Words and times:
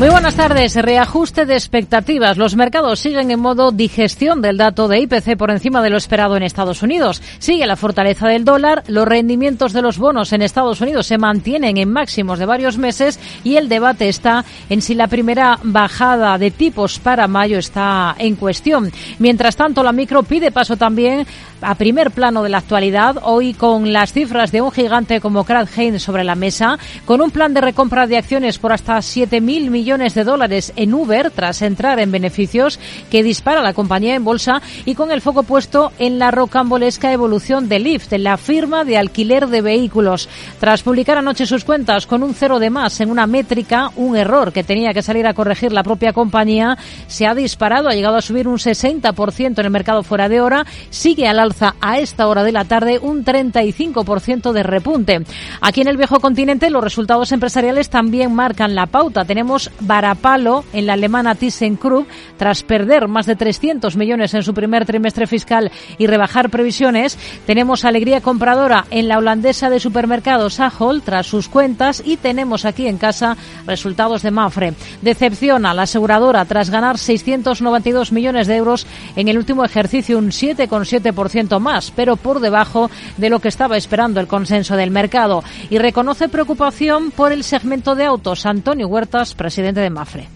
Muy 0.00 0.08
buenas 0.08 0.34
tardes. 0.34 0.76
Reajuste 0.76 1.44
de 1.44 1.52
expectativas. 1.52 2.38
Los 2.38 2.56
mercados 2.56 3.00
siguen 3.00 3.30
en 3.30 3.38
modo 3.38 3.70
digestión 3.70 4.40
del 4.40 4.56
dato 4.56 4.88
de 4.88 4.98
IPC 5.00 5.36
por 5.36 5.50
encima 5.50 5.82
de 5.82 5.90
lo 5.90 5.98
esperado 5.98 6.38
en 6.38 6.42
Estados 6.42 6.82
Unidos. 6.82 7.20
Sigue 7.38 7.66
la 7.66 7.76
fortaleza 7.76 8.26
del 8.26 8.46
dólar, 8.46 8.82
los 8.86 9.06
rendimientos 9.06 9.74
de 9.74 9.82
los 9.82 9.98
bonos 9.98 10.32
en 10.32 10.40
Estados 10.40 10.80
Unidos 10.80 11.06
se 11.06 11.18
mantienen 11.18 11.76
en 11.76 11.92
máximos 11.92 12.38
de 12.38 12.46
varios 12.46 12.78
meses 12.78 13.20
y 13.44 13.56
el 13.56 13.68
debate 13.68 14.08
está 14.08 14.46
en 14.70 14.80
si 14.80 14.94
la 14.94 15.06
primera 15.06 15.58
bajada 15.62 16.38
de 16.38 16.50
tipos 16.50 16.98
para 16.98 17.28
mayo 17.28 17.58
está 17.58 18.16
en 18.18 18.36
cuestión. 18.36 18.90
Mientras 19.18 19.54
tanto, 19.54 19.82
la 19.82 19.92
micro 19.92 20.22
pide 20.22 20.50
paso 20.50 20.78
también 20.78 21.26
a 21.60 21.74
primer 21.74 22.10
plano 22.10 22.42
de 22.42 22.48
la 22.48 22.56
actualidad, 22.56 23.18
hoy 23.22 23.52
con 23.52 23.92
las 23.92 24.14
cifras 24.14 24.50
de 24.50 24.62
un 24.62 24.70
gigante 24.70 25.20
como 25.20 25.44
Kraft 25.44 25.76
Heinz 25.76 26.02
sobre 26.02 26.24
la 26.24 26.36
mesa, 26.36 26.78
con 27.04 27.20
un 27.20 27.30
plan 27.30 27.52
de 27.52 27.60
recompra 27.60 28.06
de 28.06 28.16
acciones 28.16 28.58
por 28.58 28.72
hasta 28.72 28.96
7.000 28.96 29.68
millones 29.68 29.89
de 29.90 30.22
dólares 30.22 30.72
en 30.76 30.94
Uber 30.94 31.32
tras 31.32 31.62
entrar 31.62 31.98
en 31.98 32.12
beneficios 32.12 32.78
que 33.10 33.24
dispara 33.24 33.60
la 33.60 33.72
compañía 33.72 34.14
en 34.14 34.22
bolsa 34.22 34.62
y 34.84 34.94
con 34.94 35.10
el 35.10 35.20
foco 35.20 35.42
puesto 35.42 35.90
en 35.98 36.20
la 36.20 36.30
rocambolesca 36.30 37.12
evolución 37.12 37.68
de 37.68 37.80
Lyft, 37.80 38.12
la 38.12 38.36
firma 38.36 38.84
de 38.84 38.96
alquiler 38.96 39.48
de 39.48 39.62
vehículos. 39.62 40.28
Tras 40.60 40.84
publicar 40.84 41.18
anoche 41.18 41.44
sus 41.44 41.64
cuentas 41.64 42.06
con 42.06 42.22
un 42.22 42.34
cero 42.34 42.60
de 42.60 42.70
más 42.70 43.00
en 43.00 43.10
una 43.10 43.26
métrica, 43.26 43.90
un 43.96 44.16
error 44.16 44.52
que 44.52 44.62
tenía 44.62 44.94
que 44.94 45.02
salir 45.02 45.26
a 45.26 45.34
corregir 45.34 45.72
la 45.72 45.82
propia 45.82 46.12
compañía, 46.12 46.78
se 47.08 47.26
ha 47.26 47.34
disparado, 47.34 47.88
ha 47.88 47.94
llegado 47.94 48.16
a 48.16 48.22
subir 48.22 48.46
un 48.46 48.58
60% 48.58 49.58
en 49.58 49.64
el 49.64 49.70
mercado 49.72 50.04
fuera 50.04 50.28
de 50.28 50.40
hora, 50.40 50.66
sigue 50.90 51.26
al 51.26 51.40
alza 51.40 51.74
a 51.80 51.98
esta 51.98 52.28
hora 52.28 52.44
de 52.44 52.52
la 52.52 52.64
tarde 52.64 53.00
un 53.00 53.24
35% 53.24 54.52
de 54.52 54.62
repunte. 54.62 55.24
Aquí 55.60 55.80
en 55.80 55.88
el 55.88 55.96
viejo 55.96 56.20
continente 56.20 56.70
los 56.70 56.84
resultados 56.84 57.32
empresariales 57.32 57.90
también 57.90 58.32
marcan 58.32 58.76
la 58.76 58.86
pauta. 58.86 59.24
Tenemos 59.24 59.70
varapalo 59.80 60.64
en 60.72 60.86
la 60.86 60.94
alemana 60.94 61.34
ThyssenKrupp 61.34 62.08
tras 62.36 62.62
perder 62.62 63.08
más 63.08 63.26
de 63.26 63.36
300 63.36 63.96
millones 63.96 64.34
en 64.34 64.42
su 64.42 64.54
primer 64.54 64.86
trimestre 64.86 65.26
fiscal 65.26 65.70
y 65.98 66.06
rebajar 66.06 66.50
previsiones. 66.50 67.18
Tenemos 67.46 67.84
alegría 67.84 68.20
compradora 68.20 68.86
en 68.90 69.08
la 69.08 69.18
holandesa 69.18 69.70
de 69.70 69.80
supermercados 69.80 70.60
Ahold 70.60 71.02
tras 71.02 71.26
sus 71.26 71.48
cuentas 71.48 72.02
y 72.04 72.16
tenemos 72.16 72.64
aquí 72.64 72.86
en 72.86 72.98
casa 72.98 73.36
resultados 73.66 74.22
de 74.22 74.30
Mafre. 74.30 74.74
Decepciona 75.02 75.74
la 75.74 75.82
aseguradora 75.82 76.44
tras 76.44 76.70
ganar 76.70 76.98
692 76.98 78.12
millones 78.12 78.46
de 78.46 78.56
euros 78.56 78.86
en 79.16 79.28
el 79.28 79.38
último 79.38 79.64
ejercicio, 79.64 80.18
un 80.18 80.30
7,7% 80.30 81.58
más, 81.60 81.92
pero 81.94 82.16
por 82.16 82.40
debajo 82.40 82.90
de 83.16 83.30
lo 83.30 83.40
que 83.40 83.48
estaba 83.48 83.76
esperando 83.76 84.20
el 84.20 84.26
consenso 84.26 84.76
del 84.76 84.90
mercado. 84.90 85.42
Y 85.68 85.78
reconoce 85.78 86.28
preocupación 86.28 87.10
por 87.10 87.32
el 87.32 87.44
segmento 87.44 87.94
de 87.94 88.04
autos. 88.04 88.46
Antonio 88.46 88.88
Huertas, 88.88 89.34
presidente 89.34 89.69
de 89.74 89.90
Mafre 89.90 90.28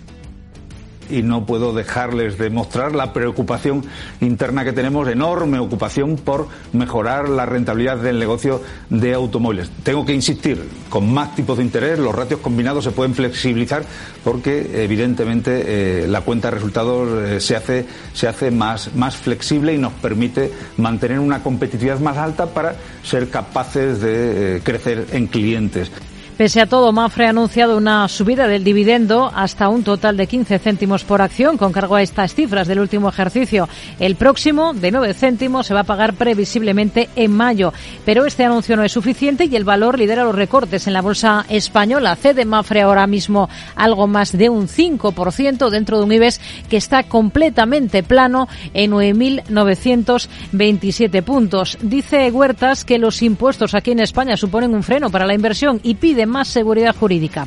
y 1.10 1.22
no 1.22 1.46
puedo 1.46 1.72
dejarles 1.72 2.38
de 2.38 2.50
mostrar 2.50 2.94
la 2.94 3.12
preocupación 3.12 3.84
interna 4.20 4.64
que 4.64 4.72
tenemos, 4.72 5.08
enorme 5.08 5.58
ocupación 5.58 6.16
por 6.16 6.48
mejorar 6.72 7.28
la 7.28 7.46
rentabilidad 7.46 7.98
del 7.98 8.18
negocio 8.18 8.62
de 8.90 9.14
automóviles. 9.14 9.70
Tengo 9.82 10.05
que 10.05 10.14
insistir, 10.14 10.68
con 10.89 11.12
más 11.12 11.34
tipos 11.34 11.58
de 11.58 11.64
interés, 11.64 11.98
los 11.98 12.14
ratios 12.14 12.40
combinados 12.40 12.84
se 12.84 12.92
pueden 12.92 13.14
flexibilizar 13.14 13.84
porque 14.22 14.83
evidentemente 14.84 16.05
eh, 16.05 16.08
la 16.08 16.22
cuenta 16.22 16.48
de 16.48 16.55
resultados 16.55 17.08
eh, 17.22 17.40
se 17.40 17.56
hace, 17.56 17.86
se 18.12 18.28
hace 18.28 18.51
más, 18.51 18.95
más 18.95 19.16
flexible 19.16 19.74
y 19.74 19.78
nos 19.78 19.92
permite 19.95 20.52
mantener 20.77 21.18
una 21.18 21.42
competitividad 21.42 22.01
más 22.01 22.16
alta 22.16 22.46
para 22.46 22.77
ser 23.02 23.30
capaces 23.30 24.01
de 24.01 24.56
eh, 24.56 24.61
crecer 24.62 25.06
en 25.12 25.27
clientes. 25.27 25.90
Pese 26.36 26.61
a 26.61 26.67
todo, 26.67 26.90
Mafre 26.90 27.27
ha 27.27 27.30
anunciado 27.30 27.77
una 27.77 28.08
subida 28.08 28.48
del 28.48 28.64
dividendo 28.64 29.30
hasta 29.33 29.68
un 29.68 29.84
total 29.84 30.17
de 30.17 30.27
15 30.27 30.58
céntimos 30.58 31.05
por 31.05 31.22
acción 31.22 31.56
con 31.56 31.70
cargo 31.70 31.95
a 31.95 32.02
estas 32.02 32.34
cifras 32.34 32.67
del 32.67 32.80
último 32.80 33.08
ejercicio. 33.08 33.68
El 34.00 34.17
próximo, 34.17 34.74
de 34.74 34.90
9 34.90 35.14
céntimos, 35.14 35.68
se 35.68 35.74
va 35.74 35.83
a 35.83 35.84
pagar 35.84 36.14
previsiblemente 36.14 37.08
en 37.14 37.30
mayo. 37.30 37.72
Pero 38.05 38.24
este 38.24 38.45
anuncio 38.45 38.77
no 38.77 38.83
es 38.83 38.90
suficiente 38.90 39.45
y 39.45 39.55
el 39.55 39.62
valor 39.62 39.96
lidera 39.96 40.24
los 40.24 40.34
recortes 40.34 40.89
en 40.89 40.95
la 40.95 41.02
bolsa 41.02 41.46
española. 41.48 42.17
Cede 42.17 42.45
Mafre 42.45 42.83
ahora 42.83 43.06
mismo 43.06 43.48
algo 43.77 44.08
más 44.08 44.36
de 44.36 44.48
un 44.48 44.66
5% 44.66 45.70
dentro 45.70 45.98
de 45.98 46.05
un 46.05 46.11
IBEX 46.11 46.40
que 46.68 46.78
está 46.78 47.05
completamente 47.05 48.02
plano 48.02 48.48
en 48.72 48.90
9.927 48.90 51.22
puntos. 51.22 51.78
Dice 51.80 52.28
Huertas 52.33 52.84
que 52.84 52.98
los 52.98 53.22
impuestos 53.22 53.74
aquí 53.74 53.92
en 53.92 54.01
España 54.01 54.36
suponen 54.36 54.74
un 54.74 54.83
freno 54.83 55.11
para 55.11 55.27
la 55.27 55.34
inversión 55.34 55.78
y 55.84 55.95
pide 55.95 56.23
más 56.27 56.48
seguridad 56.48 56.95
jurídica. 56.95 57.46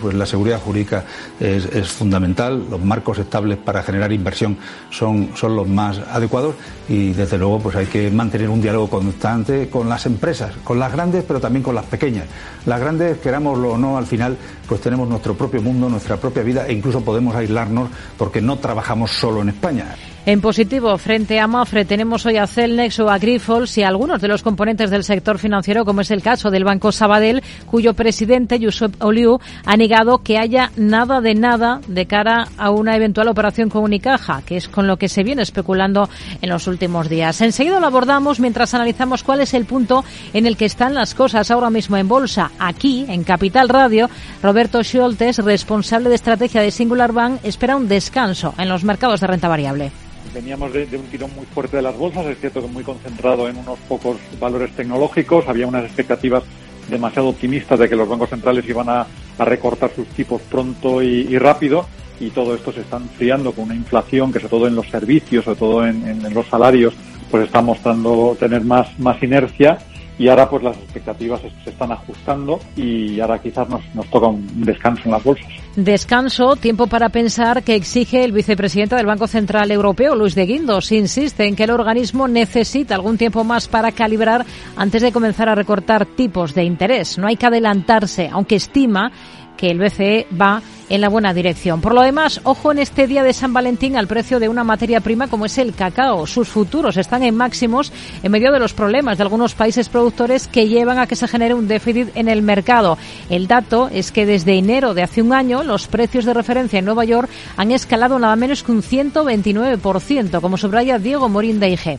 Pues 0.00 0.14
la 0.14 0.26
seguridad 0.26 0.60
jurídica 0.60 1.04
es, 1.40 1.88
fundamental, 1.88 2.66
los 2.70 2.80
marcos 2.80 3.18
estables 3.18 3.58
para 3.58 3.82
generar 3.82 4.12
inversión 4.12 4.56
son, 4.90 5.30
son 5.34 5.56
los 5.56 5.66
más 5.66 5.98
adecuados 5.98 6.54
y 6.88 7.12
desde 7.12 7.36
luego 7.36 7.58
pues 7.58 7.74
hay 7.74 7.86
que 7.86 8.08
mantener 8.08 8.48
un 8.48 8.62
diálogo 8.62 8.88
constante 8.88 9.68
con 9.68 9.88
las 9.88 10.06
empresas, 10.06 10.52
con 10.62 10.78
las 10.78 10.92
grandes 10.92 11.24
pero 11.26 11.40
también 11.40 11.64
con 11.64 11.74
las 11.74 11.86
pequeñas. 11.86 12.26
Las 12.64 12.78
grandes, 12.78 13.18
querámoslo 13.18 13.72
o 13.72 13.78
no, 13.78 13.98
al 13.98 14.06
final 14.06 14.36
pues 14.68 14.80
tenemos 14.80 15.08
nuestro 15.08 15.34
propio 15.34 15.60
mundo, 15.62 15.88
nuestra 15.88 16.16
propia 16.16 16.44
vida 16.44 16.66
e 16.68 16.72
incluso 16.74 17.00
podemos 17.00 17.34
aislarnos 17.34 17.90
porque 18.16 18.40
no 18.40 18.58
trabajamos 18.58 19.10
solo 19.10 19.42
en 19.42 19.48
España. 19.48 19.96
En 20.28 20.42
positivo, 20.42 20.98
frente 20.98 21.40
a 21.40 21.46
Mafre, 21.46 21.86
tenemos 21.86 22.26
hoy 22.26 22.36
a 22.36 22.46
Celnex 22.46 23.00
o 23.00 23.08
a 23.08 23.16
Grifols 23.16 23.78
y 23.78 23.82
algunos 23.82 24.20
de 24.20 24.28
los 24.28 24.42
componentes 24.42 24.90
del 24.90 25.02
sector 25.02 25.38
financiero, 25.38 25.86
como 25.86 26.02
es 26.02 26.10
el 26.10 26.20
caso 26.20 26.50
del 26.50 26.64
Banco 26.64 26.92
Sabadell, 26.92 27.42
cuyo 27.64 27.94
presidente, 27.94 28.58
Josep 28.62 29.02
Oliu, 29.02 29.40
ha 29.64 29.76
negado 29.78 30.18
que 30.18 30.36
haya 30.36 30.70
nada 30.76 31.22
de 31.22 31.34
nada 31.34 31.80
de 31.88 32.04
cara 32.04 32.46
a 32.58 32.70
una 32.70 32.94
eventual 32.94 33.28
operación 33.28 33.70
con 33.70 33.84
Unicaja, 33.84 34.42
que 34.44 34.58
es 34.58 34.68
con 34.68 34.86
lo 34.86 34.98
que 34.98 35.08
se 35.08 35.22
viene 35.22 35.40
especulando 35.40 36.10
en 36.42 36.50
los 36.50 36.66
últimos 36.66 37.08
días. 37.08 37.40
Enseguida 37.40 37.80
lo 37.80 37.86
abordamos 37.86 38.38
mientras 38.38 38.74
analizamos 38.74 39.22
cuál 39.22 39.40
es 39.40 39.54
el 39.54 39.64
punto 39.64 40.04
en 40.34 40.44
el 40.44 40.58
que 40.58 40.66
están 40.66 40.92
las 40.92 41.14
cosas 41.14 41.50
ahora 41.50 41.70
mismo 41.70 41.96
en 41.96 42.06
bolsa. 42.06 42.50
Aquí, 42.58 43.06
en 43.08 43.24
Capital 43.24 43.70
Radio, 43.70 44.10
Roberto 44.42 44.84
Scholtes, 44.84 45.38
responsable 45.38 46.10
de 46.10 46.16
estrategia 46.16 46.60
de 46.60 46.70
Singular 46.70 47.12
Bank, 47.12 47.40
espera 47.44 47.76
un 47.76 47.88
descanso 47.88 48.52
en 48.58 48.68
los 48.68 48.84
mercados 48.84 49.22
de 49.22 49.26
renta 49.26 49.48
variable 49.48 49.90
veníamos 50.32 50.72
de, 50.72 50.88
un 50.96 51.06
tirón 51.06 51.34
muy 51.34 51.46
fuerte 51.46 51.76
de 51.76 51.82
las 51.82 51.96
bolsas, 51.96 52.26
es 52.26 52.38
cierto 52.38 52.60
que 52.62 52.68
muy 52.68 52.84
concentrado 52.84 53.48
en 53.48 53.56
unos 53.56 53.78
pocos 53.80 54.16
valores 54.40 54.70
tecnológicos, 54.72 55.48
había 55.48 55.66
unas 55.66 55.84
expectativas 55.84 56.42
demasiado 56.88 57.28
optimistas 57.28 57.78
de 57.78 57.88
que 57.88 57.96
los 57.96 58.08
bancos 58.08 58.30
centrales 58.30 58.68
iban 58.68 58.88
a, 58.88 59.06
recortar 59.38 59.90
sus 59.94 60.08
tipos 60.08 60.42
pronto 60.42 61.00
y, 61.00 61.38
rápido 61.38 61.86
y 62.18 62.30
todo 62.30 62.56
esto 62.56 62.72
se 62.72 62.80
está 62.80 62.96
enfriando 62.96 63.52
con 63.52 63.66
una 63.66 63.74
inflación 63.76 64.32
que 64.32 64.40
sobre 64.40 64.50
todo 64.50 64.66
en 64.66 64.74
los 64.74 64.88
servicios, 64.88 65.44
sobre 65.44 65.58
todo 65.58 65.86
en, 65.86 66.04
en 66.08 66.34
los 66.34 66.46
salarios, 66.48 66.94
pues 67.30 67.44
está 67.44 67.62
mostrando 67.62 68.36
tener 68.40 68.64
más, 68.64 68.98
más 68.98 69.22
inercia 69.22 69.78
y 70.18 70.28
ahora 70.28 70.50
pues 70.50 70.62
las 70.64 70.76
expectativas 70.76 71.40
se 71.40 71.70
están 71.70 71.92
ajustando 71.92 72.58
y 72.76 73.20
ahora 73.20 73.40
quizás 73.40 73.68
nos, 73.68 73.82
nos 73.94 74.06
toca 74.10 74.26
un 74.26 74.64
descanso 74.64 75.02
en 75.04 75.12
las 75.12 75.22
bolsas. 75.22 75.48
Descanso, 75.78 76.56
tiempo 76.56 76.88
para 76.88 77.08
pensar 77.10 77.62
que 77.62 77.76
exige 77.76 78.24
el 78.24 78.32
vicepresidente 78.32 78.96
del 78.96 79.06
Banco 79.06 79.28
Central 79.28 79.70
Europeo, 79.70 80.16
Luis 80.16 80.34
de 80.34 80.44
Guindos. 80.44 80.90
Insiste 80.90 81.44
en 81.44 81.54
que 81.54 81.62
el 81.62 81.70
organismo 81.70 82.26
necesita 82.26 82.96
algún 82.96 83.16
tiempo 83.16 83.44
más 83.44 83.68
para 83.68 83.92
calibrar 83.92 84.44
antes 84.74 85.02
de 85.02 85.12
comenzar 85.12 85.48
a 85.48 85.54
recortar 85.54 86.04
tipos 86.04 86.52
de 86.52 86.64
interés. 86.64 87.16
No 87.16 87.28
hay 87.28 87.36
que 87.36 87.46
adelantarse, 87.46 88.28
aunque 88.32 88.56
estima 88.56 89.12
que 89.58 89.70
el 89.70 89.78
BCE 89.78 90.26
va 90.40 90.62
en 90.88 91.00
la 91.02 91.10
buena 91.10 91.34
dirección. 91.34 91.82
Por 91.82 91.92
lo 91.92 92.00
demás, 92.00 92.40
ojo 92.44 92.72
en 92.72 92.78
este 92.78 93.06
día 93.06 93.22
de 93.22 93.34
San 93.34 93.52
Valentín 93.52 93.96
al 93.96 94.06
precio 94.06 94.40
de 94.40 94.48
una 94.48 94.64
materia 94.64 95.00
prima 95.00 95.28
como 95.28 95.44
es 95.44 95.58
el 95.58 95.74
cacao. 95.74 96.26
Sus 96.26 96.48
futuros 96.48 96.96
están 96.96 97.22
en 97.22 97.34
máximos 97.34 97.92
en 98.22 98.32
medio 98.32 98.52
de 98.52 98.60
los 98.60 98.72
problemas 98.72 99.18
de 99.18 99.24
algunos 99.24 99.54
países 99.54 99.90
productores 99.90 100.48
que 100.48 100.68
llevan 100.68 100.98
a 100.98 101.06
que 101.06 101.16
se 101.16 101.28
genere 101.28 101.52
un 101.52 101.68
déficit 101.68 102.08
en 102.14 102.28
el 102.28 102.40
mercado. 102.40 102.96
El 103.28 103.46
dato 103.46 103.90
es 103.92 104.12
que 104.12 104.24
desde 104.24 104.56
enero 104.56 104.94
de 104.94 105.02
hace 105.02 105.20
un 105.20 105.32
año 105.32 105.62
los 105.62 105.88
precios 105.88 106.24
de 106.24 106.34
referencia 106.34 106.78
en 106.78 106.84
Nueva 106.84 107.04
York 107.04 107.28
han 107.56 107.72
escalado 107.72 108.18
nada 108.18 108.36
menos 108.36 108.62
que 108.62 108.72
un 108.72 108.82
129%, 108.82 110.40
como 110.40 110.56
subraya 110.56 110.98
Diego 110.98 111.28
Morín 111.28 111.60
de 111.60 111.70
IG 111.70 111.98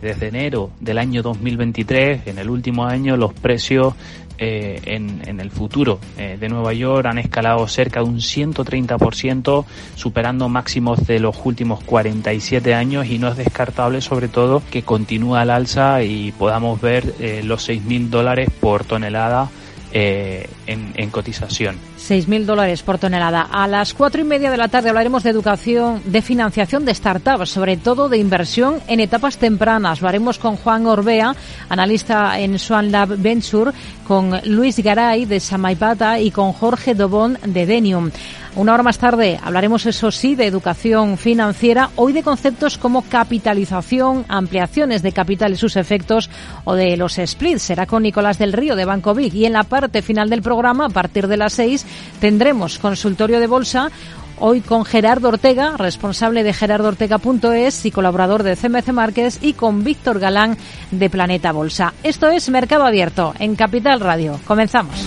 desde 0.00 0.28
enero 0.28 0.70
del 0.80 0.98
año 0.98 1.22
2023, 1.22 2.26
en 2.26 2.38
el 2.38 2.50
último 2.50 2.84
año, 2.84 3.16
los 3.16 3.32
precios 3.32 3.94
eh, 4.38 4.80
en, 4.84 5.40
el 5.40 5.50
futuro. 5.50 5.98
Eh, 6.18 6.36
de 6.38 6.48
Nueva 6.48 6.72
York 6.72 7.06
han 7.06 7.18
escalado 7.18 7.66
cerca 7.68 8.00
de 8.00 8.06
un 8.06 8.18
130%, 8.18 9.64
superando 9.94 10.48
máximos 10.48 11.06
de 11.06 11.20
los 11.20 11.36
últimos 11.44 11.82
47 11.84 12.74
años 12.74 13.06
y 13.06 13.18
no 13.18 13.28
es 13.28 13.36
descartable 13.36 14.00
sobre 14.00 14.28
todo 14.28 14.62
que 14.70 14.82
continúe 14.82 15.36
al 15.36 15.50
alza 15.50 16.02
y 16.02 16.32
podamos 16.32 16.80
ver 16.80 17.14
eh, 17.20 17.42
los 17.44 17.68
6.000 17.68 18.08
dólares 18.08 18.50
por 18.60 18.84
tonelada 18.84 19.50
eh, 19.98 20.46
en, 20.66 20.92
en, 20.94 21.08
cotización. 21.08 21.76
6.000 21.98 22.44
dólares 22.44 22.82
por 22.82 22.98
tonelada. 22.98 23.48
A 23.50 23.66
las 23.66 23.94
cuatro 23.94 24.20
y 24.20 24.24
media 24.24 24.50
de 24.50 24.58
la 24.58 24.68
tarde 24.68 24.90
hablaremos 24.90 25.22
de 25.22 25.30
educación, 25.30 26.02
de 26.04 26.20
financiación 26.20 26.84
de 26.84 26.94
startups, 26.94 27.48
sobre 27.48 27.78
todo 27.78 28.10
de 28.10 28.18
inversión 28.18 28.82
en 28.88 29.00
etapas 29.00 29.38
tempranas. 29.38 30.02
Lo 30.02 30.08
haremos 30.08 30.38
con 30.38 30.56
Juan 30.56 30.86
Orbea, 30.86 31.34
analista 31.70 32.38
en 32.38 32.58
Swan 32.58 32.92
Lab 32.92 33.16
Venture, 33.16 33.72
con 34.06 34.38
Luis 34.44 34.78
Garay 34.80 35.24
de 35.24 35.40
Samaipata 35.40 36.20
y 36.20 36.30
con 36.30 36.52
Jorge 36.52 36.94
Dobón 36.94 37.38
de 37.46 37.64
Denium. 37.64 38.10
Una 38.56 38.72
hora 38.72 38.82
más 38.82 38.96
tarde 38.96 39.38
hablaremos, 39.42 39.84
eso 39.84 40.10
sí, 40.10 40.34
de 40.34 40.46
educación 40.46 41.18
financiera, 41.18 41.90
hoy 41.96 42.14
de 42.14 42.22
conceptos 42.22 42.78
como 42.78 43.02
capitalización, 43.02 44.24
ampliaciones 44.28 45.02
de 45.02 45.12
capital 45.12 45.52
y 45.52 45.56
sus 45.56 45.76
efectos 45.76 46.30
o 46.64 46.74
de 46.74 46.96
los 46.96 47.20
splits. 47.22 47.64
Será 47.64 47.84
con 47.84 48.02
Nicolás 48.02 48.38
del 48.38 48.54
Río 48.54 48.74
de 48.74 48.86
Banco 48.86 49.14
Big. 49.14 49.34
Y 49.34 49.44
en 49.44 49.52
la 49.52 49.64
parte 49.64 50.00
final 50.00 50.30
del 50.30 50.40
programa, 50.40 50.86
a 50.86 50.88
partir 50.88 51.28
de 51.28 51.36
las 51.36 51.52
seis, 51.52 51.84
tendremos 52.18 52.78
consultorio 52.78 53.40
de 53.40 53.46
bolsa. 53.46 53.90
Hoy 54.38 54.62
con 54.62 54.86
Gerardo 54.86 55.28
Ortega, 55.28 55.76
responsable 55.76 56.42
de 56.42 56.54
gerardoortega.es 56.54 57.84
y 57.84 57.90
colaborador 57.90 58.42
de 58.42 58.56
CMC 58.56 58.88
Márquez, 58.88 59.38
y 59.42 59.52
con 59.52 59.84
Víctor 59.84 60.18
Galán 60.18 60.56
de 60.90 61.10
Planeta 61.10 61.52
Bolsa. 61.52 61.92
Esto 62.02 62.28
es 62.28 62.48
Mercado 62.48 62.86
Abierto 62.86 63.34
en 63.38 63.54
Capital 63.54 64.00
Radio. 64.00 64.40
Comenzamos. 64.46 65.06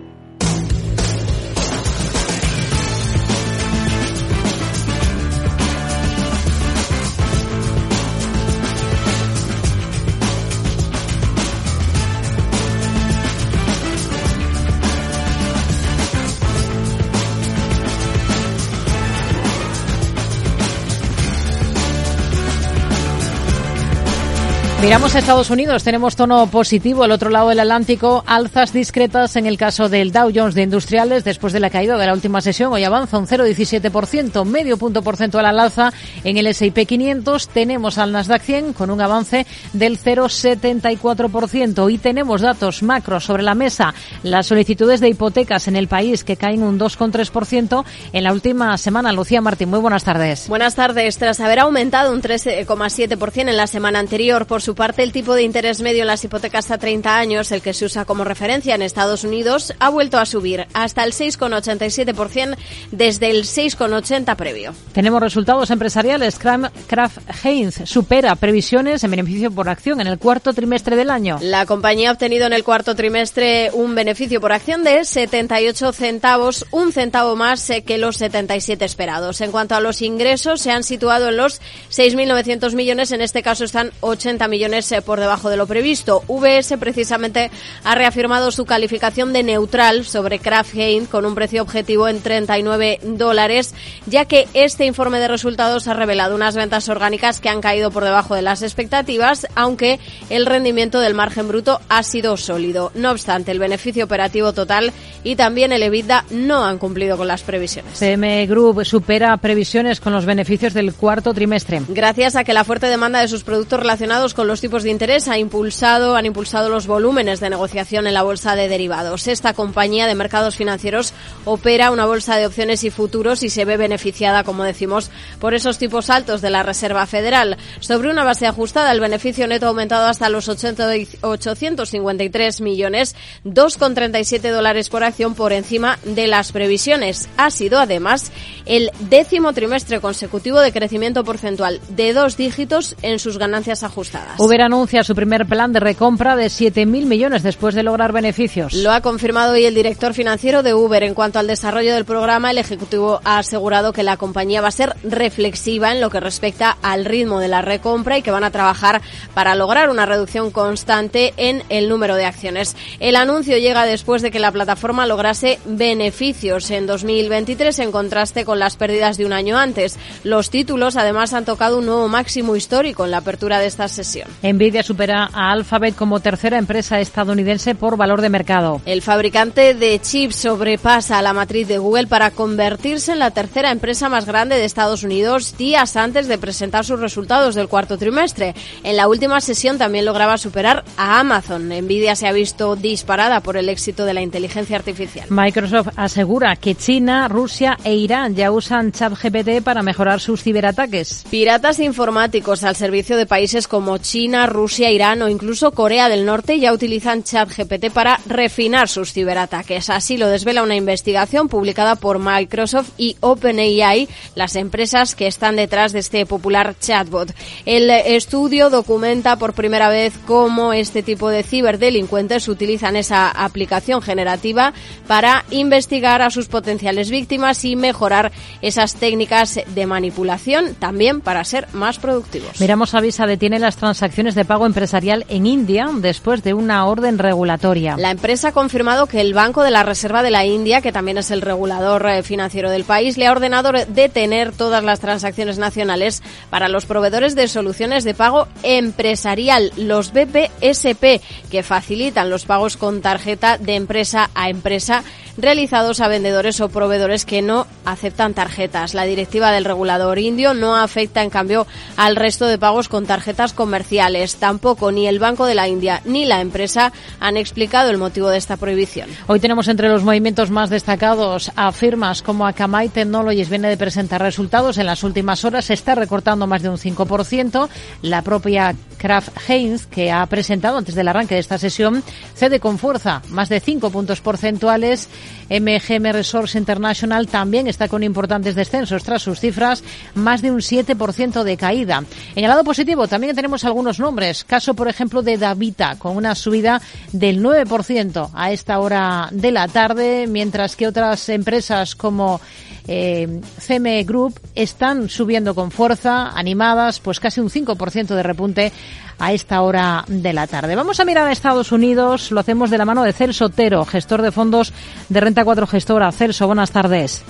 Miramos 24.81 25.13
a 25.13 25.19
Estados 25.19 25.51
Unidos, 25.51 25.83
tenemos 25.83 26.15
tono 26.15 26.47
positivo. 26.47 27.03
Al 27.03 27.11
otro 27.11 27.29
lado 27.29 27.49
del 27.49 27.59
Atlántico, 27.59 28.23
alzas 28.25 28.73
discretas 28.73 29.35
en 29.35 29.45
el 29.45 29.55
caso 29.55 29.89
del 29.89 30.11
Dow 30.11 30.31
Jones 30.33 30.55
de 30.55 30.63
Industriales 30.63 31.23
después 31.23 31.53
de 31.53 31.59
la 31.59 31.69
caída 31.69 31.99
de 31.99 32.07
la 32.07 32.13
última 32.13 32.41
sesión. 32.41 32.73
Hoy 32.73 32.83
avanza 32.83 33.19
un 33.19 33.27
0,17%, 33.27 34.43
medio 34.43 34.77
punto 34.77 35.03
porcentual 35.03 35.45
al 35.45 35.59
alza 35.59 35.93
en 36.23 36.39
el 36.39 36.47
S&P 36.47 36.87
500. 36.87 37.49
Tenemos 37.49 37.99
al 37.99 38.11
Nasdaq 38.11 38.41
100 38.41 38.73
con 38.73 38.89
un 38.89 39.01
avance 39.01 39.45
del 39.73 39.99
0,74%. 39.99 41.93
Y 41.93 41.99
tenemos 41.99 42.41
datos 42.41 42.81
macros 42.81 43.23
sobre 43.23 43.43
la 43.43 43.53
mesa. 43.53 43.93
Las 44.23 44.47
solicitudes 44.47 44.99
de 44.99 45.09
hipotecas 45.09 45.67
en 45.67 45.75
el 45.75 45.87
país 45.87 46.23
que 46.23 46.37
caen 46.37 46.63
un 46.63 46.79
2,3% 46.79 47.85
en 48.13 48.23
la 48.23 48.33
última 48.33 48.75
semana. 48.79 49.11
Lucía 49.11 49.41
Martín, 49.41 49.69
muy 49.69 49.79
buenas 49.79 50.03
tardes. 50.03 50.47
Buenas 50.47 50.73
tardes. 50.73 51.19
Tras 51.19 51.39
haber 51.39 51.59
aumentado 51.59 52.11
un 52.11 52.23
3,7% 52.23 53.47
en 53.47 53.57
la 53.57 53.67
semana 53.67 53.99
anterior 53.99 54.47
por 54.47 54.63
su 54.63 54.70
su 54.71 54.75
parte, 54.75 55.03
el 55.03 55.11
tipo 55.11 55.35
de 55.35 55.43
interés 55.43 55.81
medio 55.81 56.03
en 56.03 56.07
las 56.07 56.23
hipotecas 56.23 56.71
a 56.71 56.77
30 56.77 57.17
años, 57.17 57.51
el 57.51 57.61
que 57.61 57.73
se 57.73 57.83
usa 57.83 58.05
como 58.05 58.23
referencia 58.23 58.73
en 58.73 58.81
Estados 58.81 59.25
Unidos, 59.25 59.73
ha 59.79 59.89
vuelto 59.89 60.17
a 60.17 60.25
subir 60.25 60.65
hasta 60.73 61.03
el 61.03 61.11
6,87% 61.11 62.55
desde 62.91 63.31
el 63.31 63.43
6,80% 63.43 64.37
previo. 64.37 64.73
Tenemos 64.93 65.21
resultados 65.21 65.71
empresariales. 65.71 66.39
Kraft 66.39 67.17
Heinz 67.43 67.81
supera 67.83 68.33
previsiones 68.37 69.03
en 69.03 69.11
beneficio 69.11 69.51
por 69.51 69.67
acción 69.67 69.99
en 69.99 70.07
el 70.07 70.17
cuarto 70.17 70.53
trimestre 70.53 70.95
del 70.95 71.09
año. 71.09 71.37
La 71.41 71.65
compañía 71.65 72.07
ha 72.07 72.13
obtenido 72.13 72.47
en 72.47 72.53
el 72.53 72.63
cuarto 72.63 72.95
trimestre 72.95 73.71
un 73.73 73.93
beneficio 73.93 74.39
por 74.39 74.53
acción 74.53 74.85
de 74.85 75.03
78 75.03 75.91
centavos, 75.91 76.65
un 76.71 76.93
centavo 76.93 77.35
más 77.35 77.69
eh, 77.69 77.81
que 77.81 77.97
los 77.97 78.15
77 78.15 78.85
esperados. 78.85 79.41
En 79.41 79.51
cuanto 79.51 79.75
a 79.75 79.81
los 79.81 80.01
ingresos, 80.01 80.61
se 80.61 80.71
han 80.71 80.85
situado 80.85 81.27
en 81.27 81.35
los 81.35 81.59
6.900 81.89 82.73
millones, 82.73 83.11
en 83.11 83.19
este 83.19 83.43
caso 83.43 83.65
están 83.65 83.91
80 83.99 84.47
millones 84.47 84.60
eh, 84.61 85.01
por 85.01 85.19
debajo 85.19 85.49
de 85.49 85.57
lo 85.57 85.65
previsto. 85.65 86.23
VS 86.27 86.77
precisamente 86.77 87.49
ha 87.83 87.95
reafirmado 87.95 88.51
su 88.51 88.65
calificación 88.65 89.33
de 89.33 89.41
neutral 89.41 90.05
sobre 90.05 90.37
Kraft 90.37 90.75
Heinz 90.75 91.09
con 91.09 91.25
un 91.25 91.33
precio 91.33 91.63
objetivo 91.63 92.07
en 92.07 92.21
39 92.21 92.99
dólares, 93.03 93.73
ya 94.05 94.25
que 94.25 94.47
este 94.53 94.85
informe 94.85 95.19
de 95.19 95.27
resultados 95.27 95.87
ha 95.87 95.95
revelado 95.95 96.35
unas 96.35 96.55
ventas 96.55 96.89
orgánicas 96.89 97.39
que 97.39 97.49
han 97.49 97.59
caído 97.59 97.89
por 97.89 98.03
debajo 98.03 98.35
de 98.35 98.43
las 98.43 98.61
expectativas, 98.61 99.47
aunque 99.55 99.99
el 100.29 100.45
rendimiento 100.45 100.99
del 100.99 101.15
margen 101.15 101.47
bruto 101.47 101.81
ha 101.89 102.03
sido 102.03 102.37
sólido. 102.37 102.91
No 102.93 103.11
obstante, 103.11 103.51
el 103.51 103.59
beneficio 103.59 104.05
operativo 104.05 104.53
total 104.53 104.93
y 105.23 105.35
también 105.35 105.71
el 105.71 105.81
EBITDA 105.81 106.25
no 106.29 106.65
han 106.65 106.77
cumplido 106.77 107.17
con 107.17 107.27
las 107.27 107.41
previsiones. 107.41 107.97
CM 107.97 108.45
Group 108.45 108.85
supera 108.85 109.35
previsiones 109.37 109.99
con 109.99 110.13
los 110.13 110.25
beneficios 110.25 110.73
del 110.73 110.93
cuarto 110.93 111.33
trimestre. 111.33 111.81
Gracias 111.87 112.35
a 112.35 112.43
que 112.43 112.53
la 112.53 112.63
fuerte 112.63 112.87
demanda 112.87 113.21
de 113.21 113.27
sus 113.27 113.43
productos 113.43 113.79
relacionados 113.79 114.33
con 114.33 114.47
los 114.47 114.50
tipos 114.59 114.83
de 114.83 114.89
interés 114.89 115.29
ha 115.29 115.37
impulsado, 115.37 116.15
han 116.15 116.25
impulsado 116.25 116.69
los 116.69 116.87
volúmenes 116.87 117.39
de 117.39 117.49
negociación 117.49 118.07
en 118.07 118.13
la 118.13 118.23
bolsa 118.23 118.55
de 118.55 118.67
derivados. 118.67 119.27
Esta 119.27 119.53
compañía 119.53 120.07
de 120.07 120.15
mercados 120.15 120.57
financieros 120.57 121.13
opera 121.45 121.91
una 121.91 122.05
bolsa 122.05 122.35
de 122.35 122.47
opciones 122.47 122.83
y 122.83 122.89
futuros 122.89 123.43
y 123.43 123.49
se 123.49 123.63
ve 123.65 123.77
beneficiada, 123.77 124.43
como 124.43 124.63
decimos, 124.63 125.11
por 125.39 125.53
esos 125.53 125.77
tipos 125.77 126.09
altos 126.09 126.41
de 126.41 126.49
la 126.49 126.63
Reserva 126.63 127.05
Federal. 127.05 127.57
Sobre 127.79 128.09
una 128.09 128.23
base 128.23 128.47
ajustada, 128.47 128.91
el 128.91 128.99
beneficio 128.99 129.45
neto 129.47 129.67
ha 129.67 129.69
aumentado 129.69 130.07
hasta 130.07 130.29
los 130.29 130.49
853 130.49 132.61
millones, 132.61 133.15
2,37 133.45 134.51
dólares 134.51 134.89
por 134.89 135.03
acción 135.03 135.35
por 135.35 135.53
encima 135.53 135.99
de 136.03 136.25
las 136.27 136.51
previsiones. 136.51 137.29
Ha 137.37 137.51
sido 137.51 137.79
además 137.79 138.31
el 138.65 138.89
décimo 138.99 139.53
trimestre 139.53 139.99
consecutivo 139.99 140.59
de 140.59 140.73
crecimiento 140.73 141.23
porcentual 141.23 141.79
de 141.89 142.13
dos 142.13 142.37
dígitos 142.37 142.95
en 143.01 143.19
sus 143.19 143.37
ganancias 143.37 143.83
ajustadas. 143.83 144.39
Uber 144.43 144.63
anuncia 144.63 145.03
su 145.03 145.13
primer 145.13 145.45
plan 145.45 145.71
de 145.71 145.79
recompra 145.79 146.35
de 146.35 146.47
7.000 146.47 147.05
millones 147.05 147.43
después 147.43 147.75
de 147.75 147.83
lograr 147.83 148.11
beneficios. 148.11 148.73
Lo 148.73 148.91
ha 148.91 149.01
confirmado 149.01 149.53
hoy 149.53 149.65
el 149.65 149.75
director 149.75 150.15
financiero 150.15 150.63
de 150.63 150.73
Uber. 150.73 151.03
En 151.03 151.13
cuanto 151.13 151.37
al 151.37 151.45
desarrollo 151.45 151.93
del 151.93 152.05
programa, 152.05 152.49
el 152.49 152.57
Ejecutivo 152.57 153.21
ha 153.23 153.37
asegurado 153.37 153.93
que 153.93 154.01
la 154.01 154.17
compañía 154.17 154.59
va 154.61 154.69
a 154.69 154.71
ser 154.71 154.95
reflexiva 155.03 155.91
en 155.91 156.01
lo 156.01 156.09
que 156.09 156.19
respecta 156.19 156.75
al 156.81 157.05
ritmo 157.05 157.39
de 157.39 157.49
la 157.49 157.61
recompra 157.61 158.17
y 158.17 158.23
que 158.23 158.31
van 158.31 158.43
a 158.43 158.49
trabajar 158.49 159.03
para 159.35 159.53
lograr 159.53 159.91
una 159.91 160.07
reducción 160.07 160.49
constante 160.49 161.35
en 161.37 161.61
el 161.69 161.87
número 161.87 162.15
de 162.15 162.25
acciones. 162.25 162.75
El 162.99 163.17
anuncio 163.17 163.59
llega 163.59 163.85
después 163.85 164.23
de 164.23 164.31
que 164.31 164.39
la 164.39 164.51
plataforma 164.51 165.05
lograse 165.05 165.59
beneficios 165.65 166.71
en 166.71 166.87
2023 166.87 167.77
en 167.77 167.91
contraste 167.91 168.43
con 168.43 168.57
las 168.57 168.75
pérdidas 168.75 169.17
de 169.17 169.25
un 169.27 169.33
año 169.33 169.59
antes. 169.59 169.99
Los 170.23 170.49
títulos 170.49 170.97
además 170.97 171.33
han 171.33 171.45
tocado 171.45 171.77
un 171.77 171.85
nuevo 171.85 172.07
máximo 172.07 172.55
histórico 172.55 173.05
en 173.05 173.11
la 173.11 173.17
apertura 173.17 173.59
de 173.59 173.67
esta 173.67 173.87
sesión. 173.87 174.30
Nvidia 174.43 174.83
supera 174.83 175.29
a 175.33 175.51
Alphabet 175.51 175.95
como 175.95 176.19
tercera 176.19 176.57
empresa 176.57 176.99
estadounidense 176.99 177.75
por 177.75 177.97
valor 177.97 178.21
de 178.21 178.29
mercado. 178.29 178.81
El 178.85 179.01
fabricante 179.01 179.73
de 179.73 179.99
chips 179.99 180.35
sobrepasa 180.35 181.19
a 181.19 181.21
la 181.21 181.33
matriz 181.33 181.67
de 181.67 181.77
Google 181.77 182.07
para 182.07 182.31
convertirse 182.31 183.11
en 183.11 183.19
la 183.19 183.31
tercera 183.31 183.71
empresa 183.71 184.09
más 184.09 184.25
grande 184.25 184.55
de 184.55 184.65
Estados 184.65 185.03
Unidos 185.03 185.57
días 185.57 185.95
antes 185.95 186.27
de 186.27 186.37
presentar 186.37 186.85
sus 186.85 186.99
resultados 186.99 187.55
del 187.55 187.67
cuarto 187.67 187.97
trimestre. 187.97 188.55
En 188.83 188.97
la 188.97 189.07
última 189.07 189.41
sesión 189.41 189.77
también 189.77 190.05
lograba 190.05 190.37
superar 190.37 190.83
a 190.97 191.19
Amazon. 191.19 191.69
Nvidia 191.69 192.15
se 192.15 192.27
ha 192.27 192.31
visto 192.31 192.75
disparada 192.75 193.41
por 193.41 193.57
el 193.57 193.69
éxito 193.69 194.05
de 194.05 194.13
la 194.13 194.21
inteligencia 194.21 194.75
artificial. 194.75 195.27
Microsoft 195.29 195.89
asegura 195.95 196.55
que 196.55 196.75
China, 196.75 197.27
Rusia 197.27 197.77
e 197.83 197.95
Irán 197.95 198.35
ya 198.35 198.51
usan 198.51 198.91
ChatGPT 198.91 199.61
para 199.63 199.83
mejorar 199.83 200.19
sus 200.19 200.43
ciberataques. 200.43 201.25
Piratas 201.29 201.79
informáticos 201.79 202.63
al 202.63 202.75
servicio 202.75 203.17
de 203.17 203.25
países 203.25 203.67
como 203.67 203.97
China 203.97 204.10
China, 204.11 204.45
Rusia, 204.45 204.91
Irán 204.91 205.21
o 205.21 205.29
incluso 205.29 205.71
Corea 205.71 206.09
del 206.09 206.25
Norte 206.25 206.59
ya 206.59 206.73
utilizan 206.73 207.23
ChatGPT 207.23 207.91
para 207.91 208.19
refinar 208.25 208.89
sus 208.89 209.13
ciberataques. 209.13 209.89
Así 209.89 210.17
lo 210.17 210.27
desvela 210.27 210.63
una 210.63 210.75
investigación 210.75 211.47
publicada 211.47 211.95
por 211.95 212.19
Microsoft 212.19 212.89
y 212.97 213.15
OpenAI, 213.21 214.09
las 214.35 214.57
empresas 214.57 215.15
que 215.15 215.27
están 215.27 215.55
detrás 215.55 215.93
de 215.93 215.99
este 215.99 216.25
popular 216.25 216.75
chatbot. 216.77 217.33
El 217.65 217.89
estudio 217.89 218.69
documenta 218.69 219.37
por 219.37 219.53
primera 219.53 219.87
vez 219.87 220.11
cómo 220.27 220.73
este 220.73 221.03
tipo 221.03 221.29
de 221.29 221.43
ciberdelincuentes 221.43 222.49
utilizan 222.49 222.97
esa 222.97 223.29
aplicación 223.29 224.01
generativa 224.01 224.73
para 225.07 225.45
investigar 225.51 226.21
a 226.21 226.31
sus 226.31 226.49
potenciales 226.49 227.11
víctimas 227.11 227.63
y 227.63 227.77
mejorar 227.77 228.33
esas 228.61 228.95
técnicas 228.95 229.61
de 229.73 229.85
manipulación, 229.85 230.75
también 230.75 231.21
para 231.21 231.45
ser 231.45 231.69
más 231.71 231.97
productivos. 231.97 232.59
Miramos 232.59 232.91
las 232.91 233.81
de 234.01 234.45
pago 234.45 234.65
empresarial 234.65 235.25
en 235.29 235.45
India 235.45 235.87
después 235.93 236.41
de 236.41 236.55
una 236.55 236.85
orden 236.87 237.19
regulatoria. 237.19 237.97
La 237.97 238.09
empresa 238.09 238.47
ha 238.47 238.51
confirmado 238.51 239.05
que 239.05 239.21
el 239.21 239.35
Banco 239.35 239.61
de 239.61 239.69
la 239.69 239.83
Reserva 239.83 240.23
de 240.23 240.31
la 240.31 240.43
India, 240.43 240.81
que 240.81 240.91
también 240.91 241.19
es 241.19 241.29
el 241.29 241.41
regulador 241.41 242.07
eh, 242.07 242.23
financiero 242.23 242.71
del 242.71 242.83
país, 242.83 243.19
le 243.19 243.27
ha 243.27 243.31
ordenado 243.31 243.71
detener 243.89 244.53
todas 244.53 244.83
las 244.83 245.01
transacciones 245.01 245.59
nacionales 245.59 246.23
para 246.49 246.67
los 246.67 246.87
proveedores 246.87 247.35
de 247.35 247.47
soluciones 247.47 248.03
de 248.03 248.15
pago 248.15 248.47
empresarial, 248.63 249.71
los 249.77 250.11
BPSP, 250.13 251.21
que 251.51 251.61
facilitan 251.61 252.31
los 252.31 252.45
pagos 252.45 252.77
con 252.77 253.01
tarjeta 253.01 253.59
de 253.59 253.75
empresa 253.75 254.31
a 254.33 254.49
empresa 254.49 255.03
realizados 255.37 256.01
a 256.01 256.07
vendedores 256.07 256.59
o 256.59 256.69
proveedores 256.69 257.25
que 257.25 257.41
no 257.41 257.67
aceptan 257.85 258.33
tarjetas. 258.33 258.93
La 258.93 259.03
directiva 259.03 259.51
del 259.51 259.65
regulador 259.65 260.19
indio 260.19 260.53
no 260.53 260.75
afecta, 260.75 261.23
en 261.23 261.29
cambio, 261.29 261.67
al 261.97 262.15
resto 262.15 262.47
de 262.47 262.57
pagos 262.57 262.89
con 262.89 263.05
tarjetas 263.05 263.53
comerciales. 263.53 263.90
Tampoco 264.39 264.89
ni 264.89 265.05
el 265.05 265.19
Banco 265.19 265.45
de 265.45 265.53
la 265.53 265.67
India 265.67 266.01
ni 266.05 266.23
la 266.23 266.39
empresa 266.39 266.93
han 267.19 267.35
explicado 267.35 267.89
el 267.89 267.97
motivo 267.97 268.29
de 268.29 268.37
esta 268.37 268.55
prohibición. 268.55 269.09
Hoy 269.27 269.41
tenemos 269.41 269.67
entre 269.67 269.89
los 269.89 270.03
movimientos 270.03 270.49
más 270.49 270.69
destacados 270.69 271.51
a 271.57 271.73
firmas 271.73 272.21
como 272.21 272.47
Akamai 272.47 272.87
Technologies 272.87 273.49
viene 273.49 273.67
de 273.67 273.75
presentar 273.75 274.21
resultados 274.21 274.77
en 274.77 274.85
las 274.85 275.03
últimas 275.03 275.43
horas. 275.43 275.65
Se 275.65 275.73
está 275.73 275.93
recortando 275.93 276.47
más 276.47 276.61
de 276.61 276.69
un 276.69 276.77
5%. 276.77 277.67
La 278.01 278.21
propia 278.21 278.75
Kraft 278.97 279.37
Heinz, 279.49 279.87
que 279.87 280.09
ha 280.09 280.25
presentado 280.27 280.77
antes 280.77 280.95
del 280.95 281.09
arranque 281.09 281.35
de 281.35 281.41
esta 281.41 281.57
sesión, 281.57 282.01
cede 282.33 282.61
con 282.61 282.77
fuerza 282.79 283.21
más 283.29 283.49
de 283.49 283.59
5 283.59 283.89
puntos 283.89 284.21
porcentuales 284.21 285.09
MGM 285.49 286.13
Resource 286.13 286.57
International 286.57 287.27
también 287.27 287.67
está 287.67 287.89
con 287.89 288.03
importantes 288.03 288.55
descensos 288.55 289.03
tras 289.03 289.21
sus 289.21 289.39
cifras, 289.39 289.83
más 290.15 290.41
de 290.41 290.49
un 290.49 290.59
7% 290.59 291.43
de 291.43 291.57
caída. 291.57 292.03
En 292.35 292.43
el 292.43 292.49
lado 292.49 292.63
positivo 292.63 293.07
también 293.07 293.35
tenemos 293.35 293.65
algunos 293.65 293.80
nombres. 293.99 294.43
Caso, 294.43 294.73
por 294.73 294.87
ejemplo, 294.87 295.21
de 295.21 295.37
Davita, 295.37 295.97
con 295.97 296.15
una 296.15 296.35
subida 296.35 296.81
del 297.11 297.41
9% 297.43 298.29
a 298.33 298.51
esta 298.51 298.79
hora 298.79 299.29
de 299.31 299.51
la 299.51 299.67
tarde, 299.67 300.27
mientras 300.27 300.75
que 300.75 300.87
otras 300.87 301.29
empresas 301.29 301.95
como 301.95 302.41
eh, 302.87 303.41
CME 303.65 304.03
Group 304.03 304.39
están 304.55 305.09
subiendo 305.09 305.53
con 305.55 305.71
fuerza, 305.71 306.29
animadas, 306.29 306.99
pues 306.99 307.19
casi 307.19 307.39
un 307.39 307.49
5% 307.49 308.07
de 308.07 308.23
repunte 308.23 308.71
a 309.19 309.33
esta 309.33 309.61
hora 309.61 310.03
de 310.07 310.33
la 310.33 310.47
tarde. 310.47 310.75
Vamos 310.75 310.99
a 310.99 311.05
mirar 311.05 311.27
a 311.27 311.31
Estados 311.31 311.71
Unidos, 311.71 312.31
lo 312.31 312.39
hacemos 312.39 312.69
de 312.69 312.77
la 312.77 312.85
mano 312.85 313.03
de 313.03 313.13
Celso 313.13 313.45
Otero, 313.45 313.85
gestor 313.85 314.21
de 314.21 314.31
fondos 314.31 314.73
de 315.09 315.19
Renta 315.19 315.45
4 315.45 315.67
Gestora. 315.67 316.11
Celso, 316.11 316.47
buenas 316.47 316.71
tardes. 316.71 317.23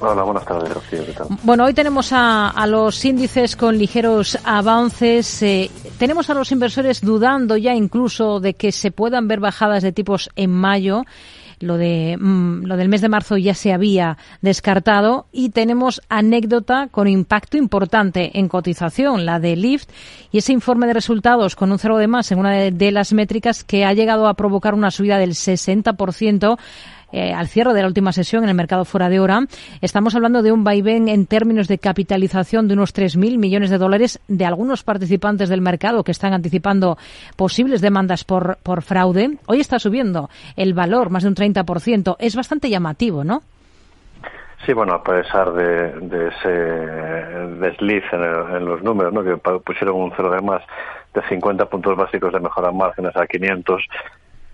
Hola, 0.00 0.22
buenas 0.22 0.44
tardes, 0.44 0.72
Rocío. 0.72 1.04
¿qué? 1.04 1.14
Bueno, 1.42 1.64
hoy 1.64 1.74
tenemos 1.74 2.12
a, 2.12 2.50
a 2.50 2.66
los 2.66 3.04
índices 3.04 3.56
con 3.56 3.78
ligeros 3.78 4.38
avances. 4.44 5.42
Eh, 5.42 5.70
tenemos 5.98 6.28
a 6.30 6.34
los 6.34 6.52
inversores 6.52 7.00
dudando 7.00 7.56
ya 7.56 7.74
incluso 7.74 8.40
de 8.40 8.54
que 8.54 8.72
se 8.72 8.90
puedan 8.90 9.28
ver 9.28 9.40
bajadas 9.40 9.82
de 9.82 9.92
tipos 9.92 10.30
en 10.36 10.50
mayo 10.50 11.04
lo 11.60 11.76
de 11.76 12.16
mm, 12.18 12.64
lo 12.64 12.76
del 12.76 12.88
mes 12.88 13.00
de 13.00 13.08
marzo 13.08 13.36
ya 13.36 13.54
se 13.54 13.72
había 13.72 14.18
descartado 14.42 15.26
y 15.32 15.50
tenemos 15.50 16.00
anécdota 16.08 16.88
con 16.90 17.08
impacto 17.08 17.56
importante 17.56 18.38
en 18.38 18.48
cotización, 18.48 19.24
la 19.24 19.40
de 19.40 19.56
Lyft 19.56 19.88
y 20.30 20.38
ese 20.38 20.52
informe 20.52 20.86
de 20.86 20.94
resultados 20.94 21.56
con 21.56 21.72
un 21.72 21.78
cero 21.78 21.96
de 21.96 22.06
más 22.06 22.30
en 22.32 22.38
una 22.38 22.52
de 22.52 22.92
las 22.92 23.12
métricas 23.12 23.64
que 23.64 23.84
ha 23.84 23.92
llegado 23.92 24.28
a 24.28 24.34
provocar 24.34 24.74
una 24.74 24.90
subida 24.90 25.18
del 25.18 25.30
60% 25.30 26.58
eh, 27.14 27.32
al 27.32 27.48
cierre 27.48 27.72
de 27.72 27.80
la 27.82 27.86
última 27.86 28.12
sesión 28.12 28.42
en 28.42 28.50
el 28.50 28.56
mercado 28.56 28.84
fuera 28.84 29.08
de 29.08 29.20
hora. 29.20 29.40
Estamos 29.80 30.14
hablando 30.14 30.42
de 30.42 30.50
un 30.50 30.64
vaivén 30.64 31.08
en 31.08 31.26
términos 31.26 31.68
de 31.68 31.78
capitalización 31.78 32.66
de 32.66 32.74
unos 32.74 32.94
3.000 32.94 33.38
millones 33.38 33.70
de 33.70 33.78
dólares 33.78 34.20
de 34.28 34.44
algunos 34.44 34.82
participantes 34.82 35.48
del 35.48 35.60
mercado 35.60 36.02
que 36.02 36.12
están 36.12 36.32
anticipando 36.32 36.98
posibles 37.36 37.80
demandas 37.80 38.24
por, 38.24 38.58
por 38.62 38.82
fraude. 38.82 39.38
Hoy 39.46 39.60
está 39.60 39.78
subiendo 39.78 40.28
el 40.56 40.74
valor 40.74 41.10
más 41.10 41.22
de 41.22 41.28
un 41.28 41.34
30%. 41.36 42.16
Es 42.18 42.34
bastante 42.34 42.68
llamativo, 42.68 43.22
¿no? 43.22 43.42
Sí, 44.66 44.72
bueno, 44.72 44.94
a 44.94 45.02
pesar 45.02 45.52
de, 45.52 45.92
de 46.00 46.28
ese 46.28 46.48
desliz 47.60 48.02
en, 48.12 48.22
el, 48.22 48.56
en, 48.56 48.64
los 48.64 48.82
números, 48.82 49.12
¿no? 49.12 49.22
que 49.22 49.36
pusieron 49.60 49.96
un 49.96 50.12
cero 50.16 50.30
de 50.30 50.40
más 50.40 50.62
de 51.12 51.22
50 51.28 51.66
puntos 51.66 51.96
básicos 51.96 52.32
de 52.32 52.40
mejora 52.40 52.72
márgenes 52.72 53.14
a 53.14 53.26
500, 53.26 53.82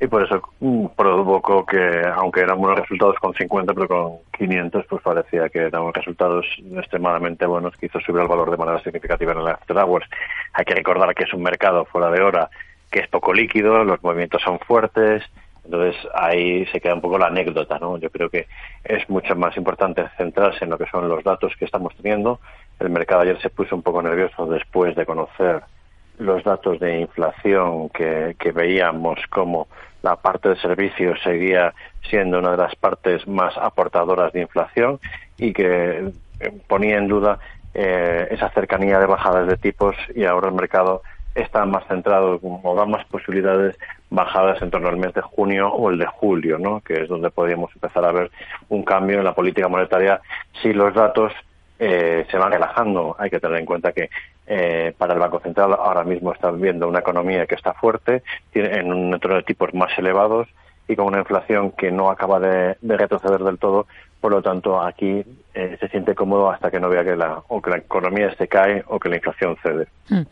y 0.01 0.07
por 0.07 0.25
eso 0.25 0.41
mm, 0.61 0.87
provocó 0.97 1.67
que, 1.67 2.03
aunque 2.15 2.41
eran 2.41 2.59
buenos 2.59 2.81
resultados 2.81 3.17
con 3.17 3.35
50, 3.35 3.75
pero 3.75 3.87
con 3.87 4.19
500, 4.37 4.87
pues 4.87 5.03
parecía 5.03 5.49
que 5.51 5.59
eran 5.59 5.93
resultados 5.93 6.47
extremadamente 6.75 7.45
buenos 7.45 7.77
que 7.77 7.87
hizo 7.87 8.01
subir 8.01 8.23
el 8.23 8.29
valor 8.29 8.51
de 8.51 8.57
manera 8.57 8.83
significativa 8.83 9.33
en 9.33 9.41
el 9.41 9.49
After 9.49 9.77
Hours. 9.77 10.09
Hay 10.55 10.65
que 10.65 10.75
recordar 10.75 11.15
que 11.15 11.25
es 11.25 11.35
un 11.35 11.43
mercado 11.43 11.85
fuera 11.85 12.11
de 12.11 12.23
hora 12.23 12.49
que 12.91 13.01
es 13.01 13.09
poco 13.09 13.35
líquido, 13.35 13.85
los 13.85 14.03
movimientos 14.03 14.43
son 14.43 14.59
fuertes, 14.59 15.23
entonces 15.65 15.95
ahí 16.15 16.65
se 16.67 16.81
queda 16.81 16.95
un 16.95 17.03
poco 17.03 17.19
la 17.19 17.27
anécdota, 17.27 17.79
¿no? 17.79 17.99
Yo 17.99 18.11
creo 18.11 18.31
que 18.31 18.47
es 18.83 19.09
mucho 19.11 19.37
más 19.37 19.57
importante 19.59 20.09
centrarse 20.17 20.65
en 20.65 20.71
lo 20.71 20.79
que 20.79 20.87
son 20.87 21.09
los 21.09 21.23
datos 21.23 21.55
que 21.57 21.67
estamos 21.67 21.95
teniendo. 21.97 22.41
El 22.81 22.89
mercado 22.89 23.21
ayer 23.21 23.41
se 23.41 23.51
puso 23.51 23.77
un 23.77 23.83
poco 23.83 24.01
nervioso 24.03 24.47
después 24.47 24.97
de 24.97 25.05
conocer 25.05 25.63
los 26.19 26.43
datos 26.43 26.81
de 26.81 27.01
inflación 27.01 27.89
que, 27.91 28.35
que 28.39 28.53
veíamos 28.53 29.21
como 29.29 29.69
la 30.03 30.17
parte 30.17 30.51
de 30.51 30.57
servicios 30.57 31.19
seguía 31.23 31.75
siendo 32.09 32.39
una 32.39 32.53
de 32.53 32.57
las 32.57 32.75
partes 32.77 33.27
más 33.27 33.57
aportadoras 33.57 34.33
de 34.33 34.43
inflación 34.43 34.99
y 35.37 35.53
que 35.53 36.13
eh, 36.41 36.53
ponía 36.67 36.99
en 36.99 37.09
duda 37.09 37.39
eh, 37.75 38.29
esa 38.31 38.51
cercanía 38.51 38.99
de 38.99 39.07
bajadas 39.07 39.47
de 39.47 39.57
tipos 39.57 39.95
y 40.15 40.25
ahora 40.25 40.49
el 40.49 40.55
mercado 40.55 41.03
está 41.35 41.65
más 41.65 41.87
centrado 41.87 42.41
o 42.43 42.75
da 42.75 42.85
más 42.87 43.05
posibilidades 43.07 43.77
bajadas 44.11 44.61
en 44.63 44.71
torno 44.71 44.89
al 44.89 44.97
mes 44.97 45.15
de 45.15 45.21
junio 45.21 45.69
o 45.69 45.91
el 45.91 45.99
de 45.99 46.07
julio, 46.07 46.59
¿no? 46.59 46.81
que 46.81 47.03
es 47.03 47.09
donde 47.09 47.31
podríamos 47.31 47.71
empezar 47.75 48.05
a 48.05 48.13
ver 48.13 48.31
un 48.69 48.83
cambio 48.83 49.19
en 49.19 49.25
la 49.25 49.35
política 49.35 49.69
monetaria 49.69 50.21
si 50.61 50.73
los 50.73 50.93
datos 50.93 51.33
eh, 51.83 52.27
se 52.31 52.37
van 52.37 52.53
relajando. 52.53 53.17
Hay 53.19 53.31
que 53.31 53.41
tener 53.41 53.59
en 53.59 53.65
cuenta 53.65 53.93
que 53.93 54.11
eh, 54.47 54.93
para 54.99 55.15
el 55.15 55.19
Banco 55.19 55.41
Central 55.41 55.73
ahora 55.73 56.05
mismo 56.05 56.33
está 56.33 56.51
viendo 56.51 56.87
una 56.87 56.99
economía 56.99 57.47
que 57.47 57.55
está 57.55 57.73
fuerte, 57.73 58.23
tiene, 58.53 58.79
en 58.79 58.93
un 58.93 59.15
entorno 59.15 59.39
de 59.39 59.45
tipos 59.45 59.73
más 59.73 59.91
elevados 59.99 60.47
y 60.87 60.95
con 60.95 61.07
una 61.07 61.21
inflación 61.21 61.71
que 61.73 61.91
no 61.91 62.11
acaba 62.11 62.39
de 62.39 62.77
retroceder 62.83 63.41
del 63.41 63.59
todo. 63.59 63.87
Por 64.21 64.33
lo 64.33 64.43
tanto, 64.43 64.83
aquí 64.83 65.25
eh, 65.55 65.77
se 65.81 65.89
siente 65.89 66.15
cómodo 66.15 66.51
hasta 66.51 66.71
que 66.71 66.79
no 66.79 66.89
vea 66.89 67.05
que 67.05 67.17
la, 67.17 67.43
o 67.49 67.61
que 67.61 67.71
la 67.71 67.79
economía 67.79 68.35
se 68.37 68.47
cae 68.49 68.85
o 68.87 68.99
que 68.99 69.09
la 69.09 69.17
inflación 69.17 69.57
cede. 69.63 69.89
Hmm. 70.09 70.23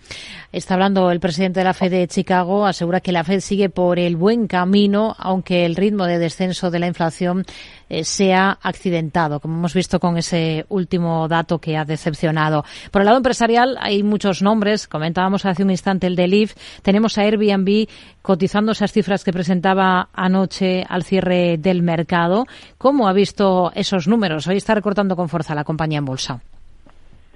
Está 0.53 0.75
hablando 0.75 1.11
el 1.11 1.21
presidente 1.21 1.61
de 1.61 1.65
la 1.65 1.75
Fed 1.75 1.91
de 1.91 2.07
Chicago, 2.09 2.67
asegura 2.67 3.01
que 3.01 3.13
la 3.13 3.25
Fed 3.25 3.41
sigue 3.41 3.69
por 3.69 3.99
el 3.99 4.17
buen 4.17 4.47
camino, 4.47 5.15
aunque 5.19 5.67
el 5.67 5.77
ritmo 5.77 6.07
de 6.07 6.19
descenso 6.19 6.71
de 6.71 6.79
la 6.79 6.87
inflación 6.87 7.45
eh, 7.89 8.05
sea 8.05 8.59
accidentado, 8.63 9.41
como 9.41 9.57
hemos 9.57 9.75
visto 9.75 10.01
con 10.01 10.17
ese 10.17 10.67
último 10.69 11.29
dato 11.29 11.59
que 11.59 11.77
ha 11.77 11.85
decepcionado. 11.85 12.65
Por 12.91 13.03
el 13.03 13.07
lado 13.07 13.19
empresarial 13.19 13.77
hay 13.81 14.03
muchos 14.03 14.43
nombres, 14.43 14.89
comentábamos 14.89 15.45
hace 15.45 15.63
un 15.63 15.71
instante 15.71 16.07
el 16.07 16.17
de 16.17 16.29
Lyft, 16.29 16.59
tenemos 16.83 17.19
a 17.19 17.23
Airbnb 17.23 17.89
cotizando 18.23 18.73
esas 18.73 18.93
cifras 18.93 19.25
que 19.25 19.33
presentaba 19.33 20.11
anoche 20.13 20.85
al 20.87 21.03
cierre 21.03 21.57
del 21.57 21.83
mercado. 21.83 22.47
¿Cómo 22.77 23.09
ha 23.09 23.13
visto 23.15 23.73
esos 23.75 24.07
números? 24.07 24.47
Hoy 24.47 24.59
está 24.59 24.75
recortando 24.75 25.08
con 25.17 25.29
fuerza 25.29 25.55
la 25.55 25.65
compañía 25.65 25.99
en 25.99 26.05
bolsa. 26.05 26.41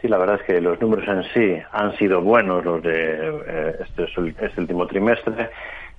Sí, 0.01 0.09
la 0.09 0.19
verdad 0.19 0.41
es 0.41 0.43
que 0.47 0.61
los 0.61 0.81
números 0.81 1.07
en 1.07 1.23
sí 1.33 1.63
han 1.73 1.97
sido 1.97 2.21
buenos 2.21 2.65
los 2.65 2.83
de 2.83 3.43
eh, 3.47 3.77
este, 3.81 4.05
este, 4.45 4.61
último 4.61 4.87
trimestre, 4.87 5.51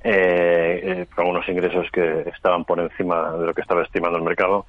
eh, 0.03 0.81
eh, 0.83 1.05
con 1.15 1.27
unos 1.27 1.47
ingresos 1.47 1.87
que 1.91 2.29
estaban 2.35 2.65
por 2.65 2.79
encima 2.79 3.31
de 3.31 3.45
lo 3.45 3.53
que 3.53 3.61
estaba 3.61 3.83
estimando 3.83 4.17
el 4.17 4.23
mercado. 4.23 4.65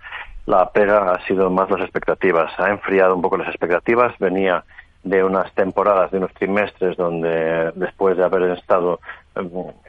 La 0.46 0.70
pega 0.70 1.12
ha 1.12 1.26
sido 1.26 1.50
más 1.50 1.68
las 1.70 1.80
expectativas, 1.80 2.52
ha 2.58 2.70
enfriado 2.70 3.16
un 3.16 3.23
poco 3.23 3.37
las 3.37 3.49
expectativas, 3.49 4.16
venía 4.18 4.62
de 5.02 5.23
unas 5.23 5.52
temporadas, 5.52 6.11
de 6.11 6.18
unos 6.18 6.32
trimestres 6.34 6.96
donde 6.96 7.73
después 7.75 8.16
de 8.16 8.25
haber 8.25 8.50
estado 8.52 9.00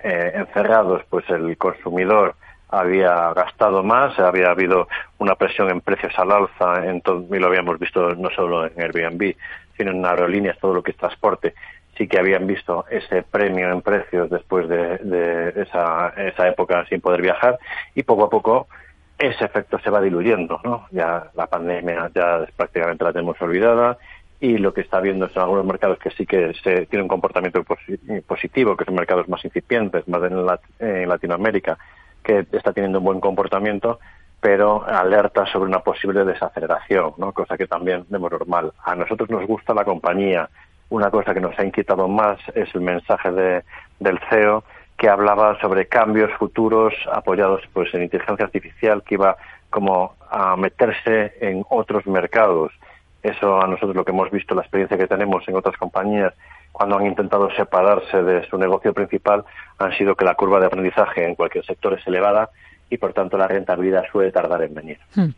eh, 0.03 0.31
encerrados, 0.35 1.03
pues 1.09 1.29
el 1.29 1.55
consumidor 1.57 2.35
había 2.69 3.33
gastado 3.33 3.83
más, 3.83 4.17
había 4.19 4.51
habido 4.51 4.87
una 5.17 5.35
presión 5.35 5.69
en 5.69 5.81
precios 5.81 6.13
al 6.17 6.31
alza, 6.31 6.85
en 6.85 7.01
todo, 7.01 7.25
y 7.33 7.39
lo 7.39 7.47
habíamos 7.47 7.79
visto 7.79 8.15
no 8.15 8.29
solo 8.31 8.65
en 8.65 8.81
Airbnb, 8.81 9.35
sino 9.77 9.91
en 9.91 10.05
aerolíneas, 10.05 10.57
todo 10.59 10.73
lo 10.73 10.83
que 10.83 10.91
es 10.91 10.97
transporte, 10.97 11.53
sí 11.97 12.07
que 12.07 12.19
habían 12.19 12.47
visto 12.47 12.85
ese 12.89 13.23
premio 13.23 13.71
en 13.71 13.81
precios 13.81 14.29
después 14.29 14.67
de, 14.67 15.53
esa, 15.55 16.13
época 16.47 16.85
sin 16.87 17.01
poder 17.01 17.21
viajar 17.21 17.57
y 17.93 18.03
poco 18.03 18.25
a 18.25 18.29
poco 18.29 18.67
ese 19.17 19.45
efecto 19.45 19.79
se 19.79 19.89
va 19.89 20.01
diluyendo, 20.01 20.59
¿no? 20.63 20.87
Ya 20.91 21.31
la 21.35 21.47
pandemia 21.47 22.11
ya 22.13 22.45
prácticamente 22.57 23.05
la 23.05 23.13
tenemos 23.13 23.41
olvidada 23.41 23.97
y 24.41 24.57
lo 24.57 24.73
que 24.73 24.81
está 24.81 24.99
viendo 24.99 25.29
son 25.29 25.43
algunos 25.43 25.65
mercados 25.65 25.97
que 25.99 26.11
sí 26.11 26.25
que 26.25 26.53
se 26.61 26.85
tiene 26.87 27.03
un 27.03 27.07
comportamiento 27.07 27.63
positivo, 28.27 28.75
que 28.75 28.83
son 28.83 28.95
mercados 28.95 29.29
más 29.29 29.43
incipientes, 29.45 30.05
más 30.09 30.21
en, 30.79 31.07
Latinoamérica, 31.07 31.77
que 32.25 32.45
está 32.51 32.73
teniendo 32.73 32.99
un 32.99 33.05
buen 33.05 33.19
comportamiento, 33.21 33.99
pero 34.41 34.85
alerta 34.85 35.45
sobre 35.45 35.69
una 35.69 35.79
posible 35.79 36.25
desaceleración, 36.25 37.13
¿no? 37.17 37.31
cosa 37.31 37.57
que 37.57 37.67
también 37.67 38.05
vemos 38.09 38.31
normal. 38.31 38.73
A 38.83 38.95
nosotros 38.95 39.29
nos 39.29 39.45
gusta 39.47 39.73
la 39.73 39.85
compañía. 39.85 40.49
Una 40.89 41.09
cosa 41.09 41.33
que 41.33 41.39
nos 41.39 41.57
ha 41.57 41.65
inquietado 41.65 42.07
más 42.07 42.37
es 42.53 42.73
el 42.75 42.81
mensaje 42.81 43.31
de, 43.31 43.63
del 43.99 44.19
CEO 44.29 44.63
que 44.97 45.09
hablaba 45.09 45.59
sobre 45.59 45.87
cambios 45.87 46.31
futuros 46.37 46.93
apoyados 47.11 47.61
pues 47.73 47.93
en 47.93 48.03
inteligencia 48.03 48.45
artificial 48.45 49.03
que 49.03 49.15
iba 49.15 49.35
como 49.69 50.15
a 50.29 50.55
meterse 50.55 51.33
en 51.41 51.63
otros 51.69 52.05
mercados. 52.07 52.71
Eso 53.23 53.61
a 53.61 53.67
nosotros 53.67 53.95
lo 53.95 54.05
que 54.05 54.11
hemos 54.11 54.31
visto, 54.31 54.55
la 54.55 54.61
experiencia 54.61 54.97
que 54.97 55.07
tenemos 55.07 55.47
en 55.47 55.55
otras 55.55 55.75
compañías 55.77 56.33
cuando 56.75 56.97
han 56.97 57.05
intentado 57.05 57.49
separarse 57.51 58.21
de 58.21 58.45
su 58.49 58.57
negocio 58.57 58.93
principal, 58.93 59.45
han 59.79 59.97
sido 59.97 60.13
que 60.13 60.25
la 60.25 60.35
curva 60.35 60.59
de 60.59 60.65
aprendizaje 60.65 61.25
en 61.25 61.35
cualquier 61.35 61.65
sector 61.65 61.97
es 61.97 62.05
elevada 62.05 62.49
y 62.89 62.97
por 62.97 63.13
tanto 63.13 63.37
la 63.37 63.47
rentabilidad 63.47 64.03
suele 64.11 64.31
tardar 64.31 64.61
en 64.63 64.73
venir. 64.73 64.99
Hmm. 65.15 65.29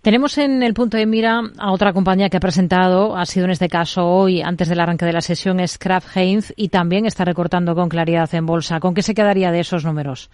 Tenemos 0.00 0.38
en 0.38 0.62
el 0.62 0.74
punto 0.74 0.96
de 0.96 1.06
mira 1.06 1.40
a 1.58 1.72
otra 1.72 1.92
compañía 1.92 2.28
que 2.28 2.36
ha 2.36 2.40
presentado, 2.40 3.16
ha 3.16 3.26
sido 3.26 3.46
en 3.46 3.50
este 3.50 3.68
caso 3.68 4.06
hoy, 4.06 4.42
antes 4.42 4.68
del 4.68 4.78
arranque 4.78 5.06
de 5.06 5.12
la 5.12 5.22
sesión, 5.22 5.58
es 5.58 5.76
Kraft 5.76 6.16
Heinz 6.16 6.52
y 6.56 6.68
también 6.68 7.04
está 7.04 7.24
recortando 7.24 7.74
con 7.74 7.88
claridad 7.88 8.32
en 8.34 8.46
bolsa. 8.46 8.78
¿Con 8.78 8.94
qué 8.94 9.02
se 9.02 9.14
quedaría 9.14 9.50
de 9.50 9.60
esos 9.60 9.84
números? 9.84 10.30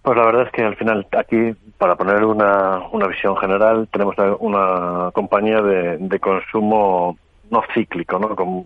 Pues 0.00 0.16
la 0.16 0.26
verdad 0.26 0.46
es 0.46 0.52
que 0.52 0.62
al 0.62 0.76
final 0.76 1.06
aquí, 1.18 1.52
para 1.76 1.96
poner 1.96 2.24
una, 2.24 2.78
una 2.92 3.08
visión 3.08 3.36
general, 3.36 3.88
tenemos 3.92 4.14
una 4.38 5.10
compañía 5.12 5.60
de, 5.60 6.20
consumo 6.20 7.18
no 7.50 7.62
cíclico, 7.74 8.18
¿no? 8.18 8.34
Con, 8.34 8.64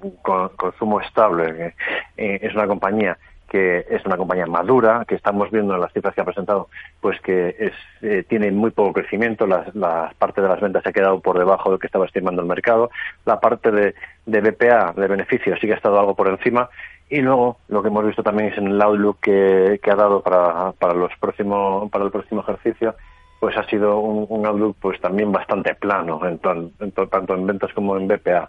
consumo 0.56 1.00
estable. 1.00 1.74
Eh, 2.16 2.38
es 2.42 2.54
una 2.54 2.66
compañía 2.66 3.16
que 3.50 3.84
es 3.90 4.06
una 4.06 4.16
compañía 4.16 4.46
madura, 4.46 5.04
que 5.06 5.16
estamos 5.16 5.50
viendo 5.50 5.74
en 5.74 5.80
las 5.80 5.92
cifras 5.92 6.14
que 6.14 6.20
ha 6.20 6.24
presentado, 6.24 6.68
pues 7.00 7.20
que 7.20 7.56
es, 7.58 7.72
eh, 8.00 8.24
tiene 8.28 8.52
muy 8.52 8.70
poco 8.70 8.92
crecimiento, 8.92 9.44
la, 9.44 10.14
parte 10.16 10.40
de 10.40 10.48
las 10.48 10.60
ventas 10.60 10.84
se 10.84 10.90
ha 10.90 10.92
quedado 10.92 11.18
por 11.18 11.36
debajo 11.36 11.68
de 11.68 11.74
lo 11.74 11.78
que 11.80 11.88
estaba 11.88 12.06
estimando 12.06 12.42
el 12.42 12.48
mercado, 12.48 12.90
la 13.26 13.40
parte 13.40 13.72
de, 13.72 13.94
BPA, 14.24 14.92
de 14.96 15.08
beneficios, 15.08 15.58
sí 15.60 15.66
que 15.66 15.72
ha 15.72 15.76
estado 15.76 15.98
algo 15.98 16.14
por 16.14 16.28
encima, 16.28 16.70
y 17.08 17.20
luego 17.22 17.58
lo 17.66 17.82
que 17.82 17.88
hemos 17.88 18.06
visto 18.06 18.22
también 18.22 18.52
es 18.52 18.58
en 18.58 18.68
el 18.68 18.80
outlook 18.80 19.18
que, 19.18 19.80
ha 19.82 19.96
dado 19.96 20.22
para, 20.22 20.94
los 20.94 21.10
próximos, 21.18 21.90
para 21.90 22.04
el 22.04 22.12
próximo 22.12 22.42
ejercicio, 22.42 22.94
pues 23.40 23.56
ha 23.56 23.64
sido 23.64 23.98
un, 23.98 24.46
outlook 24.46 24.76
pues 24.80 25.00
también 25.00 25.32
bastante 25.32 25.74
plano, 25.74 26.20
en, 26.24 26.38
tanto 26.38 27.34
en 27.34 27.46
ventas 27.48 27.72
como 27.72 27.96
en 27.96 28.06
BPA. 28.06 28.48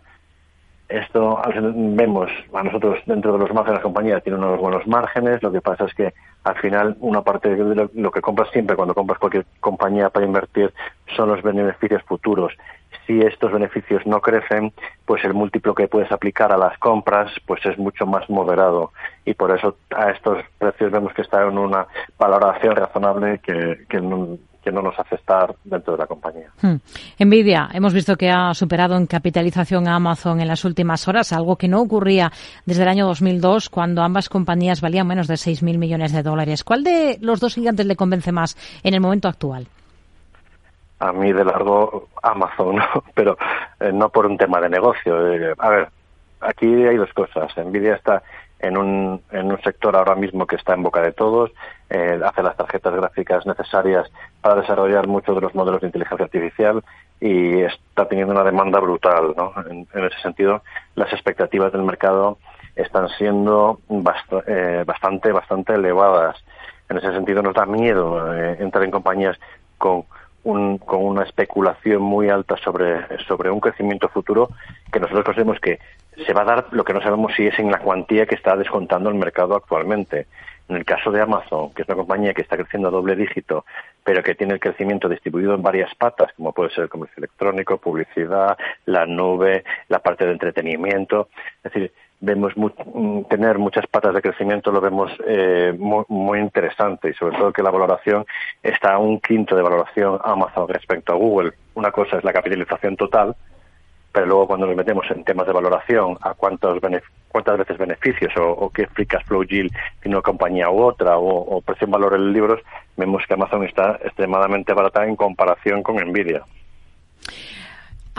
Esto 0.91 1.41
vemos 1.73 2.29
a 2.53 2.63
nosotros 2.63 2.99
dentro 3.05 3.31
de 3.31 3.39
los 3.39 3.53
márgenes 3.53 3.79
la 3.79 3.83
compañía 3.83 4.19
tiene 4.19 4.37
unos 4.37 4.59
buenos 4.59 4.85
márgenes. 4.87 5.41
Lo 5.41 5.49
que 5.49 5.61
pasa 5.61 5.85
es 5.85 5.93
que 5.93 6.13
al 6.43 6.57
final 6.57 6.97
una 6.99 7.21
parte 7.21 7.55
de 7.55 7.89
lo, 7.93 8.11
que 8.11 8.19
compras 8.19 8.49
siempre 8.51 8.75
cuando 8.75 8.93
compras 8.93 9.17
cualquier 9.17 9.45
compañía 9.61 10.09
para 10.09 10.25
invertir 10.25 10.73
son 11.15 11.29
los 11.29 11.41
beneficios 11.43 12.03
futuros. 12.03 12.53
Si 13.07 13.21
estos 13.21 13.53
beneficios 13.53 14.05
no 14.05 14.19
crecen, 14.19 14.73
pues 15.05 15.23
el 15.23 15.33
múltiplo 15.33 15.73
que 15.73 15.87
puedes 15.87 16.11
aplicar 16.11 16.51
a 16.51 16.57
las 16.57 16.77
compras 16.77 17.31
pues 17.45 17.65
es 17.65 17.77
mucho 17.77 18.05
más 18.05 18.29
moderado 18.29 18.91
y 19.23 19.33
por 19.33 19.55
eso 19.55 19.77
a 19.95 20.11
estos 20.11 20.43
precios 20.57 20.91
vemos 20.91 21.13
que 21.13 21.21
está 21.21 21.41
en 21.43 21.57
una 21.57 21.87
valoración 22.19 22.75
razonable 22.75 23.39
que, 23.39 23.85
que 23.87 24.01
que 24.61 24.71
no 24.71 24.81
nos 24.81 24.97
hace 24.99 25.15
estar 25.15 25.55
dentro 25.63 25.93
de 25.93 25.99
la 25.99 26.07
compañía. 26.07 26.49
Hmm. 26.61 26.77
Nvidia, 27.19 27.69
hemos 27.73 27.93
visto 27.93 28.15
que 28.15 28.29
ha 28.29 28.53
superado 28.53 28.95
en 28.95 29.07
capitalización 29.07 29.87
a 29.87 29.95
Amazon 29.95 30.39
en 30.39 30.47
las 30.47 30.63
últimas 30.65 31.07
horas, 31.07 31.33
algo 31.33 31.55
que 31.55 31.67
no 31.67 31.81
ocurría 31.81 32.31
desde 32.65 32.83
el 32.83 32.89
año 32.89 33.07
2002, 33.07 33.69
cuando 33.69 34.03
ambas 34.03 34.29
compañías 34.29 34.81
valían 34.81 35.07
menos 35.07 35.27
de 35.27 35.35
6.000 35.35 35.77
millones 35.77 36.13
de 36.13 36.21
dólares. 36.21 36.63
¿Cuál 36.63 36.83
de 36.83 37.17
los 37.21 37.39
dos 37.39 37.55
gigantes 37.55 37.85
le 37.85 37.95
convence 37.95 38.31
más 38.31 38.55
en 38.83 38.93
el 38.93 39.01
momento 39.01 39.27
actual? 39.27 39.67
A 40.99 41.11
mí 41.11 41.33
de 41.33 41.43
largo 41.43 42.09
Amazon, 42.21 42.77
pero 43.15 43.37
eh, 43.79 43.91
no 43.91 44.09
por 44.09 44.27
un 44.27 44.37
tema 44.37 44.59
de 44.61 44.69
negocio. 44.69 45.33
Eh, 45.33 45.53
a 45.57 45.69
ver, 45.69 45.89
aquí 46.41 46.67
hay 46.67 46.97
dos 46.97 47.11
cosas. 47.13 47.51
Nvidia 47.57 47.95
está 47.95 48.21
en 48.61 48.77
un, 48.77 49.21
en 49.31 49.51
un 49.51 49.61
sector 49.61 49.95
ahora 49.95 50.15
mismo 50.15 50.45
que 50.45 50.55
está 50.55 50.73
en 50.73 50.83
boca 50.83 51.01
de 51.01 51.11
todos, 51.11 51.51
eh, 51.89 52.19
hace 52.23 52.43
las 52.43 52.55
tarjetas 52.55 52.93
gráficas 52.93 53.45
necesarias 53.45 54.09
para 54.39 54.61
desarrollar 54.61 55.07
muchos 55.07 55.35
de 55.35 55.41
los 55.41 55.55
modelos 55.55 55.81
de 55.81 55.87
inteligencia 55.87 56.25
artificial 56.25 56.83
y 57.19 57.61
está 57.61 58.07
teniendo 58.07 58.33
una 58.33 58.43
demanda 58.43 58.79
brutal. 58.79 59.33
¿no? 59.35 59.53
En, 59.69 59.87
ese 59.93 60.21
sentido, 60.21 60.61
las 60.95 61.11
expectativas 61.11 61.71
del 61.71 61.83
mercado 61.83 62.37
están 62.75 63.09
siendo 63.17 63.79
eh, 64.47 64.83
bastante, 64.85 65.31
bastante 65.31 65.73
elevadas. 65.73 66.37
En 66.87 66.97
ese 66.97 67.11
sentido, 67.13 67.41
nos 67.41 67.55
da 67.55 67.65
miedo 67.65 68.33
eh, 68.35 68.57
entrar 68.59 68.83
en 68.83 68.91
compañías 68.91 69.37
con 69.77 70.05
un, 70.43 70.77
con 70.77 71.03
una 71.03 71.23
especulación 71.23 72.01
muy 72.01 72.29
alta 72.29 72.57
sobre, 72.57 73.17
sobre 73.27 73.49
un 73.49 73.59
crecimiento 73.59 74.09
futuro 74.09 74.49
que 74.91 74.99
nosotros 74.99 75.25
consideramos 75.25 75.59
que 75.59 75.79
se 76.25 76.33
va 76.33 76.41
a 76.41 76.45
dar 76.45 76.67
lo 76.71 76.83
que 76.83 76.93
no 76.93 77.01
sabemos 77.01 77.33
si 77.35 77.47
es 77.47 77.57
en 77.59 77.71
la 77.71 77.79
cuantía 77.79 78.25
que 78.25 78.35
está 78.35 78.55
descontando 78.55 79.09
el 79.09 79.15
mercado 79.15 79.55
actualmente. 79.55 80.27
En 80.69 80.77
el 80.77 80.85
caso 80.85 81.11
de 81.11 81.19
Amazon, 81.19 81.73
que 81.73 81.81
es 81.81 81.87
una 81.89 81.97
compañía 81.97 82.33
que 82.33 82.43
está 82.43 82.55
creciendo 82.55 82.87
a 82.87 82.91
doble 82.91 83.15
dígito, 83.15 83.65
pero 84.05 84.23
que 84.23 84.35
tiene 84.35 84.53
el 84.53 84.59
crecimiento 84.59 85.09
distribuido 85.09 85.53
en 85.53 85.61
varias 85.61 85.93
patas, 85.95 86.31
como 86.37 86.53
puede 86.53 86.69
ser 86.69 86.83
el 86.83 86.89
comercio 86.89 87.15
electrónico, 87.17 87.77
publicidad, 87.77 88.57
la 88.85 89.05
nube, 89.05 89.65
la 89.89 89.99
parte 89.99 90.25
de 90.25 90.31
entretenimiento. 90.31 91.27
Es 91.63 91.73
decir, 91.73 91.91
vemos 92.21 92.53
mm, 92.55 93.23
tener 93.23 93.57
muchas 93.57 93.85
patas 93.87 94.13
de 94.13 94.21
crecimiento, 94.21 94.71
lo 94.71 94.79
vemos 94.79 95.11
eh, 95.27 95.73
muy, 95.77 96.05
muy, 96.07 96.39
interesante 96.39 97.09
y 97.09 97.13
sobre 97.15 97.37
todo 97.37 97.51
que 97.51 97.63
la 97.63 97.71
valoración 97.71 98.25
está 98.63 98.93
a 98.93 98.99
un 98.99 99.19
quinto 99.19 99.55
de 99.55 99.63
valoración 99.63 100.19
Amazon 100.23 100.69
respecto 100.69 101.11
a 101.11 101.15
Google. 101.15 101.53
Una 101.73 101.91
cosa 101.91 102.17
es 102.17 102.23
la 102.23 102.31
capitalización 102.31 102.95
total, 102.95 103.35
pero 104.11 104.27
luego 104.27 104.47
cuando 104.47 104.67
nos 104.67 104.75
metemos 104.75 105.09
en 105.09 105.23
temas 105.23 105.47
de 105.47 105.53
valoración, 105.53 106.17
a 106.21 106.33
cuántos 106.35 106.79
cuántas 107.29 107.57
veces 107.57 107.77
beneficios 107.77 108.31
o, 108.37 108.69
qué 108.69 108.85
free 108.87 109.05
cash 109.05 109.25
flow 109.25 109.43
yield 109.43 109.71
una 110.05 110.21
compañía 110.21 110.69
u 110.69 110.81
otra 110.83 111.17
o, 111.17 111.27
o 111.27 111.61
precio 111.61 111.85
en 111.85 111.91
valor 111.91 112.13
en 112.13 112.33
libros, 112.33 112.61
vemos 112.97 113.23
que 113.27 113.33
Amazon 113.33 113.63
está 113.63 113.97
extremadamente 114.03 114.73
barata 114.73 115.05
en 115.05 115.15
comparación 115.15 115.81
con 115.81 115.95
Nvidia. 115.95 116.43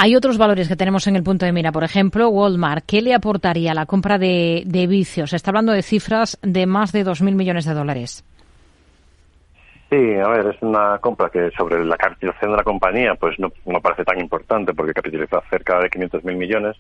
Hay 0.04 0.16
otros 0.16 0.36
valores 0.36 0.66
que 0.66 0.74
tenemos 0.74 1.06
en 1.06 1.14
el 1.14 1.22
punto 1.22 1.46
de 1.46 1.52
mira, 1.52 1.70
por 1.70 1.84
ejemplo, 1.84 2.28
Walmart. 2.28 2.84
¿Qué 2.84 3.02
le 3.02 3.14
aportaría 3.14 3.72
la 3.72 3.86
compra 3.86 4.18
de, 4.18 4.64
de 4.66 4.88
vicios? 4.88 5.30
Se 5.30 5.36
está 5.36 5.52
hablando 5.52 5.70
de 5.70 5.82
cifras 5.82 6.40
de 6.42 6.66
más 6.66 6.90
de 6.90 7.04
2.000 7.04 7.36
millones 7.36 7.66
de 7.66 7.72
dólares. 7.72 8.24
Sí, 9.90 10.14
a 10.16 10.26
ver, 10.26 10.56
es 10.56 10.60
una 10.60 10.98
compra 10.98 11.30
que 11.30 11.52
sobre 11.52 11.84
la 11.84 11.96
capitalización 11.96 12.50
de 12.50 12.56
la 12.56 12.64
compañía 12.64 13.14
pues 13.14 13.38
no, 13.38 13.52
parece 13.80 14.02
tan 14.02 14.18
importante 14.18 14.74
porque 14.74 14.92
capitaliza 14.92 15.40
cerca 15.48 15.78
de 15.78 15.88
500.000 15.88 16.36
millones, 16.36 16.76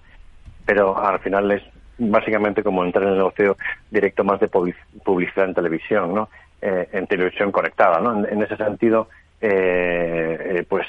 pero 0.66 0.98
al 0.98 1.20
final 1.20 1.48
es 1.52 1.62
básicamente 1.98 2.64
como 2.64 2.82
entrar 2.84 3.04
en 3.04 3.10
el 3.10 3.18
negocio 3.18 3.56
directo 3.88 4.24
más 4.24 4.40
de 4.40 4.48
publicidad 4.48 5.44
en 5.44 5.54
televisión, 5.54 6.12
¿no? 6.12 6.28
Eh, 6.60 6.88
en 6.90 7.06
televisión 7.06 7.52
conectada, 7.52 8.00
¿no? 8.00 8.26
En, 8.26 8.42
ese 8.42 8.56
sentido, 8.56 9.08
eh, 9.40 10.56
eh, 10.56 10.66
pues 10.68 10.88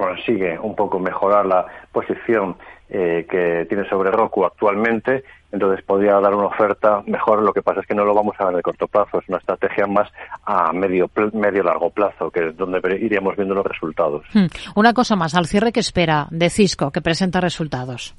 consigue 0.00 0.58
un 0.58 0.74
poco 0.74 0.98
mejorar 0.98 1.44
la 1.44 1.66
posición 1.92 2.56
eh, 2.88 3.26
que 3.30 3.66
tiene 3.68 3.86
sobre 3.86 4.10
Roku 4.10 4.46
actualmente, 4.46 5.24
entonces 5.52 5.84
podría 5.84 6.18
dar 6.20 6.34
una 6.34 6.46
oferta 6.46 7.02
mejor. 7.06 7.42
Lo 7.42 7.52
que 7.52 7.60
pasa 7.60 7.80
es 7.80 7.86
que 7.86 7.94
no 7.94 8.06
lo 8.06 8.14
vamos 8.14 8.34
a 8.38 8.46
ver 8.46 8.56
de 8.56 8.62
corto 8.62 8.88
plazo, 8.88 9.18
es 9.18 9.28
una 9.28 9.36
estrategia 9.36 9.86
más 9.86 10.08
a 10.46 10.72
medio 10.72 11.10
medio 11.34 11.62
largo 11.62 11.90
plazo, 11.90 12.30
que 12.30 12.48
es 12.48 12.56
donde 12.56 12.80
iríamos 12.98 13.36
viendo 13.36 13.54
los 13.54 13.66
resultados. 13.66 14.24
Hmm. 14.32 14.46
Una 14.74 14.94
cosa 14.94 15.16
más, 15.16 15.34
al 15.34 15.46
cierre 15.46 15.70
que 15.70 15.80
espera 15.80 16.28
de 16.30 16.48
Cisco, 16.48 16.90
que 16.90 17.02
presenta 17.02 17.42
resultados. 17.42 18.14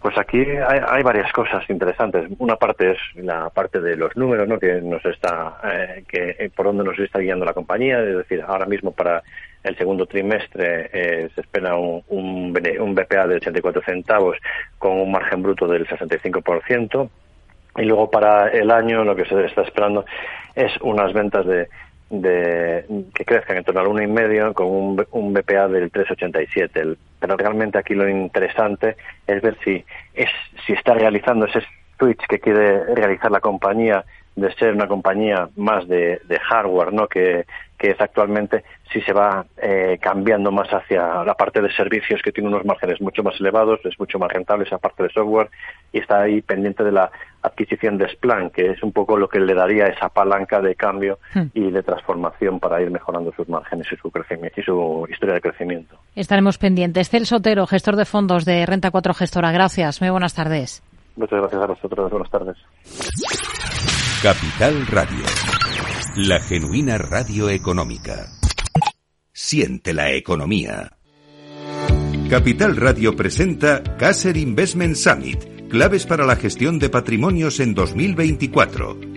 Pues 0.00 0.16
aquí 0.18 0.38
hay, 0.40 1.02
varias 1.02 1.32
cosas 1.32 1.62
interesantes. 1.68 2.28
Una 2.38 2.56
parte 2.56 2.90
es 2.90 2.98
la 3.14 3.50
parte 3.50 3.80
de 3.80 3.96
los 3.96 4.16
números, 4.16 4.48
¿no? 4.48 4.58
Que 4.58 4.80
nos 4.80 5.04
está, 5.04 5.60
eh, 5.62 6.04
que 6.08 6.50
por 6.56 6.66
dónde 6.66 6.82
nos 6.82 6.98
está 6.98 7.20
guiando 7.20 7.44
la 7.44 7.52
compañía. 7.52 8.00
Es 8.00 8.16
decir, 8.16 8.42
ahora 8.44 8.66
mismo 8.66 8.90
para 8.90 9.22
el 9.62 9.76
segundo 9.76 10.06
trimestre 10.06 10.90
eh, 10.92 11.30
se 11.34 11.40
espera 11.40 11.76
un, 11.76 12.02
un, 12.08 12.52
BPA 12.52 13.26
de 13.26 13.36
84 13.36 13.82
centavos 13.82 14.36
con 14.78 15.00
un 15.00 15.10
margen 15.12 15.42
bruto 15.42 15.66
del 15.66 15.86
65%. 15.86 17.08
Y 17.76 17.82
luego 17.82 18.10
para 18.10 18.48
el 18.48 18.70
año 18.70 19.04
lo 19.04 19.16
que 19.16 19.24
se 19.24 19.44
está 19.46 19.62
esperando 19.62 20.04
es 20.54 20.72
unas 20.80 21.12
ventas 21.12 21.46
de 21.46 21.68
de 22.12 22.84
que 23.14 23.24
crezcan 23.24 23.56
en 23.56 23.64
torno 23.64 23.80
al 23.80 23.86
1,5 23.86 24.52
con 24.52 24.66
un, 24.66 25.06
un 25.12 25.32
BPA 25.32 25.66
del 25.68 25.90
3,87. 25.90 26.96
Pero 27.18 27.36
realmente 27.38 27.78
aquí 27.78 27.94
lo 27.94 28.06
interesante 28.06 28.96
es 29.26 29.40
ver 29.40 29.56
si, 29.64 29.82
es, 30.12 30.28
si 30.66 30.74
está 30.74 30.92
realizando 30.92 31.46
ese 31.46 31.62
switch 31.98 32.20
que 32.28 32.38
quiere 32.38 32.94
realizar 32.94 33.30
la 33.30 33.40
compañía 33.40 34.04
de 34.36 34.52
ser 34.54 34.74
una 34.74 34.88
compañía 34.88 35.48
más 35.56 35.86
de, 35.88 36.20
de 36.26 36.38
hardware, 36.38 36.92
¿no? 36.92 37.06
Que, 37.06 37.44
que 37.82 37.90
es 37.90 38.00
actualmente 38.00 38.62
si 38.92 39.00
se 39.00 39.12
va 39.12 39.44
eh, 39.60 39.98
cambiando 40.00 40.52
más 40.52 40.68
hacia 40.68 41.24
la 41.24 41.34
parte 41.34 41.60
de 41.60 41.72
servicios 41.72 42.20
que 42.22 42.30
tiene 42.30 42.48
unos 42.48 42.64
márgenes 42.64 43.00
mucho 43.00 43.24
más 43.24 43.34
elevados, 43.40 43.80
es 43.84 43.98
mucho 43.98 44.20
más 44.20 44.30
rentable 44.30 44.64
esa 44.64 44.78
parte 44.78 45.02
de 45.02 45.08
software 45.08 45.50
y 45.92 45.98
está 45.98 46.20
ahí 46.20 46.42
pendiente 46.42 46.84
de 46.84 46.92
la 46.92 47.10
adquisición 47.42 47.98
de 47.98 48.08
Splan, 48.08 48.50
que 48.50 48.70
es 48.70 48.82
un 48.84 48.92
poco 48.92 49.16
lo 49.16 49.28
que 49.28 49.40
le 49.40 49.52
daría 49.54 49.86
esa 49.86 50.08
palanca 50.10 50.60
de 50.60 50.76
cambio 50.76 51.18
hmm. 51.34 51.46
y 51.54 51.72
de 51.72 51.82
transformación 51.82 52.60
para 52.60 52.80
ir 52.80 52.92
mejorando 52.92 53.32
sus 53.32 53.48
márgenes 53.48 53.88
y 53.90 53.96
su 53.96 54.12
crecimiento 54.12 54.60
y 54.60 54.62
su 54.62 55.06
historia 55.10 55.34
de 55.34 55.40
crecimiento. 55.40 55.96
Estaremos 56.14 56.58
pendientes. 56.58 57.10
Celso 57.10 57.38
Otero, 57.38 57.66
gestor 57.66 57.96
de 57.96 58.04
fondos 58.04 58.44
de 58.44 58.64
Renta 58.64 58.92
4 58.92 59.12
Gestora. 59.12 59.50
Gracias. 59.50 60.00
Muy 60.00 60.10
buenas 60.10 60.34
tardes. 60.34 60.84
Muchas 61.16 61.40
gracias 61.40 61.60
a 61.60 61.66
vosotros. 61.66 62.10
Buenas 62.12 62.30
tardes. 62.30 63.71
Capital 64.22 64.86
Radio. 64.86 65.24
La 66.14 66.38
genuina 66.38 66.96
radio 66.96 67.50
económica. 67.50 68.30
Siente 69.32 69.92
la 69.92 70.12
economía. 70.12 70.96
Capital 72.30 72.76
Radio 72.76 73.16
presenta 73.16 73.82
Caser 73.96 74.36
Investment 74.36 74.94
Summit, 74.94 75.68
claves 75.68 76.06
para 76.06 76.24
la 76.24 76.36
gestión 76.36 76.78
de 76.78 76.88
patrimonios 76.88 77.58
en 77.58 77.74
2024 77.74 79.11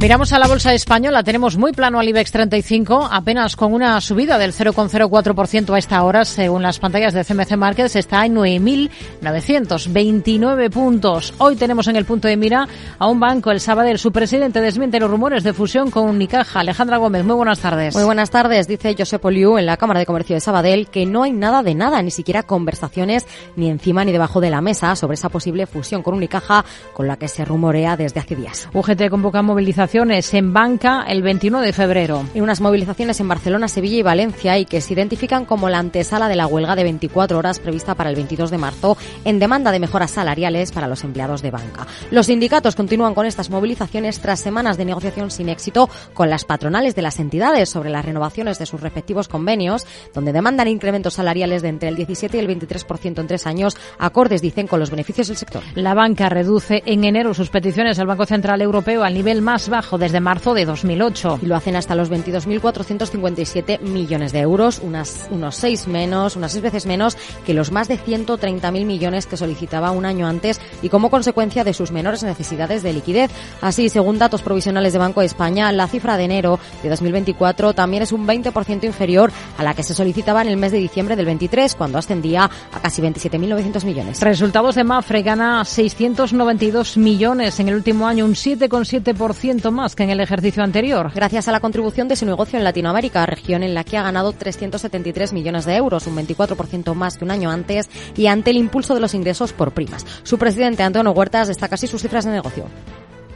Miramos 0.00 0.32
a 0.32 0.38
la 0.38 0.46
bolsa 0.46 0.72
española, 0.74 1.24
tenemos 1.24 1.56
muy 1.56 1.72
plano 1.72 1.98
al 1.98 2.08
IBEX 2.08 2.30
35, 2.30 3.08
apenas 3.10 3.56
con 3.56 3.74
una 3.74 4.00
subida 4.00 4.38
del 4.38 4.52
0,04% 4.52 5.74
a 5.74 5.78
esta 5.78 6.04
hora, 6.04 6.24
según 6.24 6.62
las 6.62 6.78
pantallas 6.78 7.14
de 7.14 7.24
CMC 7.24 7.56
Markets, 7.56 7.96
está 7.96 8.24
en 8.24 8.36
9.929 8.36 10.70
puntos. 10.70 11.34
Hoy 11.38 11.56
tenemos 11.56 11.88
en 11.88 11.96
el 11.96 12.04
punto 12.04 12.28
de 12.28 12.36
mira 12.36 12.68
a 12.96 13.08
un 13.08 13.18
banco, 13.18 13.50
el 13.50 13.58
Sabadell. 13.58 13.98
Su 13.98 14.12
presidente 14.12 14.60
desmiente 14.60 15.00
los 15.00 15.10
rumores 15.10 15.42
de 15.42 15.52
fusión 15.52 15.90
con 15.90 16.04
Unicaja. 16.04 16.60
Alejandra 16.60 16.98
Gómez, 16.98 17.24
muy 17.24 17.34
buenas 17.34 17.58
tardes. 17.58 17.96
Muy 17.96 18.04
buenas 18.04 18.30
tardes, 18.30 18.68
dice 18.68 18.94
Josep 18.96 19.24
Oliu 19.24 19.58
en 19.58 19.66
la 19.66 19.78
Cámara 19.78 19.98
de 19.98 20.06
Comercio 20.06 20.36
de 20.36 20.40
Sabadell 20.40 20.86
que 20.86 21.06
no 21.06 21.24
hay 21.24 21.32
nada 21.32 21.64
de 21.64 21.74
nada, 21.74 22.00
ni 22.02 22.12
siquiera 22.12 22.44
conversaciones 22.44 23.26
ni 23.56 23.68
encima 23.68 24.04
ni 24.04 24.12
debajo 24.12 24.40
de 24.40 24.50
la 24.50 24.60
mesa 24.60 24.94
sobre 24.94 25.14
esa 25.14 25.28
posible 25.28 25.66
fusión 25.66 26.04
con 26.04 26.14
Unicaja 26.14 26.64
con 26.92 27.08
la 27.08 27.16
que 27.16 27.26
se 27.26 27.44
rumorea 27.44 27.96
desde 27.96 28.20
hace 28.20 28.36
días. 28.36 28.68
UGT 28.72 29.08
convoca 29.10 29.42
movilización 29.42 29.87
en 29.90 30.52
banca 30.52 31.04
el 31.08 31.22
21 31.22 31.62
de 31.62 31.72
febrero. 31.72 32.24
Y 32.34 32.40
unas 32.40 32.60
movilizaciones 32.60 33.20
en 33.20 33.28
Barcelona, 33.28 33.68
Sevilla 33.68 33.96
y 33.96 34.02
Valencia 34.02 34.58
y 34.58 34.66
que 34.66 34.82
se 34.82 34.92
identifican 34.92 35.46
como 35.46 35.70
la 35.70 35.78
antesala 35.78 36.28
de 36.28 36.36
la 36.36 36.46
huelga 36.46 36.76
de 36.76 36.82
24 36.82 37.38
horas 37.38 37.58
prevista 37.58 37.94
para 37.94 38.10
el 38.10 38.16
22 38.16 38.50
de 38.50 38.58
marzo 38.58 38.98
en 39.24 39.38
demanda 39.38 39.72
de 39.72 39.80
mejoras 39.80 40.10
salariales 40.10 40.72
para 40.72 40.88
los 40.88 41.04
empleados 41.04 41.40
de 41.40 41.50
banca. 41.50 41.86
Los 42.10 42.26
sindicatos 42.26 42.76
continúan 42.76 43.14
con 43.14 43.24
estas 43.24 43.48
movilizaciones 43.48 44.20
tras 44.20 44.40
semanas 44.40 44.76
de 44.76 44.84
negociación 44.84 45.30
sin 45.30 45.48
éxito 45.48 45.88
con 46.12 46.28
las 46.28 46.44
patronales 46.44 46.94
de 46.94 47.02
las 47.02 47.18
entidades 47.18 47.70
sobre 47.70 47.90
las 47.90 48.04
renovaciones 48.04 48.58
de 48.58 48.66
sus 48.66 48.80
respectivos 48.80 49.26
convenios, 49.26 49.86
donde 50.12 50.32
demandan 50.32 50.68
incrementos 50.68 51.14
salariales 51.14 51.62
de 51.62 51.68
entre 51.68 51.88
el 51.88 51.96
17 51.96 52.36
y 52.36 52.40
el 52.40 52.48
23% 52.48 53.20
en 53.20 53.26
tres 53.26 53.46
años, 53.46 53.76
acordes, 53.98 54.42
dicen, 54.42 54.66
con 54.66 54.80
los 54.80 54.90
beneficios 54.90 55.28
del 55.28 55.36
sector. 55.38 55.62
La 55.74 55.94
banca 55.94 56.28
reduce 56.28 56.82
en 56.84 57.04
enero 57.04 57.32
sus 57.32 57.48
peticiones 57.48 57.98
al 57.98 58.06
Banco 58.06 58.26
Central 58.26 58.60
Europeo 58.60 59.02
al 59.02 59.14
nivel 59.14 59.40
más 59.40 59.68
bajo 59.68 59.77
desde 59.98 60.20
marzo 60.20 60.54
de 60.54 60.64
2008. 60.64 61.40
Y 61.42 61.46
lo 61.46 61.56
hacen 61.56 61.76
hasta 61.76 61.94
los 61.94 62.10
22.457 62.10 63.80
millones 63.80 64.32
de 64.32 64.40
euros, 64.40 64.80
unas, 64.82 65.28
unos 65.30 65.56
seis 65.56 65.86
menos, 65.86 66.36
unas 66.36 66.52
seis 66.52 66.62
veces 66.62 66.86
menos 66.86 67.16
que 67.46 67.54
los 67.54 67.70
más 67.70 67.88
de 67.88 67.98
130.000 67.98 68.84
millones 68.84 69.26
que 69.26 69.36
solicitaba 69.36 69.90
un 69.90 70.04
año 70.04 70.26
antes 70.26 70.60
y 70.82 70.88
como 70.88 71.10
consecuencia 71.10 71.64
de 71.64 71.74
sus 71.74 71.92
menores 71.92 72.22
necesidades 72.22 72.82
de 72.82 72.92
liquidez. 72.92 73.30
Así, 73.60 73.88
según 73.88 74.18
datos 74.18 74.42
provisionales 74.42 74.92
de 74.92 74.98
Banco 74.98 75.20
de 75.20 75.26
España, 75.26 75.70
la 75.72 75.88
cifra 75.88 76.16
de 76.16 76.24
enero 76.24 76.58
de 76.82 76.88
2024 76.88 77.74
también 77.74 78.02
es 78.02 78.12
un 78.12 78.26
20% 78.26 78.84
inferior 78.84 79.30
a 79.56 79.62
la 79.62 79.74
que 79.74 79.82
se 79.82 79.94
solicitaba 79.94 80.42
en 80.42 80.48
el 80.48 80.56
mes 80.56 80.72
de 80.72 80.78
diciembre 80.78 81.16
del 81.16 81.26
23, 81.26 81.74
cuando 81.74 81.98
ascendía 81.98 82.50
a 82.72 82.80
casi 82.80 83.02
27.900 83.02 83.84
millones. 83.84 84.20
Resultados 84.20 84.74
de 84.74 84.84
Mafre 84.84 85.22
gana 85.22 85.64
692 85.64 86.96
millones 86.96 87.60
en 87.60 87.68
el 87.68 87.74
último 87.74 88.06
año, 88.06 88.24
un 88.24 88.34
7,7% 88.34 89.67
más 89.70 89.94
que 89.94 90.02
en 90.02 90.10
el 90.10 90.20
ejercicio 90.20 90.62
anterior. 90.62 91.10
Gracias 91.14 91.48
a 91.48 91.52
la 91.52 91.60
contribución 91.60 92.08
de 92.08 92.16
su 92.16 92.26
negocio 92.26 92.58
en 92.58 92.64
Latinoamérica, 92.64 93.26
región 93.26 93.62
en 93.62 93.74
la 93.74 93.84
que 93.84 93.96
ha 93.96 94.02
ganado 94.02 94.32
373 94.32 95.32
millones 95.32 95.64
de 95.64 95.76
euros, 95.76 96.06
un 96.06 96.16
24% 96.16 96.94
más 96.94 97.18
que 97.18 97.24
un 97.24 97.30
año 97.30 97.50
antes, 97.50 97.88
y 98.16 98.26
ante 98.26 98.50
el 98.50 98.56
impulso 98.56 98.94
de 98.94 99.00
los 99.00 99.14
ingresos 99.14 99.52
por 99.52 99.72
primas. 99.72 100.06
Su 100.22 100.38
presidente, 100.38 100.82
Antonio 100.82 101.12
Huertas, 101.12 101.48
destaca 101.48 101.74
así 101.74 101.86
sus 101.86 102.02
cifras 102.02 102.24
de 102.24 102.32
negocio. 102.32 102.66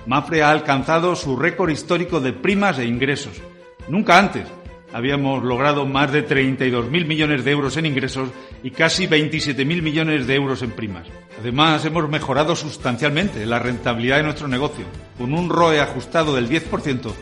Mafre 0.06 0.42
ha 0.42 0.50
alcanzado 0.50 1.14
su 1.14 1.36
récord 1.36 1.70
histórico 1.70 2.20
de 2.20 2.32
primas 2.32 2.78
e 2.78 2.86
ingresos. 2.86 3.40
Nunca 3.88 4.18
antes 4.18 4.46
habíamos 4.92 5.42
logrado 5.42 5.86
más 5.86 6.12
de 6.12 6.26
32.000 6.26 7.06
millones 7.06 7.44
de 7.44 7.50
euros 7.50 7.76
en 7.76 7.86
ingresos 7.86 8.28
y 8.62 8.70
casi 8.70 9.06
27.000 9.06 9.82
millones 9.82 10.26
de 10.26 10.34
euros 10.34 10.62
en 10.62 10.72
primas. 10.72 11.06
Además, 11.42 11.84
hemos 11.84 12.08
mejorado 12.08 12.54
sustancialmente 12.54 13.44
la 13.46 13.58
rentabilidad 13.58 14.18
de 14.18 14.22
nuestro 14.22 14.46
negocio, 14.46 14.84
con 15.18 15.34
un 15.34 15.50
ROE 15.50 15.80
ajustado 15.80 16.36
del 16.36 16.48
10% 16.48 17.12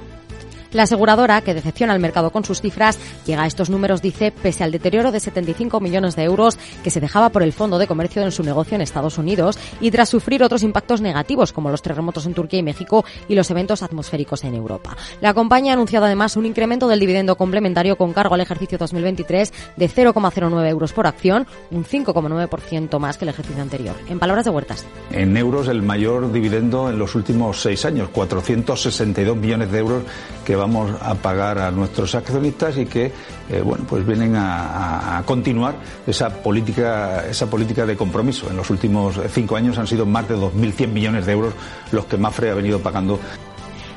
la 0.73 0.85
aseguradora, 0.85 1.41
que 1.43 1.55
decepciona 1.55 1.93
al 1.93 2.01
mercado 2.01 2.31
con 2.31 2.45
sus 2.45 2.61
cifras, 2.61 2.99
llega 3.27 3.43
a 3.43 3.47
estos 3.47 3.71
números, 3.71 4.03
dice, 4.03 4.33
pese 4.33 4.65
al 4.65 4.73
deterioro 4.73 5.13
de 5.13 5.21
75 5.21 5.81
millones 5.81 6.17
de 6.17 6.25
euros 6.25 6.59
que 6.83 6.91
se 6.91 7.01
dejaba 7.01 7.31
por 7.31 7.43
el 7.43 7.53
Fondo 7.53 7.79
de 7.79 7.87
Comercio 7.87 8.23
en 8.23 8.33
su 8.33 8.43
negocio 8.43 8.75
en 8.75 8.83
Estados 8.83 9.19
Unidos 9.19 9.59
y 9.81 9.91
tras 9.91 10.09
sufrir 10.09 10.43
otros 10.43 10.63
impactos 10.63 11.01
negativos 11.01 11.53
como 11.53 11.71
los 11.71 11.83
terremotos 11.83 12.27
en 12.27 12.35
Turquía 12.35 12.61
y 12.61 12.63
México 12.63 13.05
y 13.29 13.35
los 13.35 13.51
eventos 13.51 13.83
atmosféricos 13.83 14.45
en 14.45 14.55
Europa. 14.55 14.97
La 15.21 15.35
compañía 15.35 15.73
ha 15.73 15.75
anunciado 15.75 16.07
además 16.07 16.37
un 16.37 16.47
incremento 16.47 16.89
del 16.89 17.01
dividendo 17.01 17.37
complementario 17.37 17.97
con 17.97 18.13
cargo 18.13 18.35
al 18.35 18.41
ejercicio 18.41 18.79
2023 18.79 19.53
de 19.77 19.89
0,09 19.89 20.69
euros 20.69 20.93
por 20.93 21.07
acción, 21.07 21.47
un 21.71 21.85
5,9% 21.85 22.99
más 22.99 23.19
que 23.19 23.25
el 23.25 23.31
ejercicio 23.31 23.63
anterior. 23.63 23.97
En 24.09 24.19
palabras 24.19 24.45
de 24.45 24.51
Huertas. 24.51 24.85
En 25.11 25.37
euros, 25.37 25.69
el 25.69 25.83
mayor 25.83 26.33
dividendo 26.33 26.91
en 26.91 26.99
los 26.99 27.15
últimos 27.15 27.61
seis 27.61 27.85
años, 27.85 28.09
462 28.11 29.37
millones 29.37 29.73
de 29.73 29.79
euros 29.79 30.03
que 30.45 30.57
vamos 30.61 30.90
a 31.01 31.14
pagar 31.14 31.59
a 31.59 31.70
nuestros 31.70 32.14
accionistas 32.14 32.77
y 32.77 32.87
que 32.87 33.12
eh, 33.49 33.62
bueno 33.64 33.85
pues 33.88 34.07
vienen 34.07 34.35
a, 34.37 35.23
continuar 35.25 35.75
esa 36.07 36.31
política 36.42 37.27
esa 37.29 37.49
política 37.49 37.87
de 37.87 37.96
compromiso. 37.96 38.49
En 38.51 38.57
los 38.57 38.70
últimos 38.70 39.18
cinco 39.33 39.57
años 39.57 39.79
han 39.79 39.87
sido 39.87 40.07
más 40.07 40.29
de 40.29 40.37
2.100 40.37 40.88
millones 40.88 41.27
de 41.27 41.33
euros 41.33 41.55
los 41.92 42.05
que 42.05 42.16
Mafre 42.16 42.51
ha 42.51 42.55
venido 42.55 42.79
pagando 42.81 43.18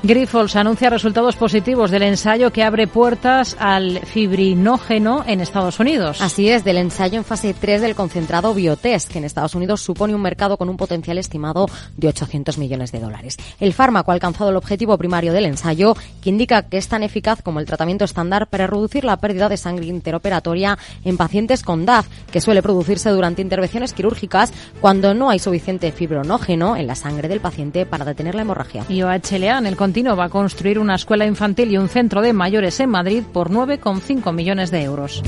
Grifols 0.06 0.58
anuncia 0.58 0.90
resultados 0.90 1.38
positivos 1.38 1.90
del 1.90 2.04
ensayo 2.04 2.52
que 2.52 2.62
abre 2.62 2.88
puertas 2.88 3.56
al 3.58 4.00
fibrinógeno 4.00 5.24
en 5.26 5.40
Estados 5.40 5.80
Unidos. 5.80 6.22
Así 6.22 6.50
es, 6.50 6.66
del 6.66 6.76
ensayo 6.76 7.18
en 7.18 7.24
fase 7.24 7.54
3 7.54 7.80
del 7.80 7.96
concentrado 7.96 8.54
Biotest, 8.54 9.10
que 9.10 9.20
en 9.20 9.24
Estados 9.24 9.56
Unidos 9.56 9.80
supone 9.80 10.14
un 10.14 10.22
mercado 10.22 10.58
con 10.58 10.68
un 10.68 10.76
potencial 10.76 11.18
estimado 11.18 11.68
de 11.96 12.10
800 12.10 12.58
millones 12.58 12.92
de 12.92 13.00
dólares. 13.00 13.38
El 13.62 13.72
fármaco 13.72 14.12
ha 14.12 14.14
alcanzado 14.14 14.50
el 14.50 14.58
objetivo 14.58 14.98
primario 14.98 15.32
del 15.32 15.46
ensayo, 15.46 15.96
que 16.22 16.30
indica 16.30 16.64
que 16.64 16.80
es 16.80 16.90
tan 16.90 17.02
eficaz 17.04 17.42
como 17.42 17.62
el 17.62 17.66
tratamiento 17.66 18.04
estándar 18.04 18.48
para 18.48 18.68
reducir 18.68 19.06
la 19.06 19.16
pérdida 19.16 19.48
de 19.48 19.56
sangre 19.56 19.86
interoperatoria 19.86 20.78
en 21.06 21.16
pacientes 21.16 21.64
con 21.64 21.86
DAF, 21.86 22.10
que 22.30 22.42
suele 22.42 22.62
producirse 22.62 23.10
durante 23.10 23.42
intervenciones 23.42 23.94
quirúrgicas 23.94 24.52
cuando 24.82 25.14
no 25.14 25.30
hay 25.30 25.40
suficiente 25.40 25.94
fibrinógeno 25.94 26.76
en 26.76 26.88
la 26.88 26.96
sangre 26.96 27.30
del 27.30 27.40
paciente 27.40 27.86
para 27.86 28.04
detener 28.04 28.36
la 28.36 28.42
hemorragia. 28.42 28.84
Y 28.90 29.02
OHLA 29.02 29.60
en 29.60 29.66
el 29.66 29.78
va 30.02 30.26
a 30.26 30.30
construir 30.30 30.80
una 30.80 30.96
escuela 30.96 31.26
infantil 31.26 31.72
y 31.72 31.78
un 31.78 31.88
centro 31.88 32.22
de 32.22 32.34
mayores 32.34 32.80
en 32.80 32.90
Madrid 32.90 33.24
por 33.32 33.50
9,5 33.50 34.34
millones 34.34 34.72
de 34.72 34.84
euros. 34.84 35.22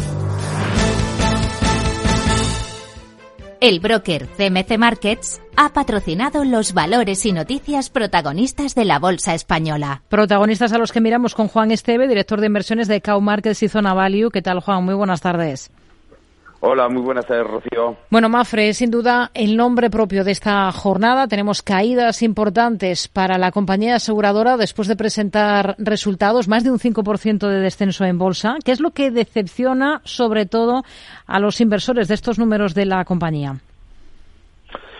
El 3.61 3.79
broker 3.79 4.27
CMC 4.27 4.77
Markets 4.77 5.41
ha 5.55 5.69
patrocinado 5.69 6.43
los 6.43 6.73
valores 6.73 7.25
y 7.25 7.31
noticias 7.31 7.89
protagonistas 7.89 8.75
de 8.75 8.85
la 8.85 8.99
Bolsa 8.99 9.33
Española. 9.33 10.03
Protagonistas 10.09 10.73
a 10.73 10.77
los 10.77 10.91
que 10.91 11.01
miramos 11.01 11.35
con 11.35 11.47
Juan 11.47 11.71
Esteve, 11.71 12.07
director 12.07 12.41
de 12.41 12.47
inversiones 12.47 12.87
de 12.87 13.01
Cow 13.01 13.21
Markets 13.21 13.63
y 13.63 13.69
Zona 13.69 13.93
Value. 13.93 14.29
¿Qué 14.29 14.41
tal, 14.41 14.59
Juan? 14.59 14.83
Muy 14.83 14.93
buenas 14.93 15.21
tardes. 15.21 15.71
Hola, 16.67 16.89
muy 16.89 17.03
buenas 17.03 17.27
tardes, 17.27 17.45
Rocío. 17.45 17.95
Bueno, 18.09 18.27
Mafre, 18.27 18.73
sin 18.73 18.89
duda 18.89 19.29
el 19.35 19.55
nombre 19.55 19.91
propio 19.91 20.23
de 20.23 20.31
esta 20.31 20.71
jornada. 20.71 21.27
Tenemos 21.27 21.61
caídas 21.61 22.23
importantes 22.23 23.07
para 23.07 23.37
la 23.37 23.51
compañía 23.51 23.97
aseguradora 23.97 24.57
después 24.57 24.87
de 24.87 24.95
presentar 24.95 25.75
resultados, 25.77 26.47
más 26.47 26.63
de 26.63 26.71
un 26.71 26.79
5% 26.79 27.47
de 27.47 27.59
descenso 27.59 28.03
en 28.03 28.17
bolsa. 28.17 28.55
¿Qué 28.65 28.71
es 28.71 28.79
lo 28.79 28.89
que 28.89 29.11
decepciona 29.11 30.01
sobre 30.05 30.47
todo 30.47 30.81
a 31.27 31.39
los 31.39 31.61
inversores 31.61 32.07
de 32.07 32.15
estos 32.15 32.39
números 32.39 32.73
de 32.73 32.85
la 32.85 33.05
compañía? 33.05 33.57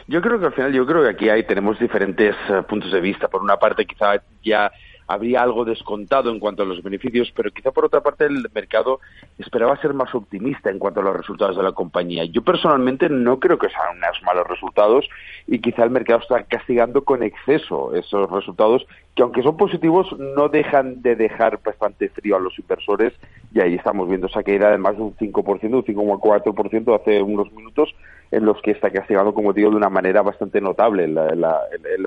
Yo 0.08 0.22
creo 0.22 0.40
que 0.40 0.46
al 0.46 0.54
final, 0.54 0.72
yo 0.72 0.86
creo 0.86 1.02
que 1.02 1.10
aquí 1.10 1.30
hay, 1.30 1.48
tenemos 1.48 1.80
diferentes 1.80 2.36
eh, 2.48 2.62
puntos 2.70 2.92
de 2.92 3.02
vista. 3.02 3.28
Por 3.28 3.42
una 3.42 3.58
parte, 3.58 3.88
quizá 3.88 4.22
ya 4.44 4.72
habría 5.08 5.42
algo 5.42 5.66
descontado 5.66 6.32
en 6.32 6.40
cuanto 6.40 6.64
a 6.64 6.66
los 6.66 6.82
beneficios, 6.82 7.32
pero 7.36 7.52
quizá 7.52 7.72
por 7.72 7.86
otra 7.86 8.02
parte 8.02 8.26
el 8.26 8.50
mercado 8.54 9.00
esperaba 9.38 9.80
ser 9.82 9.94
más 9.94 10.14
optimista 10.16 10.70
en 10.70 10.80
cuanto 10.80 11.00
a 11.00 11.04
los 11.04 11.16
resultados 11.16 11.58
de 11.58 11.64
la 11.64 11.74
compañía. 11.74 12.26
Yo 12.26 12.42
personalmente 12.42 13.10
no 13.10 13.40
creo 13.40 13.58
que 13.58 13.70
sean 13.70 13.98
unos 13.98 14.22
malos 14.24 14.48
resultados 14.48 15.08
y 15.48 15.60
quizá 15.60 15.84
el 15.84 15.92
mercado 15.92 16.20
está 16.20 16.44
castigando 16.44 17.04
con 17.04 17.24
exceso 17.24 17.96
esos 17.96 18.30
resultados 18.32 18.86
que 19.16 19.24
aunque 19.24 19.44
son 19.44 19.56
positivos 19.56 20.08
no 20.20 20.50
dejan 20.50 21.02
de 21.02 21.16
dejar 21.16 21.60
bastante 21.64 22.10
frío 22.10 22.36
a 22.36 22.40
los 22.40 22.58
inversores 22.60 23.14
y 23.54 23.62
ahí 23.62 23.76
estamos 23.76 24.10
viendo 24.10 24.28
esa 24.28 24.44
caída 24.44 24.72
de 24.72 24.78
más 24.78 24.98
de 24.98 25.04
un 25.04 25.16
5%, 25.16 25.64
un 25.64 25.84
5,4% 25.84 27.00
hace 27.00 27.22
unos 27.22 27.52
minutos 27.54 27.96
en 28.32 28.46
los 28.46 28.62
que 28.62 28.72
está 28.72 28.90
castigando, 28.90 29.34
como 29.34 29.54
digo, 29.54 29.70
de 29.70 29.78
una 29.78 29.90
manera 29.90 30.22
bastante 30.22 30.62
notable 30.62 31.06
el, 31.06 31.16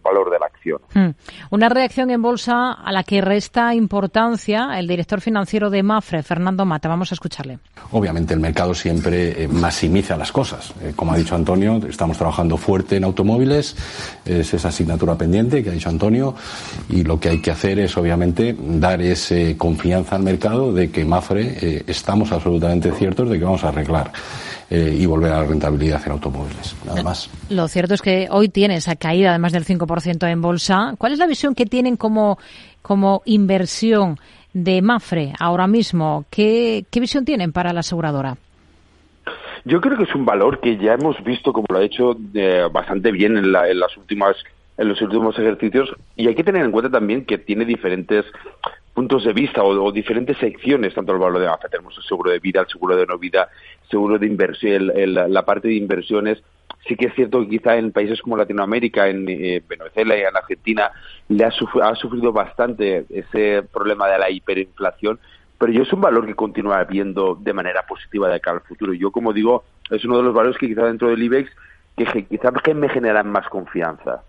valor 0.02 0.31
de 0.31 0.38
la 0.38 0.46
acción. 0.46 0.81
Hmm. 0.94 1.11
Una 1.50 1.68
reacción 1.68 2.11
en 2.11 2.22
bolsa 2.22 2.72
a 2.72 2.92
la 2.92 3.02
que 3.02 3.20
resta 3.20 3.74
importancia 3.74 4.78
el 4.78 4.87
director 4.87 5.20
financiero 5.20 5.70
de 5.70 5.83
Mafre, 5.83 6.22
Fernando 6.22 6.64
Mata. 6.64 6.88
Vamos 6.88 7.12
a 7.12 7.14
escucharle. 7.14 7.59
Obviamente 7.92 8.35
el 8.35 8.40
mercado 8.40 8.74
siempre 8.74 9.44
eh, 9.44 9.48
maximiza 9.48 10.16
las 10.16 10.33
cosas. 10.33 10.74
Eh, 10.83 10.92
como 10.94 11.12
ha 11.12 11.16
dicho 11.16 11.35
Antonio, 11.35 11.81
estamos 11.88 12.16
trabajando 12.16 12.57
fuerte 12.57 12.96
en 12.96 13.04
automóviles, 13.04 13.76
es 14.24 14.54
esa 14.54 14.68
asignatura 14.68 15.16
pendiente 15.16 15.62
que 15.62 15.70
ha 15.70 15.72
dicho 15.72 15.88
Antonio, 15.88 16.35
y 16.88 17.04
lo 17.04 17.18
que 17.18 17.31
hay 17.31 17.42
que 17.42 17.50
hacer 17.50 17.78
es 17.78 17.96
obviamente 17.96 18.57
dar 18.59 19.00
esa 19.00 19.35
confianza 19.57 20.16
al 20.16 20.22
mercado 20.22 20.72
de 20.72 20.90
que 20.90 21.04
Mafre 21.04 21.57
eh, 21.61 21.85
estamos 21.87 22.33
absolutamente 22.33 22.92
ciertos 22.92 23.28
de 23.31 23.38
que 23.38 23.44
vamos 23.44 23.64
a 23.64 23.68
arreglar. 23.68 24.12
Y 24.70 25.07
volver 25.07 25.33
a 25.33 25.42
la 25.42 25.44
rentabilidad 25.44 26.02
en 26.04 26.12
automóviles. 26.12 26.76
Nada 26.85 27.02
más. 27.02 27.31
Lo 27.50 27.68
cierto 27.68 27.94
es 27.94 28.02
que 28.02 28.28
hoy 28.31 28.48
tiene 28.48 28.76
esa 28.76 28.96
caída 28.96 29.33
de 29.33 29.38
más 29.38 29.52
del 29.52 29.64
5% 29.64 30.28
en 30.28 30.42
bolsa. 30.42 30.94
¿Cuál 30.98 31.12
es 31.12 31.18
la 31.18 31.26
visión 31.26 31.54
que 31.54 31.66
tienen 31.66 31.96
como, 31.96 32.38
como 32.83 33.22
inversión 33.24 34.18
de 34.52 34.83
Mafre 34.83 35.33
ahora 35.38 35.66
mismo? 35.66 36.24
¿Qué, 36.31 36.85
qué 36.90 37.00
visión 37.00 37.24
tienen 37.24 37.52
para 37.52 37.72
la 37.72 37.81
aseguradora? 37.81 38.37
Yo 39.64 39.81
creo 39.81 39.96
que 39.96 40.04
es 40.04 40.14
un 40.14 40.24
valor 40.24 40.61
que 40.61 40.76
ya 40.76 40.94
hemos 40.94 41.22
visto 41.24 41.52
como 41.52 41.66
lo 41.70 41.78
ha 41.78 41.85
hecho 41.85 42.16
eh, 42.35 42.68
bastante 42.72 43.11
bien 43.11 43.37
en, 43.37 43.44
en, 43.44 43.81
las 43.81 43.96
últimas 43.96 44.37
en 44.76 44.88
los 44.88 45.02
últimos 45.02 45.37
ejercicios 45.38 45.90
y 46.16 46.28
hay 46.28 46.35
que 46.35 46.44
tener 46.44 46.64
en 46.64 46.70
cuenta 46.70 46.90
también 46.90 47.24
que 47.24 47.37
tiene 47.37 47.64
diferentes 47.64 48.24
puntos 48.98 49.22
de 49.24 49.32
vista 49.32 49.62
o, 49.62 49.92
diferentes 49.92 50.37
secciones 50.38 50.92
tanto 50.92 51.12
el 51.12 51.18
valor 51.18 51.40
de 51.40 51.46
Mafre 51.46 51.68
tenemos 51.68 51.96
el 51.96 52.02
seguro 52.02 52.32
de 52.32 52.40
vida 52.40 52.62
el 52.62 52.66
seguro 52.66 52.96
de 52.96 53.06
no 53.06 53.16
vida 53.16 53.48
seguro 53.88 54.18
de 54.18 54.26
inversión 54.26 54.90
la 55.32 55.44
parte 55.44 55.68
de 55.68 55.74
inversiones 55.74 56.42
sí 56.88 56.96
que 56.96 57.06
es 57.06 57.14
cierto 57.14 57.40
que 57.42 57.48
quizá 57.48 57.76
en 57.76 57.92
países 57.92 58.20
como 58.20 58.37
Latinoamérica, 58.37 59.08
en 59.08 59.28
eh, 59.28 59.62
Venezuela 59.68 60.16
y 60.16 60.20
en 60.20 60.37
Argentina, 60.37 60.90
le 61.28 61.44
ha, 61.44 61.50
sufrido 61.50 62.32
bastante 62.32 63.04
ese 63.11 63.62
problema 63.62 64.08
de 64.08 64.18
la 64.18 64.30
hiperinflación, 64.30 65.18
pero 65.58 65.72
yo 65.72 65.82
es 65.82 65.92
un 65.92 66.00
valor 66.00 66.26
que 66.26 66.34
continúa 66.34 66.82
viendo 66.84 67.34
de 67.34 67.52
manera 67.52 67.82
positiva 67.87 68.28
de 68.28 68.40
cara 68.40 68.58
al 68.58 68.62
futuro. 68.64 68.92
Yo, 68.94 69.11
como 69.11 69.32
digo, 69.32 69.64
es 69.90 70.04
uno 70.04 70.18
de 70.18 70.22
los 70.22 70.34
valores 70.34 70.58
que 70.58 70.68
quizá 70.68 70.87
dentro 70.87 71.08
del 71.08 71.22
IBEX 71.22 71.50
que 71.96 72.26
quizá 72.26 72.52
me 72.74 72.88
generan 72.88 73.28
más 73.30 73.48
confianza. 73.48 74.22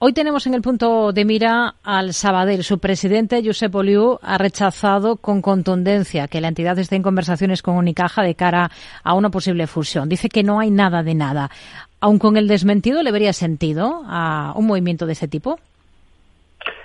Hoy 0.00 0.12
tenemos 0.12 0.46
en 0.46 0.54
el 0.54 0.62
punto 0.62 1.12
de 1.12 1.24
mira 1.24 1.74
al 1.82 2.12
Sabadell. 2.12 2.62
Su 2.62 2.78
presidente, 2.78 3.42
Josep 3.44 3.74
Oliu, 3.74 4.20
ha 4.22 4.38
rechazado 4.38 5.16
con 5.16 5.42
contundencia 5.42 6.28
que 6.28 6.40
la 6.40 6.46
entidad 6.46 6.78
esté 6.78 6.94
en 6.94 7.02
conversaciones 7.02 7.62
con 7.62 7.74
Unicaja 7.74 8.22
de 8.22 8.36
cara 8.36 8.70
a 9.02 9.14
una 9.14 9.30
posible 9.30 9.66
fusión. 9.66 10.08
Dice 10.08 10.28
que 10.28 10.44
no 10.44 10.60
hay 10.60 10.70
nada 10.70 11.02
de 11.02 11.16
nada. 11.16 11.50
Aun 11.98 12.20
con 12.20 12.36
el 12.36 12.46
desmentido, 12.46 13.02
¿le 13.02 13.10
vería 13.10 13.32
sentido 13.32 14.04
a 14.06 14.52
un 14.54 14.68
movimiento 14.68 15.04
de 15.04 15.14
ese 15.14 15.26
tipo? 15.26 15.58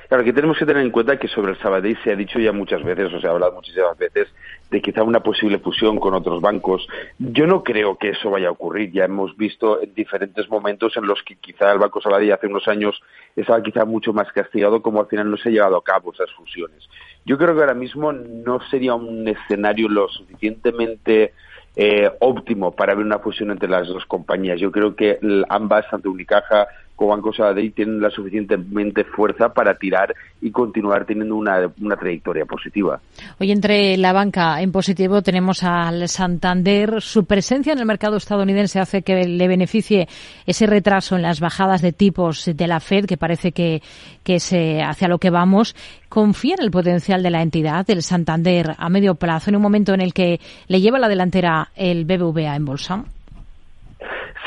Claro, 0.08 0.24
que 0.24 0.34
tenemos 0.34 0.58
que 0.58 0.66
tener 0.66 0.82
en 0.82 0.90
cuenta 0.90 1.18
que 1.18 1.28
sobre 1.28 1.52
el 1.52 1.60
Sabadell 1.60 1.98
se 2.04 2.12
ha 2.12 2.16
dicho 2.16 2.40
ya 2.40 2.52
muchas 2.52 2.84
veces, 2.84 3.14
o 3.14 3.22
se 3.22 3.28
ha 3.28 3.30
hablado 3.30 3.54
muchísimas 3.54 3.96
veces, 3.96 4.28
de 4.74 4.82
quizá 4.82 5.04
una 5.04 5.20
posible 5.20 5.60
fusión 5.60 6.00
con 6.00 6.16
otros 6.16 6.42
bancos. 6.42 6.88
Yo 7.20 7.46
no 7.46 7.64
creo 7.64 7.96
que 7.96 8.10
eso 8.10 8.32
vaya 8.32 8.48
a 8.48 8.52
ocurrir. 8.52 8.92
Ya 8.92 9.06
hemos 9.06 9.38
visto 9.38 9.80
en 9.84 9.94
diferentes 9.94 10.50
momentos 10.50 10.98
en 10.98 11.06
los 11.06 11.22
que 11.22 11.36
quizá 11.36 11.72
el 11.72 11.78
Banco 11.78 12.02
Sabadell 12.02 12.32
hace 12.32 12.48
unos 12.48 12.68
años 12.68 13.00
estaba 13.36 13.62
quizá 13.62 13.86
mucho 13.86 14.14
más 14.14 14.32
castigado, 14.32 14.82
como 14.82 15.00
al 15.00 15.08
final 15.08 15.30
no 15.30 15.38
se 15.38 15.50
ha 15.50 15.52
llevado 15.52 15.78
a 15.78 15.84
cabo 15.84 16.12
esas 16.12 16.32
fusiones. 16.32 16.90
Yo 17.24 17.38
creo 17.38 17.54
que 17.54 17.62
ahora 17.62 17.76
mismo 17.76 18.12
no 18.12 18.60
sería 18.72 18.96
un 18.96 19.28
escenario 19.28 19.88
lo 19.88 20.10
suficientemente 20.10 21.34
eh, 21.76 22.10
óptimo 22.20 22.72
para 22.72 22.96
ver 22.96 23.06
una 23.06 23.20
fusión 23.20 23.52
entre 23.52 23.70
las 23.70 23.88
dos 23.88 24.08
compañías. 24.08 24.60
Yo 24.60 24.72
creo 24.72 24.96
que 24.96 25.20
ambas, 25.50 25.88
tanto 25.92 26.10
Unicaja 26.10 26.68
Banco 27.08 27.34
Sabadell, 27.34 27.74
tienen 27.74 28.02
la 28.02 28.10
suficientemente 28.10 29.04
fuerza 29.04 29.50
para 29.50 29.76
tirar 29.76 30.14
y 30.42 30.52
continuar 30.52 31.06
teniendo 31.06 31.36
una, 31.36 31.72
una 31.82 31.96
trayectoria 31.96 32.46
positiva. 32.46 33.00
Hoy 33.40 33.52
entre 33.52 33.98
la 33.98 34.14
banca 34.14 34.62
en 34.62 34.72
positivo 34.72 35.22
tenemos 35.22 35.64
al 35.64 36.08
Santander. 36.08 37.02
Su 37.02 37.26
presencia 37.26 37.74
en 37.74 37.80
el 37.80 37.86
mercado 37.86 38.18
estadounidense 38.18 38.80
hace 38.80 39.02
que 39.02 39.28
le 39.28 39.48
beneficie 39.48 40.08
ese 40.46 40.66
retraso 40.66 41.16
en 41.16 41.22
las 41.22 41.40
bajadas 41.40 41.82
de 41.82 41.94
tipos 41.94 42.46
de 42.46 42.68
la 42.68 42.80
Fed, 42.80 43.06
que 43.06 43.18
parece 43.18 43.52
que, 43.52 43.82
que 44.24 44.36
es 44.36 44.54
hacia 44.54 45.08
lo 45.08 45.18
que 45.18 45.30
vamos. 45.30 45.76
¿Confía 46.10 46.56
en 46.58 46.64
el 46.64 46.72
potencial 46.72 47.24
de 47.24 47.32
la 47.32 47.42
entidad, 47.42 47.86
del 47.86 48.04
Santander, 48.04 48.76
a 48.78 48.90
medio 48.90 49.16
plazo, 49.16 49.50
en 49.50 49.56
un 49.56 49.62
momento 49.62 49.94
en 49.94 50.02
el 50.02 50.14
que 50.14 50.40
le 50.68 50.82
lleva 50.82 51.00
la 51.00 51.08
delantera 51.08 51.72
el 51.76 52.06
BBVA 52.06 52.56
en 52.56 52.66
bolsa? 52.66 53.06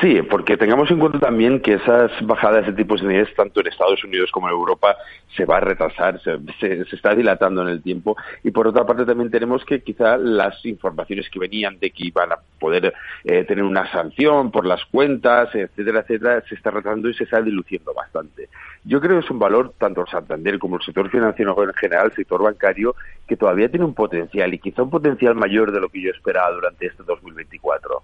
Sí, 0.01 0.21
porque 0.21 0.59
tengamos 0.59 0.91
en 0.91 0.99
cuenta 0.99 1.19
también 1.19 1.61
que 1.61 1.75
esas 1.75 2.11
bajadas 2.21 2.67
de 2.67 2.75
tipos 2.75 3.01
de 3.01 3.07
interés, 3.07 3.35
tanto 3.35 3.61
en 3.61 3.69
Estados 3.69 4.05
Unidos 4.05 4.31
como 4.31 4.47
en 4.47 4.55
Europa, 4.55 4.95
se 5.35 5.47
va 5.47 5.57
a 5.57 5.61
retrasar, 5.61 6.21
se, 6.21 6.83
está 6.93 7.15
dilatando 7.15 7.63
en 7.63 7.69
el 7.69 7.83
tiempo. 7.83 8.15
Y 8.45 8.51
por 8.51 8.67
otra 8.67 8.85
parte 8.85 9.07
también 9.07 9.31
tenemos 9.31 9.65
que 9.65 9.83
quizá 9.83 10.19
las 10.19 10.63
informaciones 10.67 11.31
que 11.31 11.39
venían 11.39 11.79
de 11.79 11.91
que 11.93 12.09
iban 12.09 12.31
a 12.31 12.37
poder 12.61 12.93
eh, 13.25 13.45
tener 13.45 13.65
una 13.65 13.91
sanción 13.91 14.51
por 14.51 14.67
las 14.67 14.85
cuentas, 14.85 15.55
etcétera, 15.55 16.01
etcétera, 16.01 16.43
se 16.47 16.57
está 16.57 16.71
retrasando 16.71 17.09
y 17.09 17.15
se 17.15 17.25
está 17.25 17.41
diluciendo 17.41 17.95
bastante. 17.95 18.51
Yo 18.88 19.01
creo 19.01 19.18
que 19.18 19.25
es 19.25 19.31
un 19.33 19.40
valor, 19.40 19.75
tanto 19.79 20.03
el 20.03 20.07
Santander 20.07 20.61
como 20.61 20.77
el 20.77 20.83
sector 20.83 21.11
financiero 21.11 21.61
en 21.61 21.75
general, 21.75 22.07
el 22.07 22.12
sector 22.12 22.40
bancario, 22.40 22.94
que 23.27 23.37
todavía 23.37 23.68
tiene 23.68 23.85
un 23.85 23.94
potencial 23.94 24.55
y 24.55 24.61
quizá 24.61 24.85
un 24.85 24.90
potencial 24.90 25.35
mayor 25.35 25.72
de 25.72 25.81
lo 25.81 25.88
que 25.88 26.01
yo 26.01 26.11
esperaba 26.11 26.53
durante 26.53 26.87
este 26.87 27.03
2024. 27.03 28.01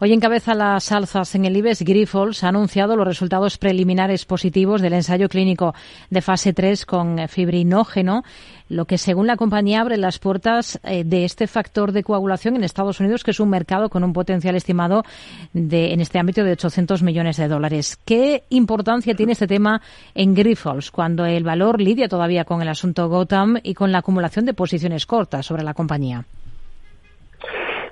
Hoy 0.00 0.12
encabeza 0.12 0.54
las 0.54 0.92
alzas. 0.92 1.34
En 1.34 1.46
el 1.46 1.56
IBEX, 1.56 1.82
Grifols 1.82 2.44
ha 2.44 2.48
anunciado 2.48 2.94
los 2.94 3.06
resultados 3.06 3.56
preliminares 3.56 4.26
positivos 4.26 4.82
del 4.82 4.92
ensayo 4.92 5.28
clínico 5.28 5.74
de 6.10 6.20
fase 6.20 6.52
3 6.52 6.84
con 6.84 7.26
fibrinógeno, 7.28 8.22
lo 8.68 8.84
que 8.84 8.98
según 8.98 9.26
la 9.26 9.36
compañía 9.36 9.80
abre 9.80 9.96
las 9.96 10.18
puertas 10.18 10.80
eh, 10.84 11.04
de 11.04 11.24
este 11.24 11.46
factor 11.46 11.92
de 11.92 12.02
coagulación 12.02 12.56
en 12.56 12.64
Estados 12.64 13.00
Unidos, 13.00 13.24
que 13.24 13.30
es 13.30 13.40
un 13.40 13.50
mercado 13.50 13.88
con 13.88 14.04
un 14.04 14.12
potencial 14.12 14.56
estimado 14.56 15.04
de, 15.52 15.92
en 15.92 16.00
este 16.00 16.18
ámbito 16.18 16.44
de 16.44 16.52
800 16.52 17.02
millones 17.02 17.36
de 17.36 17.48
dólares. 17.48 17.98
¿Qué 18.04 18.44
importancia 18.50 19.14
tiene 19.14 19.32
este 19.32 19.46
tema 19.46 19.80
en 20.14 20.34
Grifols 20.34 20.90
cuando 20.90 21.24
el 21.24 21.44
valor 21.44 21.80
lidia 21.80 22.08
todavía 22.08 22.44
con 22.44 22.62
el 22.62 22.68
asunto 22.68 23.08
Gotham 23.08 23.58
y 23.62 23.74
con 23.74 23.92
la 23.92 23.98
acumulación 23.98 24.44
de 24.44 24.54
posiciones 24.54 25.06
cortas 25.06 25.46
sobre 25.46 25.64
la 25.64 25.74
compañía? 25.74 26.24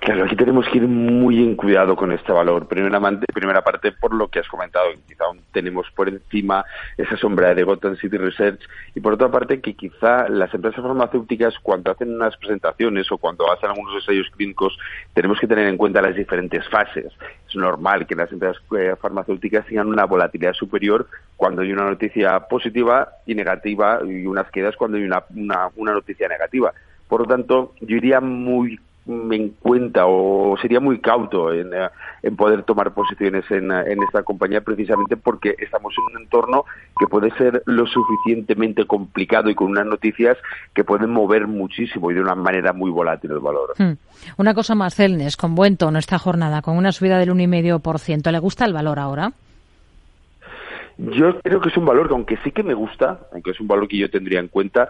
Claro, 0.06 0.22
aquí 0.22 0.36
tenemos 0.36 0.64
que 0.68 0.78
ir 0.78 0.86
muy 0.86 1.42
en 1.42 1.56
cuidado 1.56 1.96
con 1.96 2.12
este 2.12 2.30
valor. 2.30 2.68
Primeramente, 2.68 3.26
primera 3.34 3.64
parte, 3.64 3.90
por 3.90 4.14
lo 4.14 4.28
que 4.28 4.38
has 4.38 4.46
comentado, 4.46 4.86
quizá 5.04 5.24
aún 5.24 5.40
tenemos 5.50 5.90
por 5.96 6.08
encima 6.08 6.64
esa 6.96 7.16
sombra 7.16 7.52
de 7.56 7.64
Gotham 7.64 7.96
City 7.96 8.16
Research 8.16 8.60
y 8.94 9.00
por 9.00 9.14
otra 9.14 9.32
parte 9.32 9.60
que 9.60 9.74
quizá 9.74 10.28
las 10.28 10.54
empresas 10.54 10.80
farmacéuticas 10.80 11.58
cuando 11.60 11.90
hacen 11.90 12.14
unas 12.14 12.36
presentaciones 12.36 13.10
o 13.10 13.18
cuando 13.18 13.50
hacen 13.50 13.68
algunos 13.68 13.96
ensayos 13.96 14.30
clínicos 14.36 14.78
tenemos 15.12 15.40
que 15.40 15.48
tener 15.48 15.66
en 15.66 15.76
cuenta 15.76 16.00
las 16.00 16.14
diferentes 16.14 16.68
fases. 16.68 17.12
Es 17.48 17.56
normal 17.56 18.06
que 18.06 18.14
las 18.14 18.30
empresas 18.30 18.62
eh, 18.78 18.94
farmacéuticas 19.02 19.66
tengan 19.66 19.88
una 19.88 20.04
volatilidad 20.04 20.52
superior 20.52 21.08
cuando 21.36 21.62
hay 21.62 21.72
una 21.72 21.84
noticia 21.84 22.38
positiva 22.46 23.08
y 23.26 23.34
negativa 23.34 23.98
y 24.06 24.24
unas 24.24 24.48
quedas 24.52 24.76
cuando 24.76 24.98
hay 24.98 25.02
una, 25.02 25.24
una, 25.34 25.68
una 25.74 25.94
noticia 25.94 26.28
negativa. 26.28 26.72
Por 27.08 27.22
lo 27.22 27.26
tanto, 27.26 27.74
yo 27.80 27.96
iría 27.96 28.20
muy 28.20 28.78
en 29.06 29.50
cuenta 29.60 30.06
o 30.06 30.56
sería 30.60 30.80
muy 30.80 30.98
cauto 30.98 31.52
en, 31.52 31.70
eh, 31.72 32.30
poder 32.36 32.64
tomar 32.64 32.92
posiciones 32.92 33.44
en, 33.50 33.70
eh, 33.70 33.84
en, 33.86 34.02
esta 34.02 34.22
compañía 34.22 34.60
precisamente 34.60 35.16
porque 35.16 35.54
estamos 35.58 35.94
en 35.96 36.16
un 36.16 36.22
entorno 36.22 36.64
que 36.98 37.06
puede 37.06 37.30
ser 37.32 37.62
lo 37.66 37.86
suficientemente 37.86 38.84
complicado 38.86 39.48
y 39.48 39.54
con 39.54 39.68
unas 39.68 39.86
noticias 39.86 40.36
que 40.74 40.84
pueden 40.84 41.10
mover 41.10 41.46
muchísimo 41.46 42.10
y 42.10 42.14
de 42.14 42.20
una 42.20 42.34
manera 42.34 42.72
muy 42.72 42.90
volátil 42.90 43.30
el 43.30 43.40
valor. 43.40 43.74
Hmm. 43.78 43.94
Una 44.38 44.54
cosa 44.54 44.74
más, 44.74 44.94
Celnes, 44.94 45.36
con 45.36 45.54
buen 45.54 45.76
tono 45.76 45.98
esta 45.98 46.18
jornada, 46.18 46.62
con 46.62 46.76
una 46.76 46.92
subida 46.92 47.18
del 47.18 47.30
1,5%. 47.30 48.30
¿Le 48.30 48.38
gusta 48.38 48.64
el 48.64 48.72
valor 48.72 48.98
ahora? 48.98 49.32
Yo 50.98 51.38
creo 51.40 51.60
que 51.60 51.68
es 51.68 51.76
un 51.76 51.84
valor 51.84 52.08
que, 52.08 52.14
aunque 52.14 52.38
sí 52.38 52.50
que 52.52 52.62
me 52.62 52.72
gusta, 52.72 53.20
aunque 53.32 53.50
es 53.50 53.60
un 53.60 53.68
valor 53.68 53.86
que 53.86 53.98
yo 53.98 54.10
tendría 54.10 54.40
en 54.40 54.48
cuenta, 54.48 54.88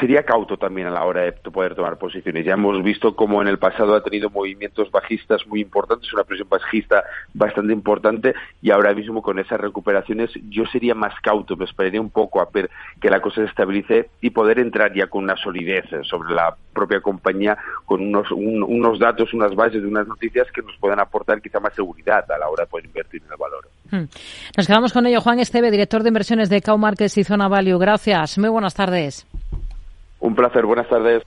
sería 0.00 0.24
cauto 0.24 0.56
también 0.56 0.88
a 0.88 0.90
la 0.90 1.04
hora 1.04 1.22
de 1.22 1.32
poder 1.32 1.74
tomar 1.74 1.98
posiciones. 1.98 2.44
Ya 2.44 2.54
hemos 2.54 2.82
visto 2.82 3.14
cómo 3.14 3.42
en 3.42 3.48
el 3.48 3.58
pasado 3.58 3.94
ha 3.94 4.02
tenido 4.02 4.30
movimientos 4.30 4.90
bajistas 4.90 5.46
muy 5.46 5.60
importantes, 5.60 6.12
una 6.12 6.24
presión 6.24 6.48
bajista 6.48 7.04
bastante 7.34 7.72
importante 7.72 8.34
y 8.62 8.70
ahora 8.70 8.94
mismo 8.94 9.22
con 9.22 9.38
esas 9.38 9.60
recuperaciones 9.60 10.30
yo 10.48 10.64
sería 10.66 10.94
más 10.94 11.14
cauto, 11.20 11.56
me 11.56 11.64
esperaría 11.64 12.00
un 12.00 12.10
poco 12.10 12.40
a 12.40 12.48
ver 12.52 12.70
que 13.00 13.10
la 13.10 13.20
cosa 13.20 13.42
se 13.42 13.48
estabilice 13.48 14.10
y 14.20 14.30
poder 14.30 14.58
entrar 14.58 14.92
ya 14.94 15.06
con 15.06 15.24
una 15.24 15.36
solidez 15.36 15.84
sobre 16.02 16.34
la 16.34 16.54
propia 16.72 17.00
compañía, 17.00 17.56
con 17.84 18.02
unos, 18.02 18.30
unos 18.30 18.98
datos, 18.98 19.32
unas 19.32 19.54
bases, 19.54 19.82
unas 19.82 20.06
noticias 20.06 20.46
que 20.52 20.62
nos 20.62 20.76
puedan 20.78 21.00
aportar 21.00 21.40
quizá 21.40 21.58
más 21.60 21.74
seguridad 21.74 22.30
a 22.30 22.38
la 22.38 22.48
hora 22.48 22.64
de 22.64 22.70
poder 22.70 22.86
invertir 22.86 23.22
en 23.24 23.32
el 23.32 23.38
valor. 23.38 23.68
Hmm. 23.90 24.08
Nos 24.56 24.66
quedamos 24.66 24.92
con 24.92 25.06
ello. 25.06 25.20
Juan 25.20 25.38
Esteve, 25.38 25.70
director 25.70 26.02
de 26.02 26.08
inversiones 26.08 26.50
de 26.50 26.60
Cow 26.60 26.76
Markets 26.76 27.16
y 27.18 27.24
Zona 27.24 27.48
Value. 27.48 27.78
Gracias. 27.78 28.38
Muy 28.38 28.50
buenas 28.50 28.74
tardes. 28.74 29.26
Un 30.26 30.34
placer, 30.34 30.66
buenas 30.66 30.88
tardes. 30.88 31.22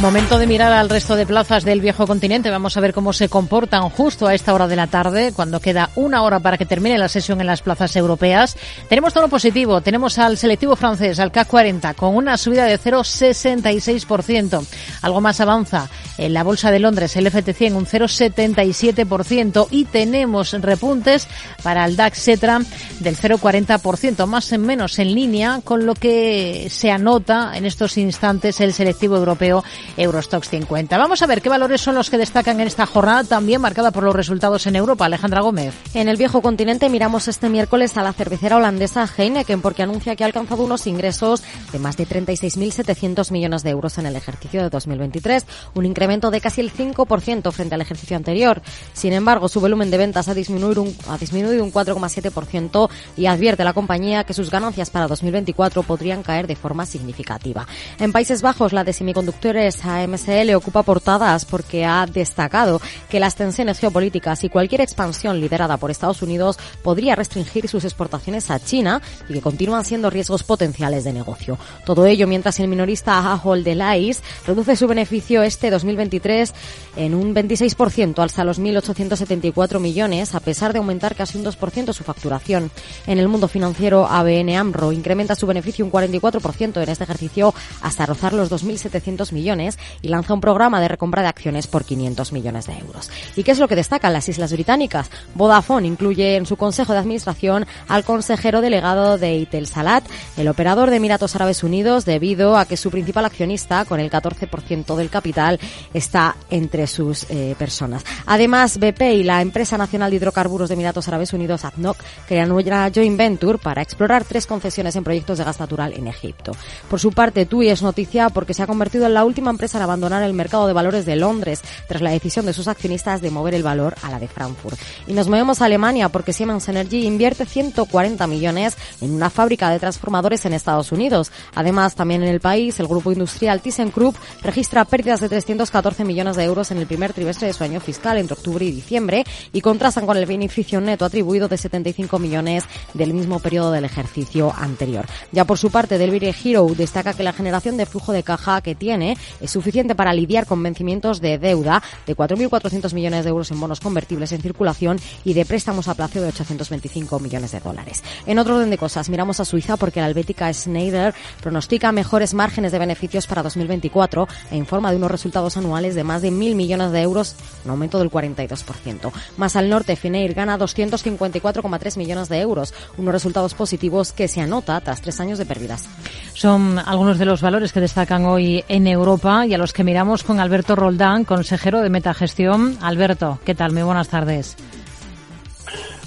Momento 0.00 0.38
de 0.38 0.46
mirar 0.46 0.72
al 0.72 0.88
resto 0.88 1.16
de 1.16 1.26
plazas 1.26 1.64
del 1.64 1.80
viejo 1.80 2.06
continente. 2.06 2.50
Vamos 2.50 2.76
a 2.76 2.80
ver 2.80 2.94
cómo 2.94 3.12
se 3.12 3.28
comportan 3.28 3.88
justo 3.88 4.28
a 4.28 4.34
esta 4.34 4.54
hora 4.54 4.68
de 4.68 4.76
la 4.76 4.86
tarde, 4.86 5.32
cuando 5.34 5.58
queda 5.58 5.90
una 5.96 6.22
hora 6.22 6.38
para 6.38 6.56
que 6.56 6.66
termine 6.66 6.96
la 6.98 7.08
sesión 7.08 7.40
en 7.40 7.48
las 7.48 7.62
plazas 7.62 7.96
europeas. 7.96 8.56
Tenemos 8.88 9.12
todo 9.12 9.26
positivo. 9.26 9.80
Tenemos 9.80 10.16
al 10.18 10.38
selectivo 10.38 10.76
francés, 10.76 11.18
al 11.18 11.32
CAC 11.32 11.48
40, 11.48 11.94
con 11.94 12.14
una 12.14 12.36
subida 12.36 12.66
de 12.66 12.78
0,66%. 12.78 14.64
Algo 15.02 15.20
más 15.20 15.40
avanza 15.40 15.88
en 16.16 16.32
la 16.32 16.44
bolsa 16.44 16.70
de 16.70 16.78
Londres, 16.78 17.16
el 17.16 17.26
FT100, 17.26 17.74
un 17.74 17.86
0,77%. 17.86 19.66
Y 19.72 19.84
tenemos 19.86 20.52
repuntes 20.52 21.26
para 21.64 21.84
el 21.84 21.96
DAX 21.96 22.22
Cetra 22.22 22.60
del 23.00 23.16
0,40%, 23.16 24.26
más 24.26 24.52
o 24.52 24.58
menos 24.60 24.96
en 25.00 25.12
línea 25.12 25.60
con 25.64 25.86
lo 25.86 25.96
que 25.96 26.68
se 26.70 26.92
anota 26.92 27.50
en 27.56 27.66
estos 27.66 27.98
instantes 27.98 28.60
el 28.60 28.72
selectivo 28.72 29.16
europeo 29.16 29.64
Eurostox 29.98 30.48
50. 30.48 30.96
Vamos 30.96 31.22
a 31.22 31.26
ver 31.26 31.42
qué 31.42 31.48
valores 31.48 31.80
son 31.80 31.94
los 31.94 32.08
que 32.08 32.18
destacan 32.18 32.60
en 32.60 32.66
esta 32.66 32.86
jornada 32.86 33.24
también 33.24 33.60
marcada 33.60 33.90
por 33.90 34.04
los 34.04 34.14
resultados 34.14 34.66
en 34.66 34.76
Europa. 34.76 35.06
Alejandra 35.06 35.40
Gómez. 35.40 35.74
En 35.94 36.08
el 36.08 36.16
viejo 36.16 36.40
continente 36.40 36.88
miramos 36.88 37.28
este 37.28 37.48
miércoles 37.48 37.96
a 37.96 38.02
la 38.02 38.12
cervecera 38.12 38.56
holandesa 38.56 39.08
Heineken 39.16 39.60
porque 39.60 39.82
anuncia 39.82 40.16
que 40.16 40.24
ha 40.24 40.26
alcanzado 40.26 40.64
unos 40.64 40.86
ingresos 40.86 41.42
de 41.72 41.78
más 41.78 41.96
de 41.96 42.06
36.700 42.06 43.30
millones 43.32 43.62
de 43.62 43.70
euros 43.70 43.98
en 43.98 44.06
el 44.06 44.16
ejercicio 44.16 44.62
de 44.62 44.70
2023, 44.70 45.46
un 45.74 45.86
incremento 45.86 46.30
de 46.30 46.40
casi 46.40 46.60
el 46.60 46.72
5% 46.72 47.52
frente 47.52 47.74
al 47.74 47.80
ejercicio 47.80 48.16
anterior. 48.16 48.62
Sin 48.92 49.12
embargo, 49.12 49.48
su 49.48 49.60
volumen 49.60 49.90
de 49.90 49.98
ventas 49.98 50.28
ha 50.28 50.34
disminuido 50.34 50.82
un, 50.82 50.96
ha 51.08 51.18
disminuido 51.18 51.64
un 51.64 51.72
4,7% 51.72 52.88
y 53.16 53.26
advierte 53.26 53.64
la 53.64 53.72
compañía 53.72 54.24
que 54.24 54.34
sus 54.34 54.50
ganancias 54.50 54.90
para 54.90 55.08
2024 55.08 55.82
podrían 55.82 56.22
caer 56.22 56.46
de 56.46 56.56
forma 56.56 56.86
significativa. 56.86 57.66
En 57.98 58.12
Países 58.12 58.42
Bajos, 58.42 58.72
la 58.72 58.84
de 58.84 58.92
semiconductores 58.92 59.84
AMSL 59.96 60.54
ocupa 60.54 60.82
portadas 60.82 61.44
porque 61.44 61.84
ha 61.84 62.06
destacado 62.06 62.80
que 63.08 63.20
las 63.20 63.34
tensiones 63.34 63.78
geopolíticas 63.78 64.44
y 64.44 64.48
cualquier 64.48 64.80
expansión 64.80 65.40
liderada 65.40 65.76
por 65.76 65.90
Estados 65.90 66.22
Unidos 66.22 66.58
podría 66.82 67.16
restringir 67.16 67.68
sus 67.68 67.84
exportaciones 67.84 68.50
a 68.50 68.60
China 68.60 69.02
y 69.28 69.34
que 69.34 69.40
continúan 69.40 69.84
siendo 69.84 70.10
riesgos 70.10 70.44
potenciales 70.44 71.04
de 71.04 71.12
negocio. 71.12 71.58
Todo 71.84 72.06
ello 72.06 72.26
mientras 72.26 72.60
el 72.60 72.68
minorista 72.68 73.18
Ahold 73.18 73.64
Delhaize 73.64 74.22
reduce 74.46 74.76
su 74.76 74.86
beneficio 74.86 75.42
este 75.42 75.70
2023 75.70 76.54
en 76.96 77.14
un 77.14 77.34
26%, 77.34 78.18
alza 78.18 78.44
los 78.44 78.60
1.874 78.60 79.80
millones, 79.80 80.34
a 80.34 80.40
pesar 80.40 80.72
de 80.72 80.78
aumentar 80.78 81.14
casi 81.14 81.38
un 81.38 81.44
2% 81.44 81.92
su 81.92 82.04
facturación. 82.04 82.70
En 83.06 83.18
el 83.18 83.28
mundo 83.28 83.48
financiero, 83.48 84.06
ABN 84.06 84.56
AMRO 84.56 84.92
incrementa 84.92 85.34
su 85.34 85.46
beneficio 85.46 85.84
un 85.84 85.92
44% 85.92 86.82
en 86.82 86.88
este 86.88 87.04
ejercicio 87.04 87.54
hasta 87.82 88.06
rozar 88.06 88.32
los 88.32 88.50
2.700 88.50 89.32
millones 89.32 89.77
y 90.02 90.08
lanza 90.08 90.34
un 90.34 90.40
programa 90.40 90.80
de 90.80 90.88
recompra 90.88 91.22
de 91.22 91.28
acciones 91.28 91.66
por 91.66 91.84
500 91.84 92.32
millones 92.32 92.66
de 92.66 92.78
euros. 92.78 93.10
¿Y 93.36 93.42
qué 93.42 93.52
es 93.52 93.58
lo 93.58 93.68
que 93.68 93.76
destacan 93.76 94.12
las 94.12 94.28
Islas 94.28 94.52
Británicas? 94.52 95.10
Vodafone 95.34 95.86
incluye 95.86 96.36
en 96.36 96.46
su 96.46 96.56
consejo 96.56 96.92
de 96.92 97.00
administración 97.00 97.66
al 97.88 98.04
consejero 98.04 98.60
delegado 98.60 99.18
de 99.18 99.46
Salat, 99.66 100.04
el 100.36 100.48
operador 100.48 100.90
de 100.90 100.96
Emiratos 100.96 101.34
Árabes 101.34 101.62
Unidos, 101.62 102.04
debido 102.04 102.56
a 102.56 102.64
que 102.64 102.76
su 102.76 102.90
principal 102.90 103.24
accionista, 103.24 103.84
con 103.84 104.00
el 104.00 104.10
14% 104.10 104.96
del 104.96 105.10
capital, 105.10 105.58
está 105.92 106.36
entre 106.50 106.86
sus 106.86 107.26
eh, 107.28 107.54
personas. 107.58 108.04
Además, 108.26 108.78
BP 108.78 109.02
y 109.14 109.22
la 109.24 109.42
empresa 109.42 109.76
nacional 109.76 110.10
de 110.10 110.16
hidrocarburos 110.16 110.68
de 110.68 110.74
Emiratos 110.74 111.08
Árabes 111.08 111.32
Unidos, 111.32 111.64
ADNOC, 111.64 111.96
crean 112.26 112.52
una 112.52 112.90
joint 112.94 113.16
venture 113.16 113.58
para 113.58 113.82
explorar 113.82 114.24
tres 114.24 114.46
concesiones 114.46 114.96
en 114.96 115.04
proyectos 115.04 115.38
de 115.38 115.44
gas 115.44 115.60
natural 115.60 115.92
en 115.94 116.06
Egipto. 116.06 116.52
Por 116.88 117.00
su 117.00 117.12
parte, 117.12 117.46
TUI 117.46 117.68
es 117.68 117.82
noticia 117.82 118.28
porque 118.30 118.54
se 118.54 118.62
ha 118.62 118.66
convertido 118.66 119.06
en 119.06 119.14
la 119.14 119.24
última 119.24 119.50
empresa 119.50 119.67
en 119.74 119.82
abandonar 119.82 120.22
el 120.22 120.32
mercado 120.32 120.66
de 120.66 120.72
valores 120.72 121.06
de 121.06 121.16
Londres 121.16 121.62
tras 121.86 122.02
la 122.02 122.10
decisión 122.10 122.46
de 122.46 122.52
sus 122.52 122.68
accionistas 122.68 123.20
de 123.20 123.30
mover 123.30 123.54
el 123.54 123.62
valor 123.62 123.94
a 124.02 124.10
la 124.10 124.18
de 124.18 124.28
Frankfurt. 124.28 124.78
Y 125.06 125.12
nos 125.12 125.28
movemos 125.28 125.60
a 125.60 125.66
Alemania 125.66 126.08
porque 126.08 126.32
Siemens 126.32 126.68
Energy 126.68 127.06
invierte 127.06 127.46
140 127.46 128.26
millones 128.26 128.76
en 129.00 129.12
una 129.12 129.30
fábrica 129.30 129.70
de 129.70 129.78
transformadores 129.78 130.44
en 130.44 130.52
Estados 130.52 130.92
Unidos. 130.92 131.32
Además, 131.54 131.94
también 131.94 132.22
en 132.22 132.28
el 132.28 132.40
país, 132.40 132.78
el 132.80 132.86
grupo 132.86 133.12
industrial 133.12 133.60
ThyssenKrupp 133.60 134.16
registra 134.42 134.84
pérdidas 134.84 135.20
de 135.20 135.28
314 135.28 136.04
millones 136.04 136.36
de 136.36 136.44
euros 136.44 136.70
en 136.70 136.78
el 136.78 136.86
primer 136.86 137.12
trimestre 137.12 137.48
de 137.48 137.52
su 137.52 137.64
año 137.64 137.80
fiscal 137.80 138.18
entre 138.18 138.34
octubre 138.34 138.64
y 138.64 138.70
diciembre 138.70 139.24
y 139.52 139.60
contrastan 139.60 140.06
con 140.06 140.16
el 140.16 140.26
beneficio 140.26 140.80
neto 140.80 141.04
atribuido 141.04 141.48
de 141.48 141.58
75 141.58 142.18
millones 142.18 142.64
del 142.94 143.14
mismo 143.14 143.38
periodo 143.38 143.72
del 143.72 143.84
ejercicio 143.84 144.52
anterior. 144.56 145.06
Ya 145.32 145.44
por 145.44 145.58
su 145.58 145.70
parte, 145.70 145.98
Delvire 145.98 146.34
Hero 146.44 146.66
destaca 146.76 147.14
que 147.14 147.22
la 147.22 147.32
generación 147.32 147.76
de 147.76 147.86
flujo 147.86 148.12
de 148.12 148.22
caja 148.22 148.60
que 148.60 148.74
tiene 148.74 149.16
es 149.40 149.47
suficiente 149.48 149.94
para 149.94 150.12
lidiar 150.12 150.46
con 150.46 150.62
vencimientos 150.62 151.20
de 151.20 151.38
deuda 151.38 151.82
de 152.06 152.16
4.400 152.16 152.92
millones 152.94 153.24
de 153.24 153.30
euros 153.30 153.50
en 153.50 153.60
bonos 153.60 153.80
convertibles 153.80 154.32
en 154.32 154.42
circulación 154.42 154.98
y 155.24 155.34
de 155.34 155.44
préstamos 155.44 155.88
a 155.88 155.94
plazo 155.94 156.20
de 156.20 156.28
825 156.28 157.18
millones 157.20 157.52
de 157.52 157.60
dólares. 157.60 158.02
En 158.26 158.38
otro 158.38 158.56
orden 158.56 158.70
de 158.70 158.78
cosas, 158.78 159.08
miramos 159.08 159.40
a 159.40 159.44
Suiza 159.44 159.76
porque 159.76 160.00
la 160.00 160.06
albética 160.06 160.52
Schneider 160.52 161.14
pronostica 161.40 161.92
mejores 161.92 162.34
márgenes 162.34 162.72
de 162.72 162.78
beneficios 162.78 163.26
para 163.26 163.42
2024 163.42 164.28
e 164.50 164.56
informa 164.56 164.90
de 164.90 164.96
unos 164.96 165.10
resultados 165.10 165.56
anuales 165.56 165.94
de 165.94 166.04
más 166.04 166.22
de 166.22 166.30
1.000 166.30 166.54
millones 166.54 166.92
de 166.92 167.02
euros, 167.02 167.36
un 167.64 167.70
aumento 167.70 167.98
del 167.98 168.10
42%. 168.10 169.12
Más 169.36 169.56
al 169.56 169.68
norte, 169.68 169.96
Finnair 169.96 170.34
gana 170.34 170.58
254,3 170.58 171.96
millones 171.96 172.28
de 172.28 172.40
euros, 172.40 172.74
unos 172.96 173.12
resultados 173.12 173.54
positivos 173.54 174.12
que 174.12 174.28
se 174.28 174.40
anota 174.40 174.80
tras 174.80 175.00
tres 175.00 175.20
años 175.20 175.38
de 175.38 175.46
pérdidas. 175.46 175.88
Son 176.34 176.78
algunos 176.78 177.18
de 177.18 177.24
los 177.24 177.40
valores 177.40 177.72
que 177.72 177.80
destacan 177.80 178.24
hoy 178.26 178.64
en 178.68 178.86
Europa 178.86 179.37
y 179.46 179.54
a 179.54 179.58
los 179.58 179.72
que 179.72 179.84
miramos 179.84 180.24
con 180.24 180.40
Alberto 180.40 180.74
Roldán, 180.74 181.24
consejero 181.24 181.80
de 181.80 181.90
Metagestión. 181.90 182.78
Alberto, 182.80 183.38
¿qué 183.44 183.54
tal? 183.54 183.72
Muy 183.72 183.82
buenas 183.82 184.08
tardes. 184.08 184.56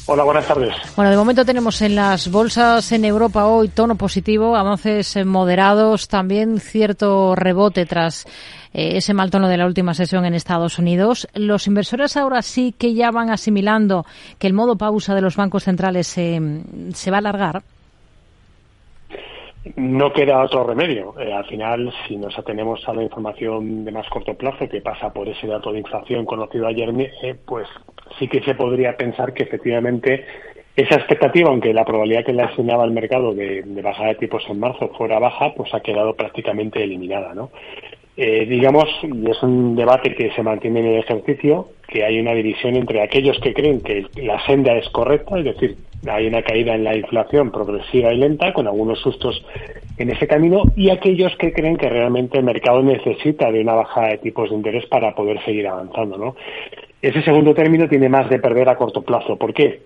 Hola, 0.07 0.23
buenas 0.23 0.47
tardes. 0.47 0.73
Bueno, 0.95 1.11
de 1.11 1.17
momento 1.17 1.45
tenemos 1.45 1.81
en 1.81 1.95
las 1.95 2.29
bolsas 2.29 2.91
en 2.91 3.05
Europa 3.05 3.45
hoy 3.45 3.69
tono 3.69 3.95
positivo, 3.95 4.55
avances 4.55 5.17
moderados, 5.25 6.07
también 6.07 6.59
cierto 6.59 7.35
rebote 7.35 7.85
tras 7.85 8.25
eh, 8.73 8.97
ese 8.97 9.13
mal 9.13 9.29
tono 9.29 9.47
de 9.47 9.57
la 9.57 9.67
última 9.67 9.93
sesión 9.93 10.25
en 10.25 10.33
Estados 10.33 10.79
Unidos. 10.79 11.27
Los 11.33 11.67
inversores 11.67 12.17
ahora 12.17 12.41
sí 12.41 12.73
que 12.77 12.93
ya 12.93 13.11
van 13.11 13.29
asimilando 13.29 14.05
que 14.39 14.47
el 14.47 14.53
modo 14.53 14.75
pausa 14.75 15.15
de 15.15 15.21
los 15.21 15.35
bancos 15.35 15.63
centrales 15.63 16.07
se, 16.07 16.41
se 16.93 17.11
va 17.11 17.17
a 17.17 17.19
alargar. 17.19 17.63
No 19.75 20.11
queda 20.11 20.41
otro 20.41 20.63
remedio. 20.63 21.13
Eh, 21.19 21.31
al 21.31 21.45
final, 21.45 21.93
si 22.07 22.17
nos 22.17 22.37
atenemos 22.37 22.87
a 22.87 22.93
la 22.93 23.03
información 23.03 23.85
de 23.85 23.91
más 23.91 24.09
corto 24.09 24.33
plazo 24.33 24.67
que 24.67 24.81
pasa 24.81 25.13
por 25.13 25.27
ese 25.27 25.45
dato 25.45 25.71
de 25.71 25.79
inflación 25.79 26.25
conocido 26.25 26.65
ayer, 26.65 26.89
eh, 27.21 27.35
pues 27.45 27.67
sí 28.17 28.27
que 28.27 28.41
se 28.41 28.55
podría 28.55 28.97
pensar 28.97 29.33
que 29.33 29.43
efectivamente 29.43 30.25
esa 30.75 30.95
expectativa, 30.95 31.49
aunque 31.49 31.73
la 31.73 31.85
probabilidad 31.85 32.25
que 32.25 32.33
le 32.33 32.41
asignaba 32.41 32.85
el 32.85 32.91
mercado 32.91 33.35
de, 33.35 33.61
de 33.61 33.81
bajar 33.83 34.07
de 34.07 34.15
tipos 34.15 34.43
en 34.49 34.59
marzo 34.59 34.89
fuera 34.97 35.19
baja, 35.19 35.53
pues 35.55 35.71
ha 35.75 35.81
quedado 35.81 36.15
prácticamente 36.15 36.81
eliminada, 36.83 37.35
¿no? 37.35 37.51
Eh, 38.17 38.45
digamos, 38.45 38.85
y 39.03 39.29
es 39.29 39.41
un 39.41 39.75
debate 39.75 40.13
que 40.13 40.31
se 40.31 40.43
mantiene 40.43 40.81
en 40.81 40.85
el 40.87 40.99
ejercicio, 40.99 41.69
que 41.87 42.03
hay 42.03 42.19
una 42.19 42.33
división 42.33 42.75
entre 42.75 43.01
aquellos 43.01 43.39
que 43.39 43.53
creen 43.53 43.81
que 43.81 44.05
la 44.15 44.45
senda 44.45 44.75
es 44.75 44.89
correcta, 44.89 45.39
es 45.39 45.45
decir, 45.45 45.77
hay 46.07 46.27
una 46.27 46.41
caída 46.41 46.75
en 46.75 46.83
la 46.83 46.95
inflación 46.95 47.51
progresiva 47.51 48.13
y 48.13 48.17
lenta, 48.17 48.53
con 48.53 48.67
algunos 48.67 48.99
sustos 48.99 49.45
en 49.97 50.09
ese 50.09 50.27
camino, 50.27 50.63
y 50.75 50.89
aquellos 50.89 51.35
que 51.37 51.53
creen 51.53 51.77
que 51.77 51.89
realmente 51.89 52.37
el 52.37 52.43
mercado 52.43 52.81
necesita 52.81 53.51
de 53.51 53.61
una 53.61 53.75
bajada 53.75 54.09
de 54.09 54.17
tipos 54.17 54.49
de 54.49 54.55
interés 54.55 54.85
para 54.87 55.15
poder 55.15 55.43
seguir 55.45 55.67
avanzando, 55.67 56.17
¿no? 56.17 56.35
Ese 57.01 57.21
segundo 57.23 57.53
término 57.53 57.87
tiene 57.87 58.09
más 58.09 58.29
de 58.29 58.39
perder 58.39 58.69
a 58.69 58.75
corto 58.75 59.01
plazo. 59.01 59.37
¿Por 59.37 59.53
qué? 59.53 59.79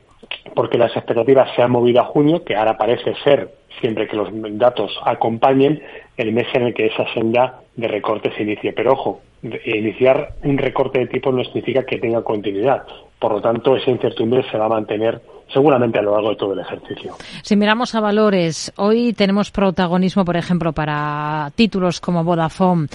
Porque 0.54 0.78
las 0.78 0.96
expectativas 0.96 1.50
se 1.56 1.62
han 1.62 1.72
movido 1.72 2.02
a 2.02 2.06
junio, 2.06 2.44
que 2.44 2.56
ahora 2.56 2.78
parece 2.78 3.14
ser, 3.24 3.54
siempre 3.82 4.08
que 4.08 4.16
los 4.16 4.30
datos 4.58 4.92
acompañen, 5.04 5.82
el 6.18 6.32
mes 6.32 6.48
en 6.54 6.64
el 6.64 6.74
que 6.74 6.88
esa 6.88 7.06
senda 7.14 7.62
de 7.76 7.88
recorte 7.88 8.32
se 8.36 8.44
inicie. 8.44 8.74
Pero 8.74 8.94
ojo, 8.94 9.22
iniciar 9.66 10.36
un 10.44 10.58
recorte 10.58 11.00
de 11.00 11.08
tipos 11.08 11.34
no 11.34 11.44
significa 11.44 11.84
que 11.84 11.98
tenga 11.98 12.24
continuidad. 12.24 12.84
Por 13.20 13.34
lo 13.34 13.42
tanto, 13.42 13.76
esa 13.76 13.92
incertidumbre 13.92 14.44
se 14.50 14.58
va 14.58 14.66
a 14.66 14.70
mantener 14.70 15.22
seguramente 15.52 16.00
a 16.00 16.02
lo 16.02 16.14
largo 16.14 16.30
de 16.30 16.36
todo 16.36 16.54
el 16.54 16.60
ejercicio. 16.60 17.14
Si 17.44 17.56
miramos 17.56 17.96
a 17.96 18.02
valores, 18.02 18.74
hoy 18.78 19.14
tenemos 19.14 19.52
protagonismo, 19.52 20.26
por 20.26 20.38
ejemplo, 20.38 20.74
para 20.74 21.52
títulos 21.56 22.02
como 22.02 22.24
Vodafone. 22.24 22.88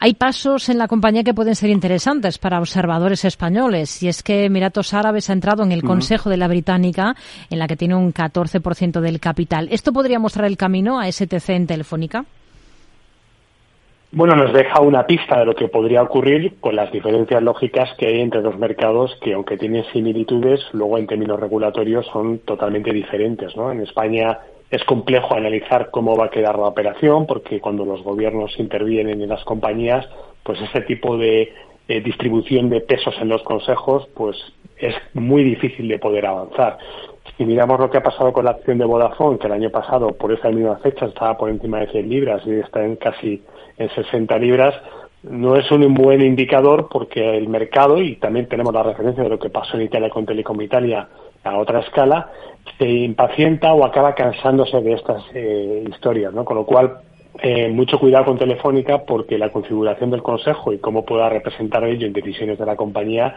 Hay 0.00 0.14
pasos 0.14 0.68
en 0.68 0.78
la 0.78 0.86
compañía 0.86 1.24
que 1.24 1.34
pueden 1.34 1.56
ser 1.56 1.70
interesantes 1.70 2.38
para 2.38 2.60
observadores 2.60 3.24
españoles. 3.24 4.00
Y 4.00 4.06
es 4.06 4.22
que 4.22 4.44
Emiratos 4.44 4.94
Árabes 4.94 5.28
ha 5.28 5.32
entrado 5.32 5.64
en 5.64 5.72
el 5.72 5.82
Consejo 5.82 6.30
de 6.30 6.36
la 6.36 6.46
Británica, 6.46 7.16
en 7.50 7.58
la 7.58 7.66
que 7.66 7.76
tiene 7.76 7.96
un 7.96 8.14
14% 8.14 9.00
del 9.00 9.18
capital. 9.18 9.68
¿Esto 9.72 9.92
podría 9.92 10.20
mostrar 10.20 10.46
el 10.46 10.56
camino 10.56 11.00
a 11.00 11.10
STC 11.10 11.48
en 11.48 11.66
Telefónica? 11.66 12.24
Bueno, 14.12 14.36
nos 14.36 14.52
deja 14.52 14.80
una 14.80 15.04
pista 15.04 15.40
de 15.40 15.46
lo 15.46 15.54
que 15.56 15.66
podría 15.66 16.02
ocurrir 16.02 16.60
con 16.60 16.76
las 16.76 16.92
diferencias 16.92 17.42
lógicas 17.42 17.90
que 17.98 18.06
hay 18.06 18.20
entre 18.20 18.40
los 18.40 18.56
mercados 18.56 19.18
que, 19.20 19.34
aunque 19.34 19.58
tienen 19.58 19.84
similitudes, 19.92 20.60
luego 20.72 20.96
en 20.96 21.08
términos 21.08 21.40
regulatorios 21.40 22.06
son 22.12 22.38
totalmente 22.38 22.92
diferentes. 22.92 23.56
¿no? 23.56 23.72
En 23.72 23.80
España 23.80 24.38
es 24.70 24.84
complejo 24.84 25.34
analizar 25.34 25.90
cómo 25.90 26.16
va 26.16 26.26
a 26.26 26.30
quedar 26.30 26.58
la 26.58 26.66
operación 26.66 27.26
porque 27.26 27.60
cuando 27.60 27.84
los 27.84 28.02
gobiernos 28.02 28.58
intervienen 28.58 29.22
en 29.22 29.28
las 29.28 29.44
compañías, 29.44 30.06
pues 30.42 30.60
ese 30.60 30.82
tipo 30.82 31.16
de 31.16 31.52
distribución 31.88 32.68
de 32.68 32.82
pesos 32.82 33.14
en 33.20 33.30
los 33.30 33.42
consejos, 33.42 34.06
pues 34.14 34.36
es 34.76 34.94
muy 35.14 35.42
difícil 35.42 35.88
de 35.88 35.98
poder 35.98 36.26
avanzar. 36.26 36.76
Si 37.36 37.44
miramos 37.44 37.80
lo 37.80 37.88
que 37.90 37.98
ha 37.98 38.02
pasado 38.02 38.32
con 38.32 38.44
la 38.44 38.52
acción 38.52 38.78
de 38.78 38.84
Vodafone, 38.84 39.38
que 39.38 39.46
el 39.46 39.54
año 39.54 39.70
pasado 39.70 40.12
por 40.12 40.32
esa 40.32 40.50
misma 40.50 40.76
fecha 40.78 41.06
estaba 41.06 41.38
por 41.38 41.48
encima 41.48 41.80
de 41.80 41.88
100 41.88 42.08
libras 42.08 42.42
y 42.46 42.52
está 42.52 42.84
en 42.84 42.96
casi 42.96 43.42
en 43.78 43.88
60 43.88 44.38
libras, 44.38 44.74
no 45.22 45.56
es 45.56 45.70
un 45.70 45.94
buen 45.94 46.20
indicador 46.20 46.88
porque 46.90 47.36
el 47.36 47.48
mercado, 47.48 48.00
y 48.02 48.16
también 48.16 48.48
tenemos 48.48 48.72
la 48.72 48.82
referencia 48.82 49.22
de 49.22 49.30
lo 49.30 49.38
que 49.38 49.50
pasó 49.50 49.76
en 49.76 49.84
Italia 49.84 50.10
con 50.10 50.26
Telecom 50.26 50.60
Italia 50.60 51.08
a 51.50 51.58
otra 51.58 51.80
escala, 51.80 52.30
se 52.78 52.88
impacienta 52.88 53.72
o 53.72 53.84
acaba 53.84 54.14
cansándose 54.14 54.80
de 54.80 54.94
estas 54.94 55.22
eh, 55.34 55.84
historias, 55.88 56.32
¿no? 56.32 56.44
Con 56.44 56.56
lo 56.56 56.64
cual, 56.64 56.98
eh, 57.40 57.68
mucho 57.68 57.98
cuidado 57.98 58.26
con 58.26 58.38
Telefónica 58.38 59.04
porque 59.04 59.38
la 59.38 59.50
configuración 59.50 60.10
del 60.10 60.22
Consejo 60.22 60.72
y 60.72 60.78
cómo 60.78 61.04
pueda 61.04 61.28
representar 61.28 61.84
ello 61.84 62.06
en 62.06 62.12
decisiones 62.12 62.58
de 62.58 62.66
la 62.66 62.76
compañía 62.76 63.36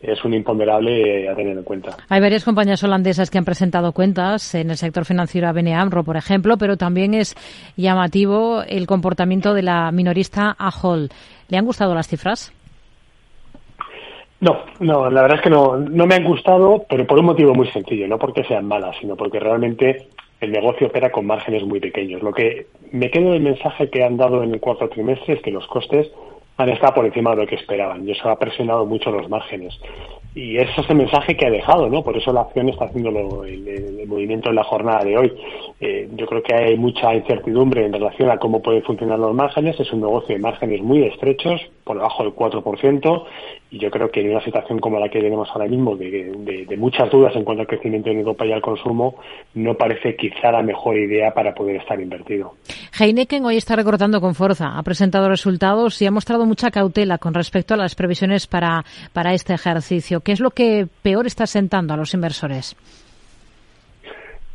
es 0.00 0.24
un 0.24 0.34
imponderable 0.34 1.28
a 1.28 1.34
tener 1.34 1.56
en 1.56 1.64
cuenta. 1.64 1.96
Hay 2.08 2.20
varias 2.20 2.44
compañías 2.44 2.82
holandesas 2.84 3.30
que 3.30 3.38
han 3.38 3.44
presentado 3.44 3.92
cuentas 3.92 4.54
en 4.54 4.70
el 4.70 4.76
sector 4.76 5.04
financiero 5.04 5.48
ABN 5.48 5.68
AMRO, 5.68 6.04
por 6.04 6.16
ejemplo, 6.16 6.56
pero 6.56 6.76
también 6.76 7.14
es 7.14 7.34
llamativo 7.76 8.62
el 8.62 8.86
comportamiento 8.86 9.54
de 9.54 9.62
la 9.62 9.90
minorista 9.92 10.54
Ahold. 10.58 11.10
¿Le 11.48 11.56
han 11.56 11.64
gustado 11.64 11.94
las 11.94 12.06
cifras? 12.06 12.52
No, 14.40 14.56
no, 14.78 15.10
la 15.10 15.22
verdad 15.22 15.38
es 15.38 15.42
que 15.42 15.50
no, 15.50 15.76
no 15.76 16.06
me 16.06 16.14
han 16.14 16.24
gustado, 16.24 16.84
pero 16.88 17.06
por 17.06 17.18
un 17.18 17.26
motivo 17.26 17.54
muy 17.54 17.66
sencillo, 17.68 18.06
no 18.06 18.18
porque 18.18 18.44
sean 18.44 18.66
malas, 18.66 18.96
sino 19.00 19.16
porque 19.16 19.40
realmente 19.40 20.08
el 20.40 20.52
negocio 20.52 20.86
opera 20.86 21.10
con 21.10 21.26
márgenes 21.26 21.64
muy 21.64 21.80
pequeños. 21.80 22.22
Lo 22.22 22.32
que 22.32 22.66
me 22.92 23.10
quedo 23.10 23.32
del 23.32 23.42
mensaje 23.42 23.90
que 23.90 24.04
han 24.04 24.16
dado 24.16 24.44
en 24.44 24.54
el 24.54 24.60
cuarto 24.60 24.88
trimestre 24.88 25.34
es 25.34 25.42
que 25.42 25.50
los 25.50 25.66
costes 25.66 26.08
han 26.56 26.68
estado 26.68 26.94
por 26.94 27.06
encima 27.06 27.30
de 27.30 27.36
lo 27.36 27.46
que 27.46 27.56
esperaban 27.56 28.06
y 28.06 28.12
eso 28.12 28.28
ha 28.28 28.38
presionado 28.38 28.86
mucho 28.86 29.10
los 29.10 29.28
márgenes. 29.28 29.78
Y 30.34 30.56
ese 30.58 30.80
es 30.80 30.90
el 30.90 30.96
mensaje 30.96 31.36
que 31.36 31.46
ha 31.46 31.50
dejado, 31.50 31.88
¿no? 31.88 32.04
Por 32.04 32.16
eso 32.16 32.32
la 32.32 32.42
acción 32.42 32.68
está 32.68 32.84
haciendo 32.84 33.10
el, 33.44 34.06
movimiento 34.06 34.50
en 34.50 34.54
la 34.54 34.64
jornada 34.64 35.04
de 35.04 35.16
hoy. 35.16 35.32
Eh, 35.80 36.08
yo 36.14 36.26
creo 36.26 36.42
que 36.42 36.54
hay 36.54 36.76
mucha 36.76 37.14
incertidumbre 37.14 37.84
en 37.84 37.92
relación 37.92 38.30
a 38.30 38.38
cómo 38.38 38.62
pueden 38.62 38.82
funcionar 38.82 39.18
los 39.18 39.34
márgenes. 39.34 39.78
Es 39.80 39.92
un 39.92 40.00
negocio 40.00 40.34
de 40.34 40.40
márgenes 40.40 40.82
muy 40.82 41.02
estrechos, 41.02 41.60
por 41.84 41.96
debajo 41.96 42.22
del 42.22 42.34
4%, 42.34 43.24
y 43.70 43.78
yo 43.78 43.90
creo 43.90 44.10
que 44.10 44.20
en 44.20 44.30
una 44.30 44.44
situación 44.44 44.78
como 44.78 45.00
la 45.00 45.08
que 45.08 45.20
tenemos 45.20 45.48
ahora 45.50 45.66
mismo, 45.66 45.96
de, 45.96 46.66
de 46.68 46.76
muchas 46.76 47.10
dudas 47.10 47.34
en 47.34 47.44
cuanto 47.44 47.62
al 47.62 47.66
crecimiento 47.66 48.10
en 48.10 48.18
Europa 48.18 48.46
y 48.46 48.52
al 48.52 48.62
consumo, 48.62 49.16
no 49.54 49.74
parece 49.74 50.16
quizá 50.16 50.52
la 50.52 50.62
mejor 50.62 50.96
idea 50.96 51.32
para 51.32 51.54
poder 51.54 51.76
estar 51.76 52.00
invertido. 52.00 52.54
Heineken 53.00 53.44
hoy 53.44 53.56
está 53.56 53.76
recortando 53.76 54.20
con 54.20 54.34
fuerza, 54.34 54.76
ha 54.76 54.82
presentado 54.82 55.28
resultados 55.28 56.02
y 56.02 56.06
ha 56.06 56.10
mostrado 56.10 56.44
mucha 56.46 56.70
cautela 56.72 57.18
con 57.18 57.32
respecto 57.32 57.74
a 57.74 57.76
las 57.76 57.94
previsiones 57.94 58.48
para, 58.48 58.84
para 59.12 59.34
este 59.34 59.54
ejercicio. 59.54 60.20
¿Qué 60.20 60.32
es 60.32 60.40
lo 60.40 60.50
que 60.50 60.88
peor 61.02 61.26
está 61.26 61.46
sentando 61.46 61.94
a 61.94 61.96
los 61.96 62.12
inversores? 62.14 62.74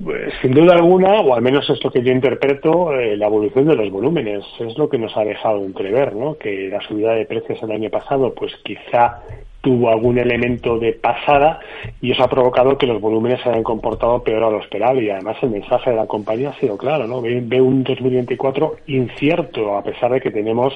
Pues, 0.03 0.33
sin 0.41 0.51
duda 0.51 0.73
alguna, 0.75 1.21
o 1.21 1.33
al 1.33 1.41
menos 1.41 1.69
es 1.69 1.81
lo 1.81 1.89
que 1.89 2.03
yo 2.03 2.11
interpreto, 2.11 2.91
eh, 2.93 3.15
la 3.15 3.27
evolución 3.27 3.65
de 3.65 3.75
los 3.77 3.89
volúmenes. 3.89 4.43
Es 4.59 4.77
lo 4.77 4.89
que 4.89 4.97
nos 4.97 5.15
ha 5.15 5.23
dejado 5.23 5.63
entrever, 5.63 6.13
¿no? 6.13 6.37
Que 6.37 6.67
la 6.67 6.81
subida 6.81 7.13
de 7.13 7.25
precios 7.25 7.63
el 7.63 7.71
año 7.71 7.89
pasado, 7.89 8.33
pues 8.33 8.51
quizá 8.65 9.21
tuvo 9.63 9.89
algún 9.89 10.17
elemento 10.17 10.77
de 10.77 10.91
pasada 10.91 11.57
y 12.01 12.11
eso 12.11 12.21
ha 12.21 12.29
provocado 12.29 12.77
que 12.77 12.85
los 12.85 12.99
volúmenes 12.99 13.41
se 13.41 13.49
hayan 13.49 13.63
comportado 13.63 14.21
peor 14.21 14.43
a 14.43 14.49
lo 14.49 14.59
esperado 14.59 14.99
y 14.99 15.09
además 15.09 15.37
el 15.41 15.51
mensaje 15.51 15.91
de 15.91 15.95
la 15.95 16.05
compañía 16.05 16.49
ha 16.49 16.59
sido 16.59 16.77
claro, 16.77 17.07
¿no? 17.07 17.21
Ve, 17.21 17.41
ve 17.41 17.61
un 17.61 17.81
2024 17.85 18.75
incierto 18.87 19.77
a 19.77 19.81
pesar 19.81 20.11
de 20.11 20.19
que 20.19 20.31
tenemos 20.31 20.73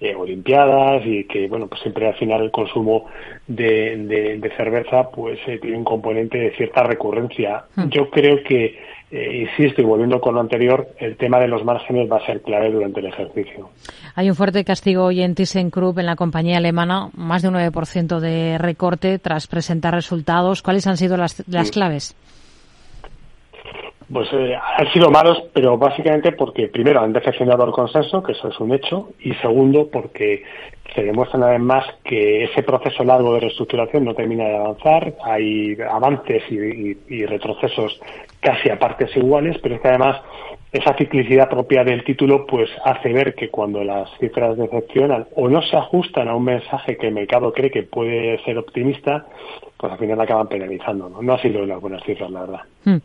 eh, 0.00 0.14
olimpiadas 0.14 1.02
y 1.04 1.24
que, 1.24 1.48
bueno, 1.48 1.66
pues 1.66 1.82
siempre 1.82 2.08
al 2.08 2.14
final 2.14 2.40
el 2.40 2.50
consumo 2.50 3.04
de, 3.46 3.98
de, 3.98 4.38
de 4.38 4.56
cerveza 4.56 5.10
pues 5.10 5.38
eh, 5.46 5.58
tiene 5.60 5.76
un 5.76 5.84
componente 5.84 6.38
de 6.38 6.52
cierta 6.52 6.82
recurrencia. 6.82 7.64
Yo 7.90 8.08
creo 8.08 8.42
que 8.42 8.78
eh, 9.10 9.48
insisto, 9.48 9.82
y 9.82 9.84
volviendo 9.84 10.20
con 10.20 10.34
lo 10.34 10.40
anterior, 10.40 10.86
el 10.98 11.16
tema 11.16 11.40
de 11.40 11.48
los 11.48 11.64
márgenes 11.64 12.10
va 12.10 12.18
a 12.18 12.26
ser 12.26 12.42
clave 12.42 12.70
durante 12.70 13.00
el 13.00 13.06
ejercicio. 13.06 13.70
Hay 14.14 14.30
un 14.30 14.36
fuerte 14.36 14.64
castigo 14.64 15.04
hoy 15.04 15.22
en 15.22 15.34
ThyssenKrupp, 15.34 15.98
en 15.98 16.06
la 16.06 16.14
compañía 16.14 16.58
alemana, 16.58 17.10
más 17.14 17.42
de 17.42 17.48
un 17.48 17.54
9% 17.54 18.20
de 18.20 18.56
recorte 18.58 19.18
tras 19.18 19.48
presentar 19.48 19.94
resultados. 19.94 20.62
¿Cuáles 20.62 20.86
han 20.86 20.96
sido 20.96 21.16
las, 21.16 21.42
las 21.48 21.72
claves? 21.72 22.14
Pues 24.12 24.28
eh, 24.32 24.54
han 24.56 24.92
sido 24.92 25.10
malos, 25.10 25.42
pero 25.52 25.78
básicamente 25.78 26.32
porque 26.32 26.68
primero 26.68 27.00
han 27.00 27.12
decepcionado 27.12 27.62
al 27.64 27.72
consenso, 27.72 28.22
que 28.22 28.32
eso 28.32 28.48
es 28.48 28.58
un 28.58 28.74
hecho, 28.74 29.10
y 29.20 29.34
segundo 29.34 29.88
porque 29.90 30.42
se 30.94 31.04
demuestra 31.04 31.46
además 31.46 31.84
que 32.02 32.44
ese 32.44 32.62
proceso 32.64 33.04
largo 33.04 33.34
de 33.34 33.40
reestructuración 33.40 34.04
no 34.04 34.14
termina 34.14 34.44
de 34.44 34.56
avanzar, 34.56 35.14
hay 35.24 35.76
avances 35.88 36.42
y, 36.50 37.24
retrocesos 37.26 38.00
casi 38.40 38.70
a 38.70 38.78
partes 38.78 39.16
iguales, 39.16 39.58
pero 39.62 39.76
es 39.76 39.80
que 39.80 39.88
además 39.88 40.20
esa 40.72 40.94
ciclicidad 40.94 41.48
propia 41.48 41.84
del 41.84 42.02
título 42.04 42.46
pues 42.46 42.68
hace 42.84 43.12
ver 43.12 43.34
que 43.34 43.50
cuando 43.50 43.84
las 43.84 44.08
cifras 44.18 44.56
decepcionan 44.56 45.26
o 45.36 45.48
no 45.48 45.62
se 45.62 45.76
ajustan 45.76 46.28
a 46.28 46.34
un 46.34 46.44
mensaje 46.44 46.96
que 46.96 47.08
el 47.08 47.14
mercado 47.14 47.52
cree 47.52 47.70
que 47.70 47.82
puede 47.82 48.42
ser 48.44 48.58
optimista, 48.58 49.26
pues 49.76 49.92
al 49.92 49.98
final 49.98 50.20
acaban 50.20 50.48
penalizando. 50.48 51.08
No, 51.08 51.22
no 51.22 51.34
ha 51.34 51.42
sido 51.42 51.64
las 51.66 51.80
buenas 51.80 52.02
cifras, 52.04 52.30
la 52.30 52.40
verdad. 52.40 52.60
Hmm. 52.84 52.98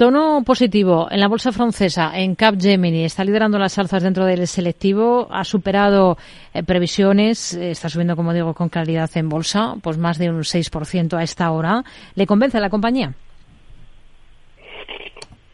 Tono 0.00 0.42
positivo 0.46 1.08
en 1.10 1.20
la 1.20 1.28
bolsa 1.28 1.52
francesa, 1.52 2.12
en 2.14 2.34
Capgemini, 2.34 3.04
está 3.04 3.22
liderando 3.22 3.58
las 3.58 3.78
alzas 3.78 4.02
dentro 4.02 4.24
del 4.24 4.46
selectivo, 4.46 5.28
ha 5.30 5.44
superado 5.44 6.16
eh, 6.54 6.62
previsiones, 6.62 7.52
eh, 7.52 7.72
está 7.72 7.90
subiendo, 7.90 8.16
como 8.16 8.32
digo, 8.32 8.54
con 8.54 8.70
claridad 8.70 9.10
en 9.16 9.28
bolsa, 9.28 9.74
pues 9.82 9.98
más 9.98 10.16
de 10.16 10.30
un 10.30 10.38
6% 10.38 11.18
a 11.18 11.22
esta 11.22 11.50
hora. 11.50 11.82
¿Le 12.14 12.26
convence 12.26 12.56
a 12.56 12.62
la 12.62 12.70
compañía? 12.70 13.12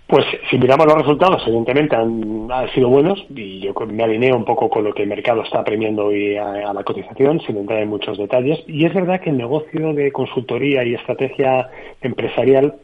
Pues 0.06 0.24
si 0.48 0.58
miramos 0.58 0.86
los 0.86 0.98
resultados, 0.98 1.42
evidentemente 1.44 1.96
han, 1.96 2.48
sido 2.72 2.88
buenos 2.88 3.18
y 3.30 3.58
yo 3.58 3.74
me 3.88 4.04
alineo 4.04 4.36
un 4.36 4.44
poco 4.44 4.70
con 4.70 4.84
lo 4.84 4.94
que 4.94 5.02
el 5.02 5.08
mercado 5.08 5.42
está 5.42 5.64
premiando 5.64 6.04
hoy 6.04 6.36
a, 6.36 6.72
la 6.72 6.84
cotización, 6.84 7.40
sin 7.40 7.56
entrar 7.56 7.80
en 7.80 7.88
muchos 7.88 8.16
detalles. 8.16 8.60
Y 8.68 8.86
es 8.86 8.94
verdad 8.94 9.20
que 9.20 9.30
el 9.30 9.38
negocio 9.38 9.92
de 9.92 10.12
consultoría 10.12 10.84
y 10.84 10.94
estrategia 10.94 11.68
empresarial 12.00 12.76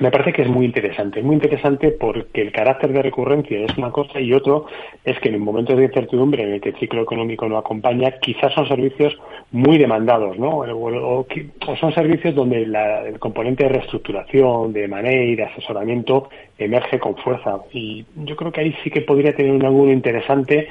me 0.00 0.10
parece 0.10 0.32
que 0.32 0.42
es 0.42 0.48
muy 0.48 0.66
interesante, 0.66 1.22
muy 1.22 1.34
interesante 1.34 1.90
porque 1.90 2.42
el 2.42 2.52
carácter 2.52 2.92
de 2.92 3.02
recurrencia 3.02 3.58
es 3.60 3.76
una 3.76 3.90
cosa 3.90 4.20
y 4.20 4.32
otro 4.32 4.66
es 5.04 5.18
que 5.20 5.28
en 5.28 5.40
momentos 5.40 5.76
de 5.76 5.84
incertidumbre 5.84 6.42
en 6.42 6.52
el 6.54 6.60
que 6.60 6.70
el 6.70 6.76
ciclo 6.76 7.02
económico 7.02 7.48
no 7.48 7.58
acompaña, 7.58 8.12
quizás 8.20 8.52
son 8.54 8.68
servicios 8.68 9.16
muy 9.50 9.78
demandados, 9.78 10.38
¿no? 10.38 10.58
O, 10.58 11.26
son 11.80 11.92
servicios 11.92 12.34
donde 12.34 12.62
el 12.62 13.18
componente 13.18 13.64
de 13.64 13.70
reestructuración, 13.70 14.72
de 14.72 14.88
manejo, 14.88 15.36
de 15.36 15.44
asesoramiento 15.44 16.28
emerge 16.58 16.98
con 16.98 17.16
fuerza. 17.16 17.58
Y 17.72 18.04
yo 18.16 18.36
creo 18.36 18.52
que 18.52 18.60
ahí 18.60 18.74
sí 18.82 18.90
que 18.90 19.00
podría 19.00 19.34
tener 19.34 19.52
un 19.52 19.64
ángulo 19.64 19.92
interesante 19.92 20.68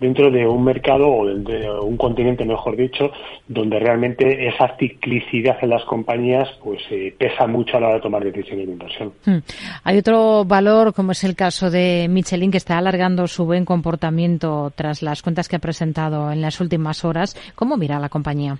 dentro 0.00 0.30
de 0.30 0.46
un 0.46 0.64
mercado 0.64 1.08
o 1.08 1.26
de 1.26 1.70
un 1.70 1.96
continente, 1.96 2.44
mejor 2.44 2.76
dicho, 2.76 3.10
donde 3.46 3.78
realmente 3.78 4.48
esa 4.48 4.76
ciclicidad 4.78 5.56
en 5.62 5.70
las 5.70 5.84
compañías 5.84 6.48
pues 6.62 6.80
eh, 6.90 7.14
pesa 7.18 7.46
mucho 7.46 7.76
a 7.76 7.80
la 7.80 7.86
hora 7.88 7.96
de 7.96 8.02
tomar 8.02 8.24
decisiones 8.24 8.66
de 8.66 8.72
inversión. 8.72 9.12
Hmm. 9.24 9.38
Hay 9.84 9.98
otro 9.98 10.44
valor, 10.44 10.94
como 10.94 11.12
es 11.12 11.24
el 11.24 11.34
caso 11.34 11.70
de 11.70 12.06
Michelin, 12.08 12.50
que 12.50 12.58
está 12.58 12.78
alargando 12.78 13.26
su 13.26 13.44
buen 13.44 13.64
comportamiento 13.64 14.72
tras 14.74 15.02
las 15.02 15.22
cuentas 15.22 15.48
que 15.48 15.56
ha 15.56 15.60
presentado 15.60 16.30
en 16.30 16.40
las 16.40 16.60
últimas 16.60 17.04
horas. 17.04 17.36
¿Cómo 17.54 17.76
mira 17.76 17.98
la 17.98 18.08
compañía? 18.08 18.58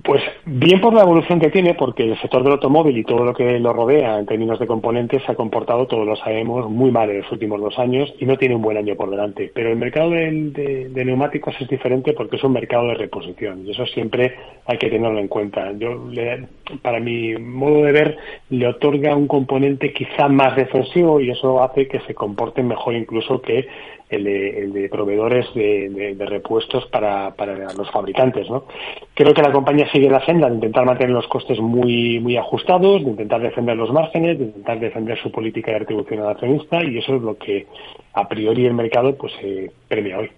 Pues 0.00 0.22
bien 0.46 0.80
por 0.80 0.94
la 0.94 1.02
evolución 1.02 1.38
que 1.38 1.50
tiene, 1.50 1.74
porque 1.74 2.04
el 2.04 2.18
sector 2.18 2.42
del 2.42 2.52
automóvil 2.52 2.96
y 2.96 3.04
todo 3.04 3.26
lo 3.26 3.34
que 3.34 3.58
lo 3.58 3.74
rodea 3.74 4.18
en 4.18 4.24
términos 4.24 4.58
de 4.58 4.66
componentes 4.66 5.22
se 5.22 5.32
ha 5.32 5.34
comportado, 5.34 5.86
todos 5.86 6.06
lo 6.06 6.16
sabemos, 6.16 6.70
muy 6.70 6.90
mal 6.90 7.10
en 7.10 7.18
los 7.18 7.30
últimos 7.30 7.60
dos 7.60 7.78
años 7.78 8.10
y 8.18 8.24
no 8.24 8.38
tiene 8.38 8.54
un 8.54 8.62
buen 8.62 8.78
año 8.78 8.96
por 8.96 9.10
delante. 9.10 9.52
Pero 9.54 9.68
el 9.70 9.76
mercado 9.76 10.08
de, 10.08 10.90
neumáticos 10.94 11.54
es 11.60 11.68
diferente 11.68 12.14
porque 12.14 12.36
es 12.36 12.44
un 12.44 12.54
mercado 12.54 12.88
de 12.88 12.94
reposición 12.94 13.66
y 13.66 13.72
eso 13.72 13.84
siempre 13.84 14.34
hay 14.64 14.78
que 14.78 14.88
tenerlo 14.88 15.18
en 15.18 15.28
cuenta. 15.28 15.70
Yo, 15.72 16.08
para 16.80 16.98
mi 16.98 17.36
modo 17.36 17.82
de 17.82 17.92
ver, 17.92 18.16
le 18.48 18.68
otorga 18.68 19.14
un 19.14 19.26
componente 19.26 19.92
quizá 19.92 20.26
más 20.26 20.56
defensivo 20.56 21.20
y 21.20 21.30
eso 21.30 21.62
hace 21.62 21.86
que 21.86 22.00
se 22.00 22.14
comporte 22.14 22.62
mejor 22.62 22.94
incluso 22.94 23.42
que 23.42 23.68
el 24.12 24.72
de, 24.72 24.88
proveedores 24.90 25.46
de, 25.54 26.16
repuestos 26.28 26.86
para, 26.86 27.34
los 27.76 27.90
fabricantes. 27.90 28.48
¿no? 28.50 28.64
Creo 29.14 29.34
que 29.34 29.42
la 29.42 29.52
compañía 29.52 29.90
sigue 29.92 30.10
la 30.10 30.24
senda 30.24 30.48
de 30.48 30.54
intentar 30.54 30.84
mantener 30.84 31.12
los 31.12 31.26
costes 31.28 31.58
muy, 31.60 32.20
muy 32.20 32.36
ajustados, 32.36 33.04
de 33.04 33.10
intentar 33.10 33.40
defender 33.40 33.76
los 33.76 33.92
márgenes, 33.92 34.38
de 34.38 34.44
intentar 34.44 34.80
defender 34.80 35.18
su 35.22 35.30
política 35.30 35.72
de 35.72 35.80
retribución 35.80 36.20
al 36.20 36.30
accionista 36.30 36.82
y 36.84 36.98
eso 36.98 37.16
es 37.16 37.22
lo 37.22 37.36
que 37.36 37.66
a 38.14 38.28
priori 38.28 38.66
el 38.66 38.74
mercado 38.74 39.14
pues 39.16 39.32
eh, 39.42 39.70
premia 39.88 40.18
hoy. 40.18 40.30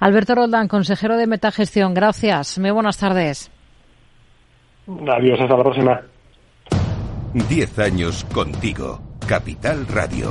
Alberto 0.00 0.34
Roldán, 0.34 0.68
consejero 0.68 1.16
de 1.16 1.26
Metagestión, 1.26 1.94
gracias. 1.94 2.58
Muy 2.58 2.70
buenas 2.70 2.98
tardes. 2.98 3.50
Adiós, 4.86 5.40
hasta 5.40 5.56
la 5.56 5.62
próxima. 5.62 6.00
Diez 7.48 7.78
años 7.78 8.24
contigo. 8.32 9.00
Capital 9.26 9.86
Radio. 9.86 10.30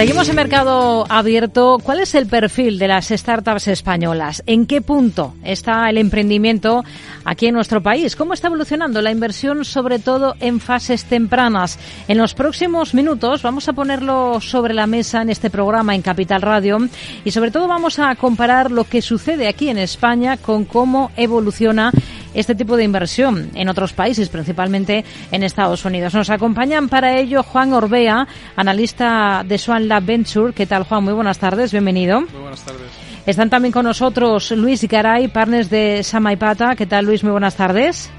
Seguimos 0.00 0.30
en 0.30 0.36
mercado 0.36 1.04
abierto. 1.10 1.76
¿Cuál 1.82 2.00
es 2.00 2.14
el 2.14 2.26
perfil 2.26 2.78
de 2.78 2.88
las 2.88 3.08
startups 3.08 3.68
españolas? 3.68 4.42
¿En 4.46 4.64
qué 4.64 4.80
punto 4.80 5.34
está 5.44 5.90
el 5.90 5.98
emprendimiento 5.98 6.82
aquí 7.22 7.48
en 7.48 7.54
nuestro 7.54 7.82
país? 7.82 8.16
¿Cómo 8.16 8.32
está 8.32 8.46
evolucionando 8.46 9.02
la 9.02 9.10
inversión, 9.10 9.62
sobre 9.62 9.98
todo 9.98 10.36
en 10.40 10.58
fases 10.58 11.04
tempranas? 11.04 11.78
En 12.08 12.16
los 12.16 12.32
próximos 12.32 12.94
minutos 12.94 13.42
vamos 13.42 13.68
a 13.68 13.74
ponerlo 13.74 14.40
sobre 14.40 14.72
la 14.72 14.86
mesa 14.86 15.20
en 15.20 15.28
este 15.28 15.50
programa 15.50 15.94
en 15.94 16.00
Capital 16.00 16.40
Radio 16.40 16.78
y 17.22 17.32
sobre 17.32 17.50
todo 17.50 17.68
vamos 17.68 17.98
a 17.98 18.14
comparar 18.14 18.70
lo 18.70 18.84
que 18.84 19.02
sucede 19.02 19.48
aquí 19.48 19.68
en 19.68 19.76
España 19.76 20.38
con 20.38 20.64
cómo 20.64 21.10
evoluciona 21.14 21.92
este 22.34 22.54
tipo 22.54 22.76
de 22.76 22.84
inversión 22.84 23.50
en 23.54 23.68
otros 23.68 23.92
países, 23.92 24.28
principalmente 24.28 25.04
en 25.30 25.42
Estados 25.42 25.84
Unidos. 25.84 26.14
Nos 26.14 26.30
acompañan 26.30 26.88
para 26.88 27.18
ello 27.18 27.42
Juan 27.42 27.72
Orbea, 27.72 28.26
analista 28.56 29.42
de 29.46 29.58
Swan 29.58 29.88
Lab 29.88 30.04
Venture. 30.04 30.52
¿Qué 30.52 30.66
tal, 30.66 30.84
Juan? 30.84 31.04
Muy 31.04 31.14
buenas 31.14 31.38
tardes, 31.38 31.72
bienvenido. 31.72 32.20
Muy 32.20 32.40
buenas 32.40 32.62
tardes. 32.62 32.90
Están 33.26 33.50
también 33.50 33.72
con 33.72 33.84
nosotros 33.84 34.50
Luis 34.52 34.82
Garay, 34.88 35.28
partners 35.28 35.68
de 35.70 36.02
Samaipata. 36.02 36.74
¿Qué 36.74 36.86
tal, 36.86 37.04
Luis? 37.06 37.22
Muy 37.22 37.32
buenas 37.32 37.54
tardes. 37.54 38.10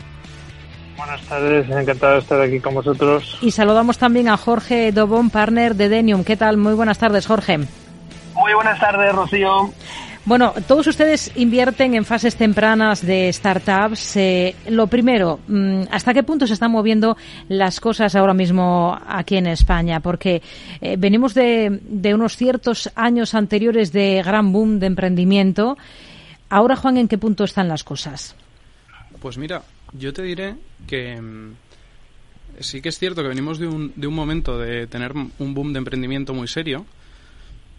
Buenas 0.95 1.22
tardes, 1.24 1.68
encantado 1.68 2.14
de 2.14 2.20
estar 2.20 2.39
aquí 2.39 2.59
con 2.59 2.76
vosotros. 2.76 3.39
Y 3.41 3.49
saludamos 3.49 3.97
también 3.97 4.30
a 4.30 4.38
Jorge 4.38 4.91
Dobón, 4.91 5.32
partner 5.32 5.76
de 5.76 5.89
Denium. 5.89 6.24
¿Qué 6.24 6.38
tal? 6.38 6.57
Muy 6.57 6.76
buenas 6.76 6.99
tardes, 6.99 7.26
Jorge. 7.26 7.57
Muy 7.57 8.53
buenas 8.53 8.80
tardes, 8.80 9.12
Rocío. 9.14 9.74
Bueno, 10.24 10.53
todos 10.67 10.86
ustedes 10.86 11.32
invierten 11.36 11.95
en 11.95 12.05
fases 12.05 12.36
tempranas 12.36 13.03
de 13.03 13.34
startups. 13.34 14.15
Eh, 14.17 14.55
lo 14.69 14.86
primero, 14.86 15.39
mm, 15.47 15.84
¿hasta 15.89 16.13
qué 16.13 16.22
punto 16.22 16.45
se 16.45 16.53
están 16.53 16.72
moviendo 16.72 17.17
las 17.49 17.80
cosas 17.80 18.13
ahora 18.15 18.36
mismo 18.36 18.99
aquí 19.07 19.38
en 19.38 19.47
España? 19.47 19.99
Porque 19.99 20.43
eh, 20.80 20.95
venimos 20.97 21.34
de, 21.34 21.80
de 21.82 22.13
unos 22.13 22.38
ciertos 22.38 22.91
años 22.93 23.34
anteriores 23.34 23.91
de 23.91 24.22
gran 24.24 24.53
boom 24.53 24.80
de 24.80 24.88
emprendimiento. 24.88 25.76
Ahora, 26.49 26.76
Juan, 26.76 26.97
¿en 26.97 27.07
qué 27.07 27.17
punto 27.17 27.43
están 27.43 27.67
las 27.67 27.84
cosas? 27.84 28.36
Pues 29.19 29.39
mira, 29.39 29.63
yo 29.93 30.13
te 30.13 30.22
diré 30.22 30.55
que 30.86 31.19
mm, 31.19 31.55
sí 32.59 32.80
que 32.80 32.89
es 32.89 32.99
cierto 32.99 33.24
que 33.24 33.28
venimos 33.28 33.57
de 33.57 33.67
un, 33.67 33.91
de 33.95 34.05
un 34.05 34.13
momento 34.13 34.59
de 34.59 34.86
tener 34.86 35.13
un 35.13 35.53
boom 35.55 35.74
de 35.74 35.80
emprendimiento 35.80 36.36
muy 36.36 36.47
serio 36.47 36.86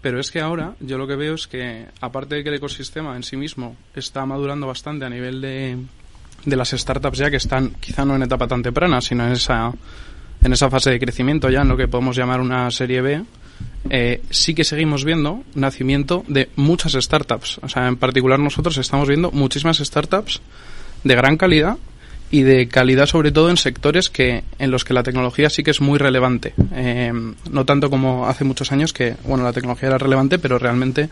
pero 0.03 0.21
es 0.21 0.31
que 0.31 0.41
ahora 0.41 0.75
yo 0.81 0.99
lo 0.99 1.07
que 1.07 1.17
veo 1.17 1.35
es 1.35 1.47
que, 1.47 1.87
aparte 2.01 2.35
de 2.35 2.43
que 2.43 2.49
el 2.51 2.57
ecosistema 2.57 3.17
en 3.17 3.23
sí 3.23 3.37
mismo 3.37 3.77
está 3.95 4.27
madurando 4.27 4.67
bastante 4.67 5.05
a 5.05 5.09
nivel 5.09 5.41
de, 5.41 5.79
de 6.45 6.57
las 6.57 6.71
startups 6.71 7.19
ya 7.19 7.31
que 7.31 7.37
están 7.37 7.71
quizá 7.81 8.05
no 8.05 8.17
en 8.17 8.23
etapa 8.25 8.49
tan 8.49 8.63
temprana, 8.63 9.01
sino 9.01 9.25
en 9.25 9.33
esa, 9.33 9.73
en 10.43 10.53
esa 10.53 10.69
fase 10.69 10.91
de 10.91 10.99
crecimiento 10.99 11.49
ya, 11.49 11.63
en 11.63 11.69
lo 11.69 11.77
que 11.77 11.87
podemos 11.89 12.17
llamar 12.17 12.41
una 12.41 12.71
serie 12.73 13.01
B, 13.01 13.23
eh, 13.91 14.23
sí 14.31 14.55
que 14.55 14.65
seguimos 14.65 15.05
viendo 15.05 15.45
nacimiento 15.55 16.25
de 16.27 16.51
muchas 16.57 16.93
startups. 16.93 17.61
O 17.63 17.69
sea, 17.69 17.87
en 17.87 17.97
particular 17.97 18.41
nosotros 18.41 18.77
estamos 18.79 19.07
viendo 19.09 19.31
muchísimas 19.31 19.79
startups 19.79 20.41
de 21.05 21.15
gran 21.15 21.37
calidad 21.37 21.79
y 22.33 22.43
de 22.43 22.67
calidad 22.67 23.07
sobre 23.07 23.31
todo 23.31 23.51
en 23.51 23.59
sectores 23.59 24.09
que 24.09 24.43
en 24.59 24.71
los 24.71 24.85
que 24.85 24.95
la 24.95 25.03
tecnología 25.05 25.51
sí 25.51 25.63
que 25.63 25.71
es 25.71 25.81
muy 25.81 25.99
relevante 25.99 26.55
eh, 26.75 27.13
no 27.51 27.65
tanto 27.67 27.91
como 27.91 28.27
hace 28.27 28.43
muchos 28.43 28.73
años 28.73 28.93
que 28.93 29.15
bueno 29.25 29.45
la 29.45 29.53
tecnología 29.53 29.91
era 29.91 29.99
relevante 29.99 30.39
pero 30.39 30.59
realmente 30.59 31.11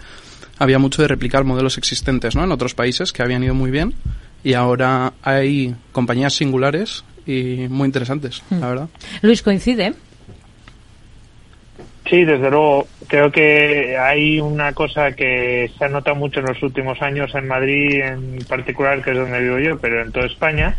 había 0.58 0.78
mucho 0.78 1.02
de 1.02 1.08
replicar 1.08 1.44
modelos 1.44 1.76
existentes 1.78 2.34
¿no? 2.34 2.42
en 2.42 2.50
otros 2.50 2.74
países 2.74 3.12
que 3.12 3.22
habían 3.22 3.44
ido 3.44 3.54
muy 3.54 3.70
bien 3.70 3.94
y 4.42 4.54
ahora 4.54 5.12
hay 5.22 5.74
compañías 5.92 6.34
singulares 6.34 7.04
y 7.26 7.66
muy 7.68 7.84
interesantes 7.84 8.42
la 8.50 8.68
verdad 8.68 8.88
Luis 9.20 9.42
coincide 9.42 9.92
Sí, 12.08 12.24
desde 12.24 12.50
luego. 12.50 12.88
Creo 13.06 13.30
que 13.30 13.96
hay 13.96 14.40
una 14.40 14.72
cosa 14.72 15.12
que 15.12 15.70
se 15.78 15.84
ha 15.84 15.88
notado 15.88 16.16
mucho 16.16 16.40
en 16.40 16.46
los 16.46 16.60
últimos 16.60 17.00
años 17.02 17.32
en 17.36 17.46
Madrid, 17.46 18.00
en 18.00 18.38
particular, 18.48 19.00
que 19.00 19.12
es 19.12 19.16
donde 19.16 19.40
vivo 19.40 19.60
yo, 19.60 19.78
pero 19.78 20.02
en 20.02 20.10
toda 20.10 20.26
España, 20.26 20.76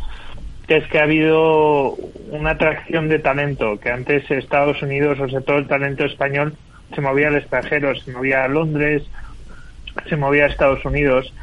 que 0.71 0.77
es 0.77 0.87
que 0.87 0.99
ha 0.99 1.03
habido 1.03 1.97
una 2.29 2.51
atracción 2.51 3.09
de 3.09 3.19
talento, 3.19 3.77
que 3.77 3.89
antes 3.89 4.31
Estados 4.31 4.81
Unidos, 4.81 5.19
o 5.19 5.27
sea, 5.27 5.41
todo 5.41 5.57
el 5.57 5.67
talento 5.67 6.05
español 6.05 6.55
se 6.95 7.01
movía 7.01 7.27
al 7.27 7.35
extranjero, 7.35 7.93
se 7.93 8.09
movía 8.13 8.45
a 8.45 8.47
Londres, 8.47 9.03
se 10.07 10.15
movía 10.15 10.45
a 10.45 10.47
Estados 10.47 10.85
Unidos. 10.85 11.33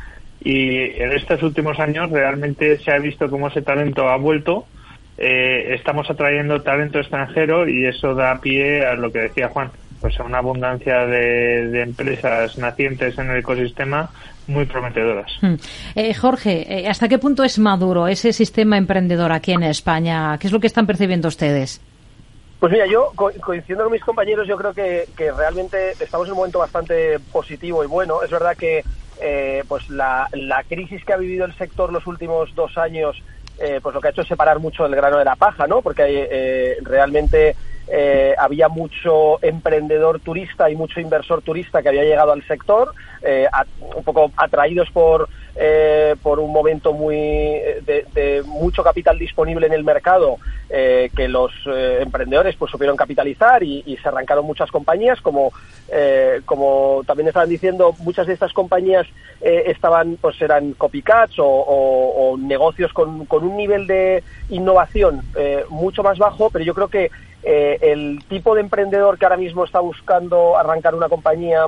Y 0.41 0.79
en 0.79 1.13
estos 1.13 1.43
últimos 1.43 1.79
años 1.79 2.11
realmente 2.11 2.79
se 2.79 2.91
ha 2.91 2.99
visto 2.99 3.29
cómo 3.29 3.49
ese 3.49 3.61
talento 3.61 4.09
ha 4.09 4.17
vuelto. 4.17 4.65
Eh, 5.19 5.75
estamos 5.75 6.09
atrayendo 6.09 6.63
talento 6.63 6.99
extranjero 6.99 7.69
y 7.69 7.85
eso 7.85 8.15
da 8.15 8.41
pie 8.41 8.87
a 8.87 8.95
lo 8.95 9.13
que 9.13 9.19
decía 9.19 9.51
Juan, 9.51 9.71
pues 10.01 10.19
a 10.19 10.23
una 10.23 10.39
abundancia 10.39 11.05
de, 11.05 11.69
de 11.69 11.83
empresas 11.83 12.57
nacientes 12.57 13.19
en 13.19 13.29
el 13.29 13.41
ecosistema 13.41 14.09
muy 14.49 14.65
prometedoras. 14.65 15.31
Hmm. 15.41 15.55
Eh, 15.95 16.15
Jorge, 16.15 16.81
eh, 16.81 16.89
¿hasta 16.89 17.09
qué 17.09 17.19
punto 17.19 17.45
es 17.45 17.59
maduro 17.59 18.09
ese 18.09 18.33
sistema 18.33 18.77
emprendedor 18.77 19.31
aquí 19.31 19.53
en 19.53 19.63
España? 19.63 20.37
¿Qué 20.39 20.47
es 20.49 20.53
lo 20.53 20.59
que 20.59 20.67
están 20.67 20.87
percibiendo 20.87 21.29
ustedes? 21.29 21.81
Pues 22.59 22.73
mira, 22.73 22.87
yo 22.87 23.13
coincidiendo 23.15 23.85
con 23.85 23.93
mis 23.93 24.03
compañeros, 24.03 24.49
yo 24.49 24.57
creo 24.57 24.75
que, 24.75 25.07
realmente 25.37 25.93
estamos 25.93 26.27
en 26.27 26.33
un 26.33 26.39
momento 26.39 26.59
bastante 26.59 27.21
positivo 27.31 27.85
y 27.85 27.87
bueno. 27.87 28.21
Es 28.23 28.31
verdad 28.31 28.57
que 28.57 28.83
eh, 29.21 29.63
pues 29.69 29.89
la, 29.91 30.29
crisis 30.69 31.05
que 31.05 31.13
ha 31.13 31.19
vivido 31.19 31.45
el 31.45 31.55
sector 31.55 31.93
los 31.93 32.07
últimos 32.09 32.53
dos 32.57 32.77
años, 32.77 33.23
pues 33.83 33.95
lo 33.95 34.01
que 34.01 34.09
ha 34.09 34.11
hecho 34.11 34.23
es 34.23 34.29
separar 34.29 34.59
mucho 34.59 34.87
el 34.87 34.95
grano 34.95 35.19
de 35.19 35.25
la 35.25 35.37
paja, 35.37 35.69
¿no? 35.69 35.83
Porque 35.83 36.03
hay, 36.03 36.75
realmente 36.83 37.55
eh, 37.91 38.35
había 38.39 38.69
mucho 38.69 39.43
emprendedor 39.43 40.21
turista 40.21 40.69
y 40.69 40.77
mucho 40.77 41.01
inversor 41.01 41.41
turista 41.41 41.83
que 41.83 41.89
había 41.89 42.05
llegado 42.05 42.33
al 42.33 42.47
sector, 42.47 42.93
eh, 43.23 43.47
un 43.97 44.05
poco 44.05 44.31
atraídos 44.37 44.91
por, 44.91 45.27
eh, 45.57 46.15
por 46.23 46.39
un 46.39 46.53
momento 46.53 46.93
muy 46.93 47.17
de, 47.17 48.43
mucho 48.45 48.83
capital 48.83 49.19
disponible 49.19 49.67
en 49.67 49.73
el 49.73 49.85
mercado 49.85 50.37
que 50.69 51.29
los 51.29 51.51
emprendedores 51.67 52.55
pues 52.57 52.71
supieron 52.71 52.95
capitalizar 52.95 53.63
y, 53.63 53.99
se 54.03 54.09
arrancaron 54.09 54.45
muchas 54.45 54.71
compañías 54.71 55.19
como 55.23 55.51
como 56.45 57.03
también 57.07 57.29
estaban 57.29 57.49
diciendo 57.49 57.95
muchas 58.01 58.27
de 58.27 58.35
estas 58.35 58.53
compañías 58.53 59.07
estaban 59.41 60.19
pues 60.21 60.41
eran 60.43 60.75
copycats 60.75 61.37
o, 61.39 62.37
negocios 62.39 62.93
con, 62.93 63.25
con, 63.25 63.45
un 63.45 63.57
nivel 63.57 63.87
de 63.87 64.23
innovación 64.51 65.23
mucho 65.71 66.03
más 66.03 66.19
bajo 66.19 66.51
pero 66.51 66.67
yo 66.67 66.75
creo 66.75 66.89
que 66.89 67.11
eh, 67.43 67.79
el 67.81 68.23
tipo 68.29 68.55
de 68.55 68.63
emprendedor 68.63 69.19
que 69.19 69.25
ahora 69.25 69.37
mismo 69.37 69.65
está 69.65 69.81
buscando 69.81 70.57
arrancar 70.57 70.95
una 70.95 71.09
compañía 71.09 71.67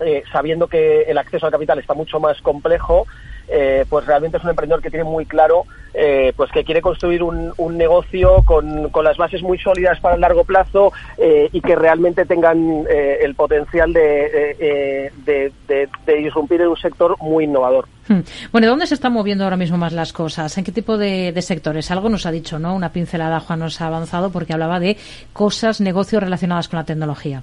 eh, 0.00 0.22
sabiendo 0.32 0.66
que 0.66 1.02
el 1.02 1.18
acceso 1.18 1.46
al 1.46 1.52
capital 1.52 1.78
está 1.78 1.94
mucho 1.94 2.18
más 2.20 2.40
complejo, 2.40 3.06
eh, 3.48 3.84
pues 3.88 4.06
realmente 4.06 4.38
es 4.38 4.44
un 4.44 4.50
emprendedor 4.50 4.80
que 4.80 4.90
tiene 4.90 5.04
muy 5.04 5.26
claro 5.26 5.64
eh, 5.92 6.32
pues 6.34 6.50
que 6.50 6.64
quiere 6.64 6.80
construir 6.80 7.22
un, 7.22 7.52
negocio 7.76 8.42
con, 8.46 8.90
las 9.04 9.16
bases 9.18 9.42
muy 9.42 9.58
sólidas 9.58 10.00
para 10.00 10.14
el 10.14 10.22
largo 10.22 10.44
plazo 10.44 10.90
eh, 11.18 11.50
y 11.52 11.60
que 11.60 11.76
realmente 11.76 12.24
tengan 12.24 12.86
el 12.88 13.34
potencial 13.34 13.92
de, 13.92 15.10
de, 15.26 16.20
irrumpir 16.20 16.62
en 16.62 16.68
un 16.68 16.76
sector 16.78 17.16
muy 17.20 17.44
innovador. 17.44 17.86
Hmm. 18.08 18.20
Bueno, 18.52 18.68
¿dónde 18.68 18.86
se 18.86 18.94
están 18.94 19.12
moviendo 19.12 19.44
ahora 19.44 19.58
mismo 19.58 19.76
más 19.76 19.92
las 19.92 20.14
cosas? 20.14 20.56
¿En 20.56 20.64
qué 20.64 20.72
tipo 20.72 20.96
de, 20.96 21.34
sectores? 21.42 21.90
Algo 21.90 22.08
nos 22.08 22.24
ha 22.24 22.30
dicho, 22.30 22.58
¿no? 22.58 22.74
Una 22.74 22.90
pincelada, 22.90 23.40
Juan, 23.40 23.58
nos 23.58 23.80
ha 23.82 23.88
avanzado 23.88 24.30
porque 24.30 24.54
hablaba 24.54 24.80
de 24.80 24.96
cosas, 25.34 25.82
negocios 25.82 26.22
relacionadas 26.22 26.68
con 26.68 26.78
la 26.78 26.84
tecnología. 26.84 27.42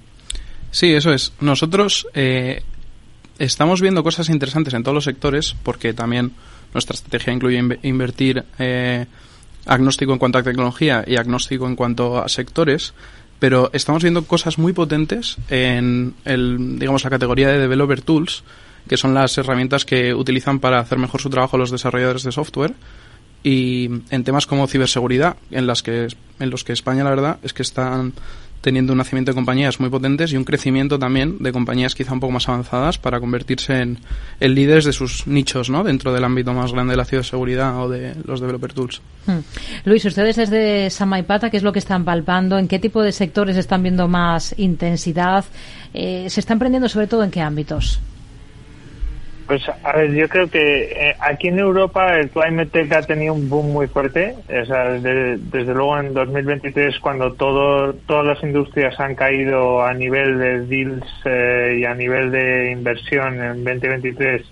Sí, 0.72 0.94
eso 0.94 1.12
es. 1.12 1.34
Nosotros 1.40 2.08
estamos 3.40 3.82
viendo 3.82 4.04
cosas 4.04 4.30
interesantes 4.30 4.74
en 4.74 4.84
todos 4.84 4.96
los 4.96 5.04
sectores 5.06 5.56
porque 5.64 5.94
también 5.94 6.34
nuestra 6.74 6.94
estrategia 6.94 7.34
incluye 7.34 7.80
invertir 7.84 8.44
eh, 8.60 9.06
agnóstico 9.66 10.14
en 10.14 10.20
cuanto 10.20 10.38
a 10.38 10.44
tecnología 10.44 11.04
y 11.08 11.16
agnóstico 11.16 11.68
en 11.68 11.76
cuanto 11.76 12.22
a 12.22 12.30
sectores, 12.30 12.94
pero 13.40 13.70
estamos 13.74 14.04
viendo 14.04 14.26
cosas 14.26 14.58
muy 14.58 14.74
potentes 14.74 15.38
en 15.50 16.14
el, 16.26 16.78
digamos, 16.78 17.04
la 17.04 17.10
categoría 17.10 17.48
de 17.48 17.60
developer 17.60 18.02
tools, 18.02 18.44
que 18.88 18.98
son 18.98 19.14
las 19.14 19.38
herramientas 19.38 19.86
que 19.86 20.14
utilizan 20.14 20.60
para 20.60 20.80
hacer 20.80 20.98
mejor 20.98 21.22
su 21.22 21.30
trabajo 21.30 21.58
los 21.58 21.72
desarrolladores 21.72 22.24
de 22.24 22.32
software 22.32 22.74
y 23.42 23.90
en 24.10 24.24
temas 24.24 24.46
como 24.46 24.68
ciberseguridad, 24.68 25.38
en 25.52 25.66
las 25.66 25.82
que 25.82 26.08
en 26.40 26.50
los 26.50 26.64
que 26.64 26.74
España 26.74 27.04
la 27.04 27.12
verdad 27.12 27.40
es 27.42 27.54
que 27.54 27.62
están 27.62 28.14
teniendo 28.62 28.94
un 28.94 28.98
nacimiento 28.98 29.32
de 29.32 29.36
compañías 29.36 29.80
muy 29.80 29.90
potentes 29.90 30.32
y 30.34 30.38
un 30.38 30.44
crecimiento 30.44 31.00
también 31.00 31.38
de 31.40 31.52
compañías 31.52 31.96
quizá 31.96 32.14
un 32.14 32.20
poco 32.20 32.34
más 32.34 32.50
avanzadas 32.50 32.98
para 32.98 33.20
convertirse 33.20 33.82
en, 33.82 34.00
líderes 34.40 34.86
de 34.86 34.94
sus 34.94 35.28
nichos 35.28 35.70
¿no? 35.70 35.84
dentro 35.84 36.14
del 36.14 36.24
ámbito 36.24 36.54
más 36.54 36.72
grande 36.72 36.92
de 36.92 36.98
la 36.98 37.06
ciberseguridad 37.06 37.82
o 37.82 37.90
de 37.90 38.16
los 38.26 38.40
developer 38.40 38.74
tools. 38.74 39.02
Hmm. 39.26 39.40
Luis, 39.86 40.04
ustedes 40.06 40.36
desde 40.36 40.90
Samaipata, 40.90 41.50
¿qué 41.50 41.58
es 41.58 41.64
lo 41.64 41.72
que 41.72 41.80
están 41.80 42.04
palpando? 42.04 42.58
¿En 42.58 42.68
qué 42.68 42.80
tipo 42.80 43.02
de 43.02 43.12
sectores 43.12 43.58
están 43.58 43.84
viendo 43.84 44.08
más 44.08 44.54
intensidad? 44.58 45.46
Eh, 45.94 46.28
¿Se 46.30 46.40
están 46.40 46.60
prendiendo 46.60 46.90
sobre 46.90 47.08
todo 47.08 47.24
en 47.24 47.32
qué 47.32 47.42
ámbitos? 47.42 48.00
Pues 49.50 49.64
a 49.68 49.94
ver, 49.94 50.14
yo 50.14 50.30
creo 50.30 50.48
que 50.48 50.84
eh, 50.92 51.16
aquí 51.20 51.48
en 51.48 51.58
Europa 51.58 52.16
el 52.20 52.30
Climate 52.30 52.70
Tech 52.70 52.94
ha 52.94 53.02
tenido 53.02 53.34
un 53.34 53.50
boom 53.50 53.74
muy 53.74 53.88
fuerte. 53.88 54.36
O 54.48 54.66
sea, 54.66 54.92
desde, 54.92 55.74
luego 55.74 56.00
en 56.00 56.14
2023 56.14 57.00
cuando 57.00 57.34
todo, 57.34 57.96
todas 58.06 58.28
las 58.28 58.44
industrias 58.44 59.00
han 59.00 59.16
caído 59.16 59.84
a 59.84 59.92
nivel 59.96 60.38
de 60.38 60.68
deals 60.68 61.04
eh, 61.26 61.80
y 61.80 61.86
a 61.86 61.96
nivel 61.96 62.30
de 62.30 62.70
inversión 62.74 63.42
en 63.42 63.64
2023, 63.64 64.44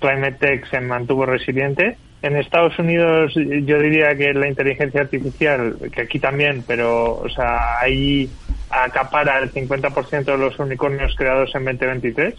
Climate 0.00 0.36
Tech 0.40 0.68
se 0.68 0.80
mantuvo 0.80 1.26
resiliente. 1.26 1.96
En 2.20 2.34
Estados 2.34 2.76
Unidos 2.80 3.32
yo 3.36 3.78
diría 3.78 4.16
que 4.16 4.34
la 4.34 4.48
inteligencia 4.48 5.02
artificial, 5.02 5.76
que 5.92 6.00
aquí 6.00 6.18
también, 6.18 6.64
pero 6.66 7.20
o 7.20 7.28
sea, 7.28 7.78
ahí 7.78 8.28
acapara 8.68 9.38
el 9.38 9.52
50% 9.52 10.24
de 10.24 10.38
los 10.38 10.58
unicornios 10.58 11.14
creados 11.14 11.54
en 11.54 11.66
2023 11.66 12.34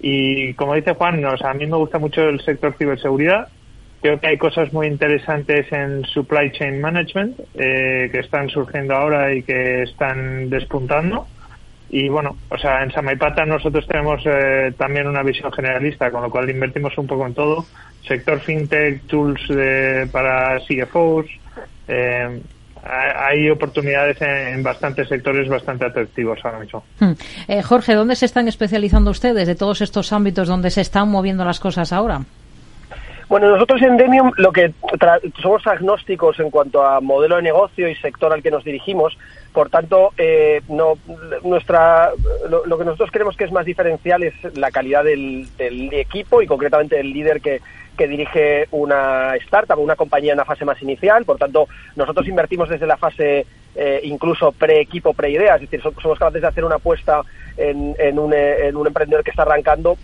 y 0.00 0.54
como 0.54 0.74
dice 0.74 0.94
Juan, 0.94 1.24
a 1.24 1.54
mí 1.54 1.66
me 1.66 1.76
gusta 1.76 1.98
mucho 1.98 2.22
el 2.28 2.40
sector 2.40 2.74
ciberseguridad. 2.76 3.48
Creo 4.00 4.20
que 4.20 4.28
hay 4.28 4.38
cosas 4.38 4.72
muy 4.72 4.86
interesantes 4.86 5.70
en 5.72 6.04
supply 6.04 6.52
chain 6.52 6.80
management 6.80 7.40
eh, 7.54 8.08
que 8.12 8.20
están 8.20 8.48
surgiendo 8.48 8.94
ahora 8.94 9.34
y 9.34 9.42
que 9.42 9.82
están 9.82 10.48
despuntando. 10.50 11.26
Y 11.90 12.08
bueno, 12.08 12.36
o 12.50 12.58
sea, 12.58 12.82
en 12.82 12.92
Samaipata 12.92 13.44
nosotros 13.44 13.86
tenemos 13.88 14.22
eh, 14.24 14.72
también 14.76 15.08
una 15.08 15.22
visión 15.22 15.50
generalista, 15.52 16.10
con 16.10 16.22
lo 16.22 16.30
cual 16.30 16.48
invertimos 16.48 16.96
un 16.96 17.06
poco 17.08 17.26
en 17.26 17.34
todo. 17.34 17.66
Sector 18.06 18.38
fintech, 18.40 19.02
tools 19.06 19.40
para 20.12 20.60
CFOs, 20.60 21.26
eh, 21.88 22.40
hay 22.84 23.50
oportunidades 23.50 24.20
en, 24.20 24.62
bastantes 24.62 25.08
sectores 25.08 25.48
bastante 25.48 25.86
atractivos 25.86 26.38
ahora 26.44 26.60
mismo. 26.60 26.84
Hmm. 27.00 27.12
Eh, 27.48 27.62
Jorge, 27.62 27.94
¿dónde 27.94 28.16
se 28.16 28.26
están 28.26 28.48
especializando 28.48 29.10
ustedes 29.10 29.46
de 29.46 29.54
todos 29.54 29.80
estos 29.80 30.12
ámbitos 30.12 30.48
donde 30.48 30.70
se 30.70 30.80
están 30.80 31.08
moviendo 31.08 31.44
las 31.44 31.60
cosas 31.60 31.92
ahora? 31.92 32.22
Bueno, 33.28 33.50
nosotros 33.50 33.82
en 33.82 33.98
Demium 33.98 34.32
lo 34.38 34.52
que 34.52 34.72
somos 35.42 35.66
agnósticos 35.66 36.40
en 36.40 36.50
cuanto 36.50 36.82
a 36.82 37.00
modelo 37.00 37.36
de 37.36 37.42
negocio 37.42 37.86
y 37.88 37.94
sector 37.94 38.32
al 38.32 38.42
que 38.42 38.50
nos 38.50 38.64
dirigimos. 38.64 39.18
Por 39.52 39.68
tanto, 39.68 40.12
eh, 40.16 40.62
no, 40.68 40.94
nuestra, 41.44 42.10
lo, 42.48 42.78
que 42.78 42.84
nosotros 42.84 43.10
creemos 43.10 43.36
que 43.36 43.44
es 43.44 43.52
más 43.52 43.66
diferencial 43.66 44.22
es 44.22 44.34
la 44.56 44.70
calidad 44.70 45.04
del, 45.04 45.46
del 45.58 45.92
equipo 45.92 46.40
y 46.40 46.46
concretamente 46.46 46.96
del 46.96 47.12
líder 47.12 47.40
que, 47.42 47.60
que 47.98 48.08
dirige 48.08 48.68
una 48.70 49.34
startup, 49.36 49.78
una 49.78 49.96
compañía 49.96 50.32
en 50.32 50.38
una 50.38 50.46
fase 50.46 50.64
más 50.64 50.80
inicial. 50.80 51.24
Por 51.24 51.36
tanto, 51.36 51.68
nosotros 51.96 52.26
invertimos 52.26 52.70
desde 52.70 52.86
la 52.86 52.96
fase 52.96 53.44
eh, 53.74 54.00
incluso 54.04 54.52
pre-equipo, 54.52 55.12
pre-idea. 55.12 55.56
Es 55.56 55.62
decir, 55.62 55.82
somos 55.82 56.18
capaces 56.18 56.40
de 56.40 56.48
hacer 56.48 56.64
una 56.64 56.76
apuesta 56.76 57.22
en, 57.56 57.94
en, 57.98 58.18
un, 58.18 58.32
en 58.32 58.76
un 58.76 58.86
emprendedor 58.86 59.22
que 59.22 59.30
está 59.30 59.42
arrancando 59.42 59.98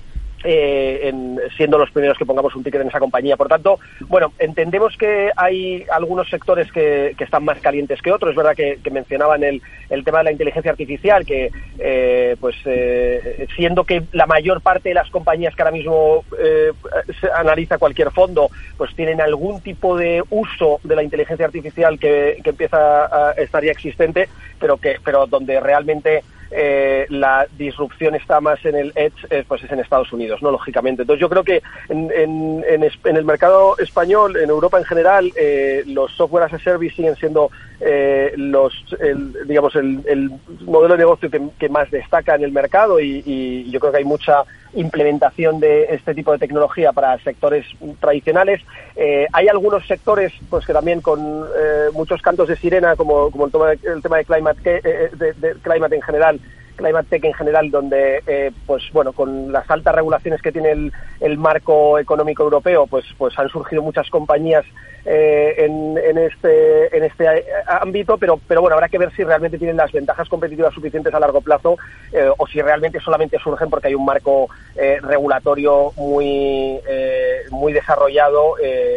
eh, 0.45 1.09
en, 1.09 1.41
siendo 1.57 1.79
los 1.79 1.91
primeros 1.91 2.19
que 2.19 2.27
pongamos 2.27 2.55
un 2.55 2.63
ticket 2.63 2.83
en 2.83 2.89
esa 2.89 3.01
compañía. 3.01 3.37
Por 3.37 3.49
tanto, 3.49 3.79
bueno, 4.09 4.33
entendemos 4.39 4.97
que 4.97 5.31
hay 5.37 5.85
algunos 5.91 6.29
sectores 6.29 6.71
que, 6.71 7.15
que 7.17 7.25
están 7.25 7.45
más 7.45 7.59
calientes 7.61 8.03
que 8.03 8.13
otros. 8.13 8.31
Es 8.31 8.37
verdad 8.37 8.55
que, 8.55 8.79
mencionaban 8.91 9.43
el, 9.43 9.61
el, 9.91 10.05
tema 10.05 10.19
de 10.19 10.25
la 10.25 10.33
inteligencia 10.33 10.71
artificial, 10.71 11.27
que 11.27 11.51
eh, 11.79 12.37
pues 12.39 12.55
eh, 12.65 13.49
siendo 13.57 13.85
que 13.85 14.05
la 14.13 14.27
mayor 14.27 14.61
parte 14.61 14.91
de 14.91 14.95
las 14.95 15.11
compañías 15.11 15.55
que 15.57 15.63
ahora 15.63 15.73
mismo 15.73 16.25
eh, 16.39 16.73
se 17.21 17.29
analiza 17.33 17.79
cualquier 17.79 18.13
fondo, 18.13 18.51
pues 18.77 18.95
tienen 18.95 19.21
algún 19.21 19.61
tipo 19.63 19.97
de 19.97 20.23
uso 20.31 20.79
de 20.85 20.95
la 20.95 21.03
inteligencia 21.03 21.47
artificial 21.47 21.99
que, 21.99 22.39
que 22.45 22.51
empieza 22.51 23.31
a 23.31 23.33
estar 23.33 23.65
ya 23.65 23.73
existente, 23.73 24.29
pero 24.61 24.77
que 24.77 24.99
pero 25.05 25.27
donde 25.27 25.59
realmente 25.59 26.23
eh, 26.51 27.07
la 27.09 27.47
disrupción 27.57 28.15
está 28.15 28.41
más 28.41 28.65
en 28.65 28.77
el 28.77 28.93
edge, 28.95 29.27
eh, 29.31 29.45
pues 29.47 29.63
es 29.63 29.71
en 29.71 29.81
Estados 29.81 30.13
Unidos, 30.13 30.43
¿no? 30.43 30.51
Lógicamente. 30.51 31.03
Entonces 31.03 31.21
yo 31.21 31.29
creo 31.29 31.45
que 31.45 31.63
en, 31.89 32.11
en, 32.15 32.65
en, 32.67 33.17
el 33.17 33.25
mercado 33.25 33.77
español, 33.79 34.37
en 34.37 34.51
Europa 34.51 34.79
en 34.79 34.85
general, 34.85 35.33
eh, 35.37 35.83
los 35.87 36.13
software 36.13 36.45
as 36.45 36.53
a 36.53 36.59
service 36.59 36.97
siguen 36.97 37.17
siendo 37.17 37.51
eh, 37.81 38.33
los, 38.37 38.73
el, 39.01 39.47
digamos, 39.47 39.75
el, 39.77 40.01
el, 40.07 40.31
modelo 40.61 40.95
de 40.95 40.99
negocio 40.99 41.31
que, 41.31 41.41
que, 41.59 41.69
más 41.69 41.91
destaca 41.91 42.35
en 42.35 42.45
el 42.45 42.53
mercado 42.53 43.01
y, 43.01 43.23
y 43.27 43.71
yo 43.71 43.81
creo 43.81 43.93
que 43.93 43.99
hay 43.99 44.05
mucha 44.05 44.45
implementación 44.75 45.61
de 45.61 45.85
este 45.95 46.15
tipo 46.15 46.33
de 46.33 46.39
tecnología 46.39 46.93
para 46.93 47.19
sectores 47.19 47.67
tradicionales. 48.01 48.61
Eh, 48.97 49.27
hay 49.33 49.49
algunos 49.49 49.87
sectores 49.87 50.33
pues 50.51 50.67
que 50.67 50.73
también 50.73 51.01
con 51.01 51.21
eh, 51.21 51.89
muchos 51.93 52.23
cantos 52.23 52.49
de 52.49 52.57
sirena, 52.57 52.97
como, 52.97 53.31
como 53.31 53.47
el, 53.47 53.53
tema 53.53 53.71
de, 53.71 53.79
el 53.85 54.03
tema 54.03 54.17
de 54.19 54.25
climate, 54.25 54.81
eh, 54.85 55.11
de, 55.15 55.55
climate 55.63 55.97
en 55.97 56.03
general, 56.03 56.41
Climate 56.77 57.09
Tech 57.09 57.25
en 57.25 57.35
general, 57.35 57.71
donde, 57.71 58.23
eh, 58.27 58.53
pues 58.67 58.83
bueno, 58.93 59.13
con 59.13 59.53
las 59.53 59.71
altas 59.71 59.95
regulaciones 59.95 60.43
que 60.43 60.53
tiene 60.53 60.91
el, 61.21 61.39
marco 61.39 61.99
económico 61.99 62.43
europeo, 62.43 62.87
pues, 62.87 63.05
pues 63.19 63.39
han 63.39 63.49
surgido 63.49 63.83
muchas 63.83 64.09
compañías 64.11 64.65
eh, 65.05 65.55
en, 65.59 65.99
en, 65.99 66.19
este, 66.19 66.97
en 66.97 67.05
este 67.05 67.27
ámbito, 67.67 68.17
pero, 68.17 68.41
pero 68.49 68.63
bueno, 68.63 68.75
habrá 68.75 68.89
que 68.89 68.99
ver 68.99 69.13
si 69.15 69.23
realmente 69.23 69.59
tienen 69.59 69.77
las 69.77 69.93
ventajas 69.93 70.29
competitivas 70.29 70.73
suficientes 70.73 71.13
a 71.13 71.21
largo 71.21 71.41
plazo 71.43 71.77
eh, 72.13 72.31
o 72.37 72.47
si 72.47 72.63
realmente 72.63 73.01
solamente 73.01 73.39
surgen 73.39 73.69
porque 73.69 73.89
hay 73.89 73.95
un 73.95 74.05
marco 74.05 74.49
eh, 74.77 74.99
regulatorio 75.03 75.93
muy, 75.97 76.81
eh, 76.89 77.43
muy 77.51 77.73
desarrollado 77.73 78.55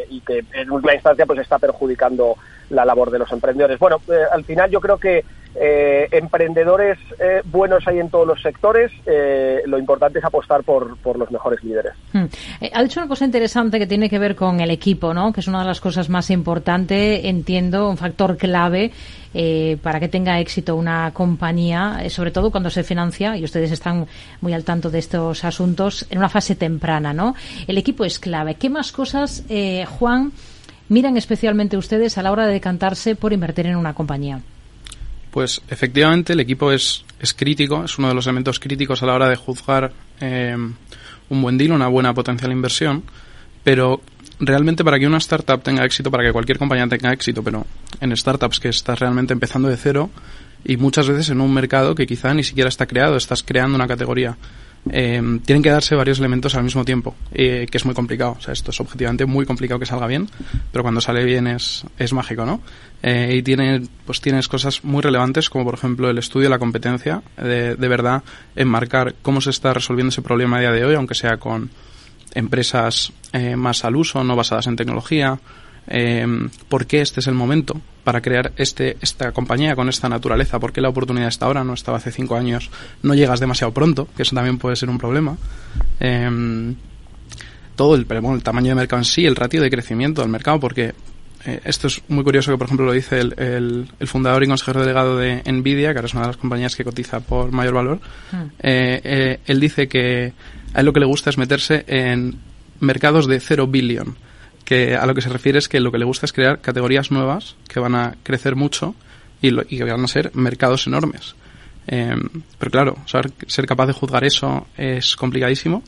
y 0.09 0.21
que 0.21 0.43
en 0.53 0.71
última 0.71 0.93
instancia 0.93 1.25
pues 1.25 1.39
está 1.39 1.59
perjudicando 1.59 2.35
la 2.69 2.85
labor 2.85 3.11
de 3.11 3.19
los 3.19 3.31
emprendedores. 3.31 3.79
Bueno, 3.79 4.01
al 4.31 4.43
final 4.43 4.69
yo 4.69 4.79
creo 4.79 4.97
que 4.97 5.25
eh, 5.59 6.07
emprendedores 6.11 6.99
eh, 7.19 7.41
buenos 7.45 7.87
hay 7.87 7.97
en 7.99 8.09
todos 8.09 8.27
los 8.27 8.41
sectores. 8.41 8.91
Eh, 9.07 9.63
lo 9.65 9.79
importante 9.79 10.19
es 10.19 10.25
apostar 10.25 10.63
por, 10.63 10.97
por 10.97 11.17
los 11.17 11.31
mejores 11.31 11.63
líderes. 11.63 11.93
Hmm. 12.13 12.25
ha 12.71 12.83
dicho 12.83 12.99
una 12.99 13.07
cosa 13.07 13.25
interesante 13.25 13.79
que 13.79 13.87
tiene 13.87 14.07
que 14.09 14.19
ver 14.19 14.35
con 14.35 14.59
el 14.59 14.69
equipo, 14.69 15.13
¿no? 15.15 15.33
Que 15.33 15.39
es 15.39 15.47
una 15.47 15.61
de 15.61 15.65
las 15.65 15.81
cosas 15.81 16.09
más 16.09 16.29
importantes, 16.29 17.25
entiendo, 17.25 17.89
un 17.89 17.97
factor 17.97 18.37
clave 18.37 18.91
para 19.83 19.99
que 19.99 20.07
tenga 20.07 20.39
éxito 20.39 20.75
una 20.75 21.11
compañía, 21.13 22.09
sobre 22.09 22.31
todo 22.31 22.49
cuando 22.49 22.71
se 22.71 22.83
financia, 22.83 23.37
y 23.37 23.43
ustedes 23.43 23.71
están 23.71 24.07
muy 24.41 24.53
al 24.53 24.63
tanto 24.63 24.89
de 24.89 24.97
estos 24.97 25.43
asuntos, 25.43 26.07
en 26.09 26.17
una 26.17 26.29
fase 26.29 26.55
temprana, 26.55 27.13
¿no? 27.13 27.35
El 27.67 27.77
equipo 27.77 28.03
es 28.03 28.17
clave. 28.17 28.55
¿Qué 28.55 28.71
más 28.71 28.91
cosas, 28.91 29.43
Juan, 29.99 30.31
miran 30.89 31.17
especialmente 31.17 31.77
ustedes 31.77 32.17
a 32.17 32.23
la 32.23 32.31
hora 32.31 32.47
de 32.47 32.53
decantarse 32.53 33.15
por 33.15 33.31
invertir 33.31 33.67
en 33.67 33.75
una 33.75 33.93
compañía? 33.93 34.41
Pues 35.37 35.61
efectivamente 35.69 36.33
el 36.33 36.39
equipo 36.39 36.71
es, 36.71 37.05
es 37.19 37.31
crítico, 37.35 37.83
es 37.83 37.99
uno 37.99 38.07
de 38.07 38.15
los 38.15 38.25
elementos 38.25 38.59
críticos 38.59 39.03
a 39.03 39.05
la 39.05 39.13
hora 39.13 39.29
de 39.29 39.35
juzgar 39.35 39.93
eh, 40.19 40.57
un 41.29 41.41
buen 41.43 41.59
deal, 41.59 41.73
una 41.73 41.87
buena 41.89 42.11
potencial 42.11 42.51
inversión, 42.51 43.03
pero 43.63 44.01
realmente 44.39 44.83
para 44.83 44.97
que 44.97 45.05
una 45.05 45.19
startup 45.19 45.61
tenga 45.61 45.85
éxito, 45.85 46.09
para 46.09 46.23
que 46.23 46.33
cualquier 46.33 46.57
compañía 46.57 46.87
tenga 46.87 47.13
éxito, 47.13 47.43
pero 47.43 47.67
en 48.01 48.17
startups 48.17 48.59
que 48.59 48.69
estás 48.69 48.97
realmente 48.97 49.31
empezando 49.31 49.69
de 49.69 49.77
cero 49.77 50.09
y 50.65 50.77
muchas 50.77 51.07
veces 51.07 51.29
en 51.29 51.39
un 51.39 51.53
mercado 51.53 51.93
que 51.93 52.07
quizá 52.07 52.33
ni 52.33 52.43
siquiera 52.43 52.69
está 52.69 52.87
creado, 52.87 53.15
estás 53.15 53.43
creando 53.43 53.75
una 53.75 53.87
categoría 53.87 54.35
eh, 54.91 55.39
tienen 55.45 55.63
que 55.63 55.69
darse 55.69 55.95
varios 55.95 56.19
elementos 56.19 56.55
al 56.55 56.63
mismo 56.63 56.85
tiempo, 56.85 57.15
eh, 57.33 57.67
que 57.69 57.77
es 57.77 57.85
muy 57.85 57.93
complicado. 57.93 58.35
O 58.37 58.41
sea, 58.41 58.53
esto 58.53 58.71
es 58.71 58.79
objetivamente 58.79 59.25
muy 59.25 59.45
complicado 59.45 59.79
que 59.79 59.85
salga 59.85 60.07
bien, 60.07 60.29
pero 60.71 60.83
cuando 60.83 61.01
sale 61.01 61.23
bien 61.23 61.47
es, 61.47 61.83
es 61.97 62.13
mágico, 62.13 62.45
¿no? 62.45 62.61
Eh, 63.03 63.35
y 63.37 63.43
tiene, 63.43 63.83
pues 64.05 64.21
tienes 64.21 64.47
cosas 64.47 64.83
muy 64.83 65.01
relevantes, 65.01 65.49
como 65.49 65.65
por 65.65 65.75
ejemplo 65.75 66.09
el 66.09 66.17
estudio 66.17 66.45
de 66.45 66.51
la 66.51 66.59
competencia, 66.59 67.21
de, 67.37 67.75
de 67.75 67.87
verdad 67.87 68.23
enmarcar 68.55 69.15
cómo 69.21 69.41
se 69.41 69.51
está 69.51 69.73
resolviendo 69.73 70.09
ese 70.09 70.21
problema 70.21 70.57
a 70.57 70.61
día 70.61 70.71
de 70.71 70.85
hoy, 70.85 70.95
aunque 70.95 71.15
sea 71.15 71.37
con 71.37 71.69
empresas 72.33 73.11
eh, 73.33 73.55
más 73.55 73.83
al 73.83 73.95
uso, 73.95 74.23
no 74.23 74.35
basadas 74.35 74.67
en 74.67 74.75
tecnología, 74.75 75.39
eh, 75.87 76.25
por 76.69 76.85
qué 76.85 77.01
este 77.01 77.19
es 77.19 77.27
el 77.27 77.33
momento 77.33 77.79
para 78.03 78.21
crear 78.21 78.53
este, 78.57 78.97
esta 79.01 79.31
compañía 79.31 79.75
con 79.75 79.89
esta 79.89 80.07
naturaleza, 80.07 80.59
por 80.59 80.71
qué 80.71 80.81
la 80.81 80.89
oportunidad 80.89 81.27
está 81.27 81.45
ahora, 81.45 81.63
no 81.63 81.73
estaba 81.73 81.97
hace 81.97 82.11
cinco 82.11 82.35
años, 82.35 82.69
no 83.03 83.13
llegas 83.13 83.39
demasiado 83.39 83.73
pronto, 83.73 84.07
que 84.15 84.23
eso 84.23 84.35
también 84.35 84.57
puede 84.57 84.75
ser 84.75 84.89
un 84.89 84.97
problema. 84.97 85.37
Eh, 85.99 86.75
todo 87.77 87.95
el, 87.95 88.05
el 88.09 88.43
tamaño 88.43 88.69
de 88.69 88.75
mercado 88.75 88.99
en 88.99 89.05
sí, 89.05 89.25
el 89.25 89.35
ratio 89.35 89.61
de 89.61 89.69
crecimiento 89.69 90.21
del 90.21 90.31
mercado, 90.31 90.59
porque 90.59 90.93
eh, 91.45 91.61
esto 91.63 91.87
es 91.87 92.01
muy 92.09 92.23
curioso 92.23 92.51
que, 92.51 92.57
por 92.57 92.65
ejemplo, 92.65 92.85
lo 92.85 92.91
dice 92.91 93.19
el, 93.19 93.87
el, 93.99 94.07
fundador 94.07 94.43
y 94.43 94.47
consejero 94.47 94.81
delegado 94.81 95.17
de 95.17 95.43
Nvidia, 95.49 95.93
que 95.93 95.99
ahora 95.99 96.07
es 96.07 96.13
una 96.13 96.23
de 96.23 96.27
las 96.27 96.37
compañías 96.37 96.75
que 96.75 96.83
cotiza 96.83 97.21
por 97.21 97.51
mayor 97.51 97.75
valor. 97.75 97.99
Hmm. 98.31 98.47
Eh, 98.59 99.01
eh, 99.03 99.39
él 99.45 99.59
dice 99.59 99.87
que 99.87 100.33
a 100.73 100.79
él 100.79 100.85
lo 100.85 100.91
que 100.91 100.99
le 100.99 101.05
gusta 101.05 101.29
es 101.29 101.37
meterse 101.37 101.85
en 101.87 102.35
mercados 102.79 103.27
de 103.27 103.39
cero 103.39 103.67
billion 103.67 104.15
que 104.67 104.97
a 104.97 105.05
lo 105.05 105.15
que 105.15 105.21
se 105.21 105.29
refiere 105.29 105.59
es 105.59 105.69
que 105.69 105.79
lo 105.79 105.93
que 105.93 105.97
le 105.97 106.03
gusta 106.03 106.25
es 106.25 106.33
crear 106.33 106.59
categorías 106.59 107.09
nuevas 107.09 107.55
que 107.69 107.79
van 107.79 107.95
a 107.95 108.17
crecer 108.21 108.57
mucho 108.57 108.95
y, 109.41 109.55
que 109.65 109.83
van 109.85 110.03
a 110.03 110.07
ser 110.09 110.35
mercados 110.35 110.87
enormes. 110.87 111.35
Em, 111.87 112.19
pero 112.59 112.69
claro, 112.69 112.97
ser 113.05 113.65
capaz 113.65 113.87
de 113.87 113.93
juzgar 113.93 114.25
eso 114.25 114.67
es 114.75 115.15
complicadísimo, 115.15 115.83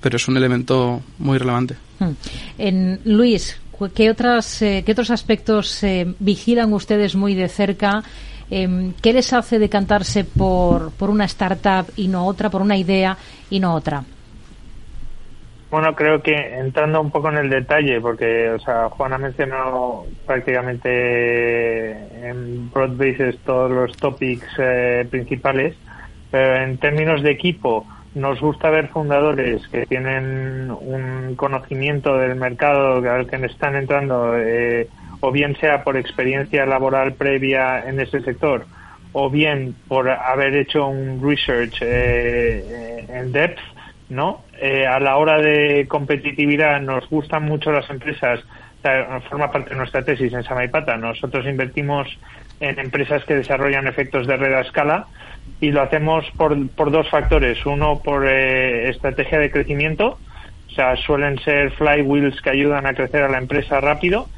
pero 0.00 0.14
es 0.14 0.28
un 0.28 0.36
elemento 0.36 1.02
muy 1.18 1.38
relevante. 1.38 1.74
Hmm. 1.98 2.12
En, 2.56 3.00
Luis, 3.04 3.56
¿qué, 3.96 4.08
otras, 4.08 4.62
eh, 4.62 4.84
¿qué 4.86 4.92
otros 4.92 5.10
aspectos 5.10 5.82
eh, 5.82 6.14
vigilan 6.20 6.72
ustedes 6.72 7.16
muy 7.16 7.34
de 7.34 7.48
cerca? 7.48 8.04
Em, 8.48 8.92
¿Qué 9.02 9.12
les 9.12 9.32
hace 9.32 9.58
decantarse 9.58 10.22
por, 10.22 10.92
por 10.92 11.10
una 11.10 11.24
startup 11.24 11.90
y 11.96 12.06
no 12.06 12.26
otra, 12.26 12.48
por 12.48 12.62
una 12.62 12.76
idea 12.76 13.18
y 13.50 13.58
no 13.58 13.74
otra? 13.74 14.04
Bueno, 15.70 15.94
creo 15.94 16.20
que 16.20 16.34
entrando 16.34 17.00
un 17.00 17.12
poco 17.12 17.28
en 17.30 17.38
el 17.38 17.48
detalle, 17.48 18.00
porque 18.00 18.50
o 18.50 18.58
sea, 18.58 18.88
Juan 18.88 19.12
ha 19.12 19.18
mencionado 19.18 20.04
prácticamente 20.26 21.92
en 22.28 22.70
broad 22.72 22.96
bases 22.96 23.38
todos 23.44 23.70
los 23.70 23.96
topics 23.96 24.48
eh, 24.58 25.06
principales, 25.08 25.76
pero 26.32 26.56
en 26.64 26.78
términos 26.78 27.22
de 27.22 27.30
equipo, 27.30 27.86
nos 28.14 28.40
gusta 28.40 28.70
ver 28.70 28.88
fundadores 28.88 29.66
que 29.68 29.86
tienen 29.86 30.72
un 30.72 31.36
conocimiento 31.36 32.16
del 32.16 32.34
mercado 32.34 32.96
al 33.08 33.28
que 33.28 33.36
están 33.46 33.76
entrando, 33.76 34.36
eh, 34.36 34.88
o 35.20 35.30
bien 35.30 35.56
sea 35.60 35.84
por 35.84 35.96
experiencia 35.96 36.66
laboral 36.66 37.14
previa 37.14 37.88
en 37.88 38.00
ese 38.00 38.20
sector, 38.22 38.66
o 39.12 39.30
bien 39.30 39.76
por 39.86 40.10
haber 40.10 40.56
hecho 40.56 40.88
un 40.88 41.20
research 41.22 41.78
eh, 41.82 43.06
en 43.08 43.30
depth, 43.30 43.60
¿no? 44.08 44.42
Eh, 44.62 44.86
a 44.86 45.00
la 45.00 45.16
hora 45.16 45.40
de 45.40 45.86
competitividad 45.88 46.82
nos 46.82 47.08
gustan 47.08 47.44
mucho 47.44 47.72
las 47.72 47.88
empresas, 47.88 48.40
forma 49.28 49.50
parte 49.50 49.70
de 49.70 49.76
nuestra 49.76 50.02
tesis 50.02 50.32
en 50.34 50.42
Samaipata. 50.42 50.98
Nosotros 50.98 51.46
invertimos 51.46 52.06
en 52.60 52.78
empresas 52.78 53.24
que 53.24 53.36
desarrollan 53.36 53.86
efectos 53.86 54.26
de 54.26 54.36
red 54.36 54.52
a 54.52 54.60
escala 54.60 55.06
y 55.60 55.70
lo 55.70 55.80
hacemos 55.80 56.26
por, 56.36 56.68
por 56.70 56.90
dos 56.90 57.08
factores. 57.08 57.64
Uno, 57.64 58.00
por 58.04 58.26
eh, 58.28 58.90
estrategia 58.90 59.38
de 59.38 59.50
crecimiento, 59.50 60.18
o 60.68 60.74
sea, 60.74 60.94
suelen 60.96 61.38
ser 61.38 61.70
flywheels 61.72 62.40
que 62.42 62.50
ayudan 62.50 62.86
a 62.86 62.92
crecer 62.92 63.22
a 63.22 63.28
la 63.28 63.38
empresa 63.38 63.80
rápido 63.80 64.28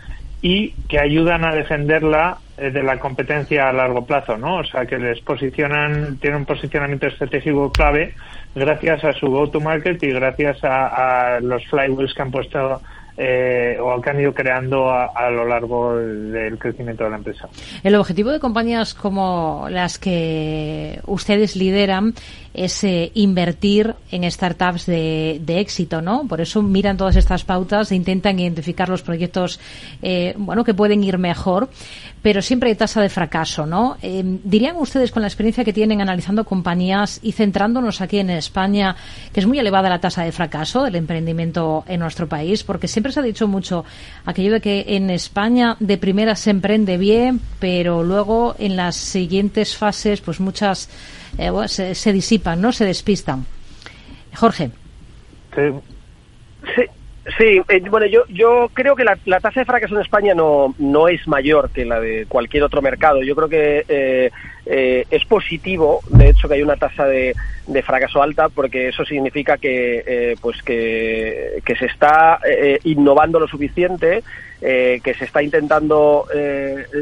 y 0.41 0.70
que 0.89 1.01
ayudan 1.01 1.45
a 1.45 1.55
defenderla 1.55 2.39
eh, 2.59 2.70
de 2.70 2.83
la 2.83 2.99
competencia 2.99 3.68
a 3.68 3.73
largo 3.73 4.07
plazo, 4.07 4.37
¿no? 4.37 4.59
O 4.59 4.64
sea, 4.64 4.87
que 4.87 4.99
les 4.99 5.20
posicionan, 5.20 6.18
tienen 6.18 6.41
un 6.41 6.47
posicionamiento 6.47 7.09
estratégico 7.09 7.73
clave 7.73 8.14
gracias 8.55 9.05
a 9.05 9.12
su 9.12 9.26
go-to-market 9.26 10.03
y 10.03 10.11
gracias 10.11 10.62
a, 10.64 11.36
a 11.36 11.40
los 11.40 11.64
flywheels 11.66 12.14
que 12.14 12.22
han 12.22 12.30
puesto 12.30 12.80
eh, 13.16 13.76
o 13.78 14.00
que 14.00 14.09
han 14.09 14.20
ido 14.20 14.32
creando 14.32 14.90
a, 14.90 15.30
lo 15.30 15.46
largo 15.46 15.96
del 15.96 16.59
crecimiento 16.59 17.05
de 17.05 17.11
la 17.11 17.16
empresa. 17.16 17.46
El 17.82 17.94
objetivo 17.94 18.30
de 18.30 18.40
compañías 18.40 18.94
como 18.94 19.66
las 19.68 19.98
que 19.98 20.98
ustedes 21.07 21.55
lideran 21.55 22.14
es 22.55 22.84
eh, 22.84 23.11
invertir 23.14 23.94
en 24.11 24.30
startups 24.30 24.86
de, 24.86 25.40
éxito, 25.46 26.03
¿no? 26.03 26.26
Por 26.26 26.40
eso 26.40 26.62
miran 26.62 26.96
todas 26.96 27.16
estas 27.16 27.44
pautas 27.44 27.92
e 27.92 27.94
intentan 27.94 28.38
identificar 28.38 28.88
los 28.88 29.03
proyectos, 29.03 29.61
eh, 30.03 30.34
bueno, 30.36 30.64
que 30.64 30.74
pueden 30.74 31.05
ir 31.05 31.18
mejor, 31.18 31.68
pero 32.22 32.40
siempre 32.40 32.70
hay 32.70 32.76
tasa 32.76 33.00
de 33.00 33.09
fracaso, 33.09 33.66
¿no? 33.66 33.96
¿Dirían 34.03 34.76
ustedes 34.76 35.11
con 35.11 35.22
la 35.22 35.28
experiencia 35.28 35.64
que 35.64 35.72
tienen 35.72 36.00
analizando 36.00 36.44
compañías 36.44 37.18
y 37.22 37.32
centrándonos 37.32 38.00
aquí 38.00 38.18
en 38.18 38.30
España, 38.30 38.96
que 39.32 39.40
es 39.40 39.46
muy 39.46 39.59
elevada 39.59 39.88
la 39.88 40.00
tasa 40.00 40.22
de 40.22 40.32
fracaso 40.32 40.84
del 40.84 40.94
emprendimiento 40.94 41.84
en 41.88 42.00
nuestro 42.00 42.28
país? 42.28 42.62
Porque 42.62 42.88
siempre 42.88 43.12
se 43.12 43.20
ha 43.20 43.24
dicho 43.24 43.48
mucho 43.48 43.84
aquello 44.24 44.53
de 44.53 44.61
que 44.61 44.84
en 44.88 45.11
España 45.11 45.76
de 45.80 45.98
primera 45.98 46.36
se 46.36 46.50
emprende 46.50 46.96
bien, 46.96 47.40
pero 47.59 48.03
luego 48.03 48.55
en 48.59 48.76
las 48.76 48.96
siguientes 48.96 49.76
fases, 49.76 50.20
pues 50.20 50.40
muchas 50.40 50.88
eh, 51.39 51.95
se, 51.95 52.12
disipan, 52.12 52.61
¿no? 52.61 52.72
Se 52.72 52.85
despistan. 52.85 53.45
Jorge. 54.35 54.70
Sí. 55.55 56.83
Sí, 57.39 57.62
eh, 57.68 57.80
bueno, 57.89 58.07
yo, 58.07 58.24
yo 58.28 58.68
creo 58.74 58.97
que 58.97 59.05
la, 59.05 59.16
tasa 59.41 59.61
de 59.61 59.64
fracaso 59.64 59.95
en 59.95 60.01
España 60.01 60.35
no, 60.35 60.74
no 60.78 61.07
es 61.07 61.28
mayor 61.28 61.70
que 61.70 61.85
la 61.85 62.01
de 62.01 62.26
cualquier 62.26 62.64
otro 62.64 62.83
mercado. 62.83 63.22
Yo 63.22 63.37
creo 63.37 63.49
que 63.49 63.85
eh, 64.66 65.07
es 65.09 65.24
positivo, 65.26 66.01
de 66.09 66.30
hecho, 66.30 66.49
que 66.49 66.55
hay 66.55 66.62
una 66.62 66.76
tasa 66.76 67.07
de, 67.07 67.35
de 67.68 67.83
fracaso 67.83 68.20
alta, 68.20 68.49
porque 68.49 68.89
eso 68.89 69.05
significa 69.05 69.57
que, 69.57 70.37
pues 70.41 70.61
que, 70.62 71.62
que, 71.64 71.76
se 71.76 71.87
está 71.87 72.41
innovando 72.83 73.39
lo 73.39 73.47
suficiente, 73.47 74.24
que 74.62 75.14
se 75.18 75.24
está 75.24 75.42
intentando 75.42 76.24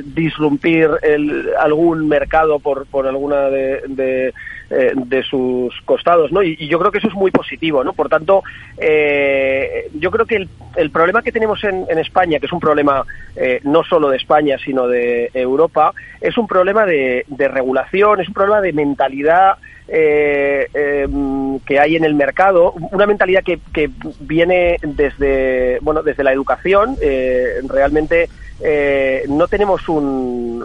disrumpir 0.06 0.88
el, 1.02 1.50
algún 1.58 2.08
mercado 2.08 2.58
por, 2.58 2.86
por 2.86 3.06
alguna 3.06 3.50
de 3.50 4.32
eh, 4.70 4.92
de 4.94 5.22
sus 5.24 5.74
costados, 5.84 6.30
¿no? 6.30 6.42
Y, 6.42 6.56
yo 6.68 6.78
creo 6.78 6.92
que 6.92 6.98
eso 6.98 7.08
es 7.08 7.14
muy 7.14 7.30
positivo, 7.30 7.82
¿no? 7.82 7.92
Por 7.92 8.08
tanto, 8.08 8.42
eh, 8.78 9.90
yo 9.94 10.10
creo 10.10 10.26
que 10.26 10.36
el, 10.36 10.48
el, 10.76 10.90
problema 10.90 11.22
que 11.22 11.32
tenemos 11.32 11.62
en, 11.64 11.98
España, 11.98 12.38
que 12.38 12.46
es 12.46 12.52
un 12.52 12.60
problema 12.60 13.04
eh, 13.34 13.60
no 13.64 13.82
solo 13.82 14.10
de 14.10 14.16
España, 14.16 14.58
sino 14.64 14.86
de 14.86 15.30
Europa, 15.34 15.92
es 16.20 16.36
un 16.38 16.46
problema 16.46 16.86
de, 16.86 17.24
regulación, 17.36 18.20
es 18.20 18.28
un 18.28 18.34
problema 18.34 18.60
de 18.60 18.72
mentalidad 18.72 19.56
eh, 19.88 20.68
em, 20.72 21.58
que 21.60 21.80
hay 21.80 21.96
en 21.96 22.04
el 22.04 22.14
mercado, 22.14 22.72
una 22.92 23.06
mentalidad 23.06 23.42
que, 23.42 23.90
viene 24.20 24.76
desde, 24.82 25.78
bueno, 25.80 26.02
desde 26.02 26.22
la 26.22 26.32
educación, 26.32 26.96
eh, 27.02 27.60
realmente 27.68 28.28
eh, 28.62 29.24
no 29.28 29.48
tenemos 29.48 29.88
un, 29.88 30.64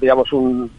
digamos, 0.00 0.32
un, 0.32 0.70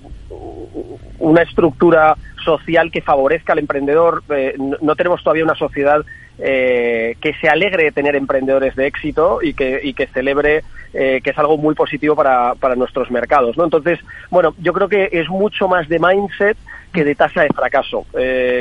una 1.19 1.41
estructura 1.41 2.15
social 2.43 2.91
que 2.91 3.01
favorezca 3.01 3.53
al 3.53 3.59
emprendedor. 3.59 4.23
Eh, 4.29 4.55
no, 4.57 4.95
tenemos 4.95 5.23
todavía 5.23 5.43
una 5.43 5.55
sociedad 5.55 6.05
eh, 6.39 7.15
que 7.19 7.33
se 7.35 7.49
alegre 7.49 7.85
de 7.85 7.91
tener 7.91 8.15
emprendedores 8.15 8.75
de 8.75 8.87
éxito 8.87 9.39
y 9.41 9.53
que, 9.53 10.09
celebre 10.13 10.63
eh, 10.93 11.19
que 11.23 11.31
es 11.31 11.37
algo 11.37 11.57
muy 11.57 11.75
positivo 11.75 12.15
para, 12.15 12.55
para 12.55 12.75
nuestros 12.75 13.09
mercados. 13.11 13.57
¿no? 13.57 13.63
Entonces, 13.63 13.99
bueno, 14.29 14.55
yo 14.59 14.73
creo 14.73 14.87
que 14.87 15.09
es 15.11 15.27
mucho 15.29 15.67
más 15.67 15.89
de 15.89 15.99
mindset 15.99 16.57
que 16.93 17.03
de 17.03 17.15
tasa 17.15 17.41
de 17.41 17.49
fracaso. 17.49 18.05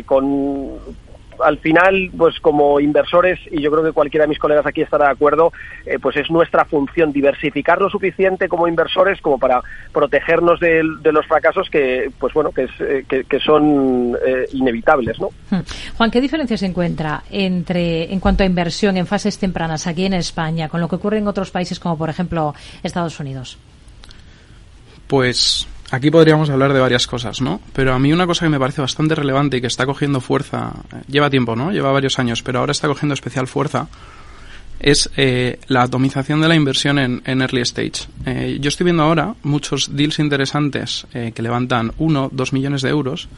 con, 0.06 0.78
al 1.42 1.58
final, 1.58 2.10
pues 2.16 2.38
como 2.40 2.80
inversores, 2.80 3.38
y 3.50 3.60
yo 3.60 3.70
creo 3.70 3.84
que 3.84 3.92
cualquiera 3.92 4.24
de 4.24 4.28
mis 4.28 4.38
colegas 4.38 4.66
aquí 4.66 4.82
estará 4.82 5.06
de 5.06 5.12
acuerdo, 5.12 5.52
eh, 5.84 5.98
pues 6.00 6.16
es 6.16 6.30
nuestra 6.30 6.64
función 6.64 7.12
diversificar 7.12 7.80
lo 7.80 7.90
suficiente 7.90 8.48
como 8.48 8.68
inversores 8.68 9.20
como 9.20 9.38
para 9.38 9.62
protegernos 9.92 10.60
de, 10.60 10.82
los 10.82 11.26
fracasos 11.26 11.68
que, 11.70 12.10
pues 12.18 12.34
bueno, 12.34 12.50
que, 12.50 12.68
eh, 12.80 13.24
que, 13.28 13.40
son 13.40 14.16
eh, 14.26 14.46
inevitables, 14.52 15.18
¿no? 15.20 15.28
Hmm. 15.50 15.60
Juan, 15.96 16.10
¿qué 16.10 16.20
diferencia 16.20 16.56
se 16.56 16.66
encuentra 16.66 17.22
entre, 17.30 18.12
en 18.12 18.20
cuanto 18.20 18.42
a 18.42 18.46
inversión 18.46 18.96
en 18.96 19.06
fases 19.06 19.38
tempranas 19.38 19.86
aquí 19.86 20.04
en 20.04 20.14
España 20.14 20.68
con 20.68 20.80
lo 20.80 20.88
que 20.88 20.96
ocurre 20.96 21.18
en 21.18 21.28
otros 21.28 21.50
países 21.50 21.78
como, 21.78 21.96
por 21.96 22.10
ejemplo, 22.10 22.54
Estados 22.82 23.18
Unidos? 23.20 23.58
Pues 25.06 25.68
Aquí 25.90 26.10
podríamos 26.10 26.50
hablar 26.50 26.72
de 26.72 26.80
varias 26.80 27.06
cosas, 27.06 27.40
¿no? 27.40 27.60
Pero 27.72 27.94
a 27.94 27.98
mí 27.98 28.12
una 28.12 28.26
cosa 28.26 28.44
que 28.44 28.50
me 28.50 28.58
parece 28.58 28.80
bastante 28.80 29.14
relevante 29.14 29.58
y 29.58 29.60
que 29.60 29.68
está 29.68 29.86
cogiendo 29.86 30.20
fuerza, 30.20 30.72
eh, 30.92 31.02
lleva 31.06 31.30
tiempo, 31.30 31.54
¿no? 31.54 31.70
Lleva 31.70 31.92
varios 31.92 32.18
años, 32.18 32.42
pero 32.42 32.58
ahora 32.58 32.72
está 32.72 32.88
cogiendo 32.88 33.14
especial 33.14 33.46
fuerza, 33.46 33.86
es 34.80 35.08
eh, 35.16 35.60
la 35.68 35.82
atomización 35.82 36.40
de 36.40 36.48
la 36.48 36.56
inversión 36.56 36.98
en, 36.98 37.22
early 37.24 37.60
stage. 37.62 38.08
Eh, 38.26 38.58
yo 38.60 38.68
estoy 38.68 38.84
viendo 38.84 39.04
ahora 39.04 39.34
muchos 39.44 39.96
deals 39.96 40.18
interesantes 40.18 41.06
que 41.12 41.42
levantan 41.42 41.92
uno, 41.98 42.28
dos 42.32 42.52
millones 42.52 42.82
de 42.82 42.90
euros. 42.90 43.28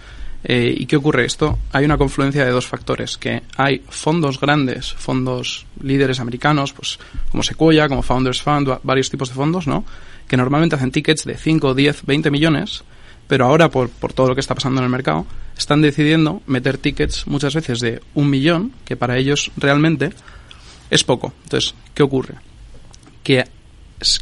¿Y 0.44 0.86
qué 0.86 0.96
ocurre 0.96 1.24
esto? 1.24 1.58
Hay 1.72 1.84
una 1.84 1.98
confluencia 1.98 2.44
de 2.44 2.52
dos 2.52 2.66
factores, 2.66 3.18
que 3.18 3.42
hay 3.56 3.82
fondos 3.88 4.38
grandes, 4.40 4.92
fondos 4.92 5.66
líderes 5.82 6.20
americanos, 6.20 6.72
pues 6.72 6.98
como 7.30 7.42
Sequoia, 7.42 7.88
como 7.88 8.02
Founders 8.02 8.40
Fund, 8.40 8.78
varios 8.84 9.10
tipos 9.10 9.28
de 9.30 9.34
fondos, 9.34 9.66
¿no? 9.66 9.84
que 10.28 10.36
normalmente 10.36 10.76
hacen 10.76 10.92
tickets 10.92 11.24
de 11.24 11.36
5, 11.36 11.74
10, 11.74 12.04
20 12.04 12.30
millones, 12.30 12.84
pero 13.26 13.46
ahora 13.46 13.70
por, 13.70 13.88
por 13.88 14.12
todo 14.12 14.28
lo 14.28 14.34
que 14.34 14.40
está 14.40 14.54
pasando 14.54 14.80
en 14.80 14.84
el 14.84 14.90
mercado, 14.90 15.26
están 15.56 15.80
decidiendo 15.80 16.42
meter 16.46 16.78
tickets 16.78 17.26
muchas 17.26 17.54
veces 17.54 17.80
de 17.80 18.02
un 18.14 18.30
millón, 18.30 18.72
que 18.84 18.96
para 18.96 19.16
ellos 19.16 19.50
realmente 19.56 20.12
es 20.90 21.02
poco. 21.02 21.32
Entonces, 21.44 21.74
¿qué 21.94 22.02
ocurre? 22.02 22.34
Que 23.22 23.44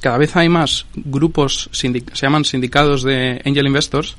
cada 0.01 0.17
vez 0.17 0.35
hay 0.37 0.49
más 0.49 0.87
grupos, 0.95 1.69
se 1.73 1.93
llaman 2.15 2.45
sindicados 2.45 3.03
de 3.03 3.43
angel 3.45 3.67
investors, 3.67 4.17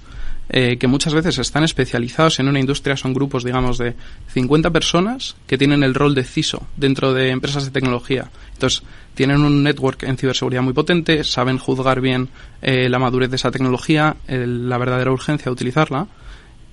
eh, 0.50 0.78
que 0.78 0.88
muchas 0.88 1.14
veces 1.14 1.38
están 1.40 1.64
especializados 1.64 2.40
en 2.40 2.48
una 2.48 2.60
industria, 2.60 2.96
son 2.96 3.14
grupos, 3.14 3.44
digamos, 3.44 3.78
de 3.78 3.96
50 4.34 4.72
personas 4.72 5.36
que 5.46 5.58
tienen 5.58 5.84
el 5.84 5.94
rol 5.94 6.16
de 6.16 6.24
CISO 6.24 6.66
dentro 6.78 7.14
de 7.14 7.30
empresas 7.32 7.66
de 7.66 7.72
tecnología. 7.72 8.30
Entonces, 8.54 8.84
tienen 9.14 9.42
un 9.42 9.64
network 9.64 10.04
en 10.04 10.18
ciberseguridad 10.18 10.62
muy 10.62 10.74
potente, 10.74 11.24
saben 11.24 11.58
juzgar 11.58 12.02
bien 12.02 12.30
eh, 12.62 12.88
la 12.88 13.00
madurez 13.00 13.30
de 13.30 13.36
esa 13.36 13.52
tecnología, 13.52 14.16
la 14.28 14.78
verdadera 14.78 15.12
urgencia 15.12 15.46
de 15.46 15.52
utilizarla 15.52 16.08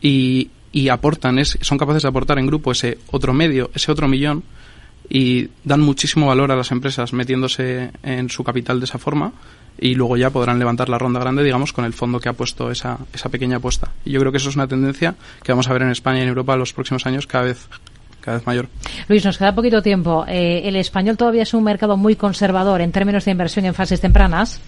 y, 0.01 0.51
y 0.71 0.89
aportan, 0.89 1.39
es, 1.39 1.59
son 1.61 1.79
capaces 1.79 2.03
de 2.03 2.09
aportar 2.09 2.39
en 2.39 2.47
grupo 2.47 2.73
ese 2.73 2.99
otro 3.11 3.33
medio, 3.33 3.71
ese 3.75 3.91
otro 3.91 4.09
millón 4.09 4.45
y 5.09 5.49
dan 5.65 5.81
muchísimo 5.81 6.27
valor 6.27 6.51
a 6.51 6.57
las 6.57 6.71
empresas 6.71 7.13
metiéndose 7.13 7.91
en 8.03 8.29
su 8.31 8.43
capital 8.43 8.81
de 8.81 8.85
esa 8.85 8.99
forma 8.99 9.33
y 9.79 9.95
luego 9.95 10.17
ya 10.17 10.31
podrán 10.31 10.59
levantar 10.59 10.89
la 10.89 10.99
ronda 10.99 11.21
grande, 11.21 11.43
digamos, 11.43 11.73
con 11.73 11.85
el 11.85 11.93
fondo 11.93 12.21
que 12.21 12.29
ha 12.29 12.33
puesto 12.33 12.71
esa, 12.71 12.99
esa 13.13 13.29
pequeña 13.29 13.57
apuesta. 13.57 13.91
Y 14.05 14.13
yo 14.13 14.21
creo 14.21 14.33
que 14.33 14.39
eso 14.39 14.49
es 14.49 14.57
una 14.57 14.69
tendencia 14.69 15.15
que 15.43 15.53
vamos 15.53 15.69
a 15.69 15.73
ver 15.73 15.83
en 15.83 15.91
España 15.91 16.21
y 16.21 16.23
en 16.23 16.29
Europa 16.29 16.55
en 16.55 16.61
los 16.61 16.73
próximos 16.73 17.07
años 17.07 17.27
cada 17.27 17.45
vez 17.45 17.69
cada 18.21 18.39
vez 18.39 18.47
mayor. 18.47 18.69
Luis, 19.09 19.23
nos 19.23 19.37
queda 19.37 19.55
poquito 19.55 19.83
tiempo. 19.83 20.25
Eh, 20.27 20.63
¿El 20.65 20.77
español 20.77 21.17
todavía 21.17 21.43
es 21.43 21.53
un 21.53 21.63
mercado 21.63 21.99
muy 21.99 22.17
conservador 22.17 22.81
en 22.81 22.91
términos 22.91 23.27
de 23.27 23.33
inversión 23.33 23.67
en 23.67 23.75
fases 23.75 24.01
tempranas? 24.01 24.63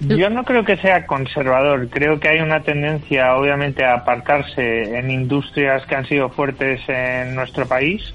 Yo 0.00 0.28
no 0.28 0.44
creo 0.44 0.64
que 0.64 0.76
sea 0.76 1.06
conservador. 1.06 1.88
Creo 1.88 2.20
que 2.20 2.28
hay 2.28 2.40
una 2.40 2.60
tendencia, 2.60 3.34
obviamente, 3.34 3.84
a 3.84 3.94
aparcarse 3.94 4.98
en 4.98 5.10
industrias 5.10 5.84
que 5.86 5.94
han 5.96 6.06
sido 6.06 6.28
fuertes 6.28 6.80
en 6.86 7.34
nuestro 7.34 7.66
país, 7.66 8.14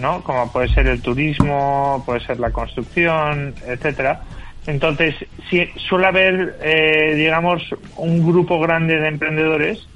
¿no? 0.00 0.22
Como 0.22 0.50
puede 0.50 0.68
ser 0.68 0.86
el 0.86 1.00
turismo, 1.02 2.02
puede 2.04 2.20
ser 2.20 2.40
la 2.40 2.50
construcción, 2.50 3.54
etcétera. 3.66 4.22
Entonces, 4.66 5.14
sí, 5.48 5.68
suele 5.88 6.06
haber, 6.06 6.58
eh, 6.62 7.14
digamos, 7.14 7.62
un 7.96 8.26
grupo 8.26 8.60
grande 8.60 8.98
de 8.98 9.08
emprendedores 9.08 9.86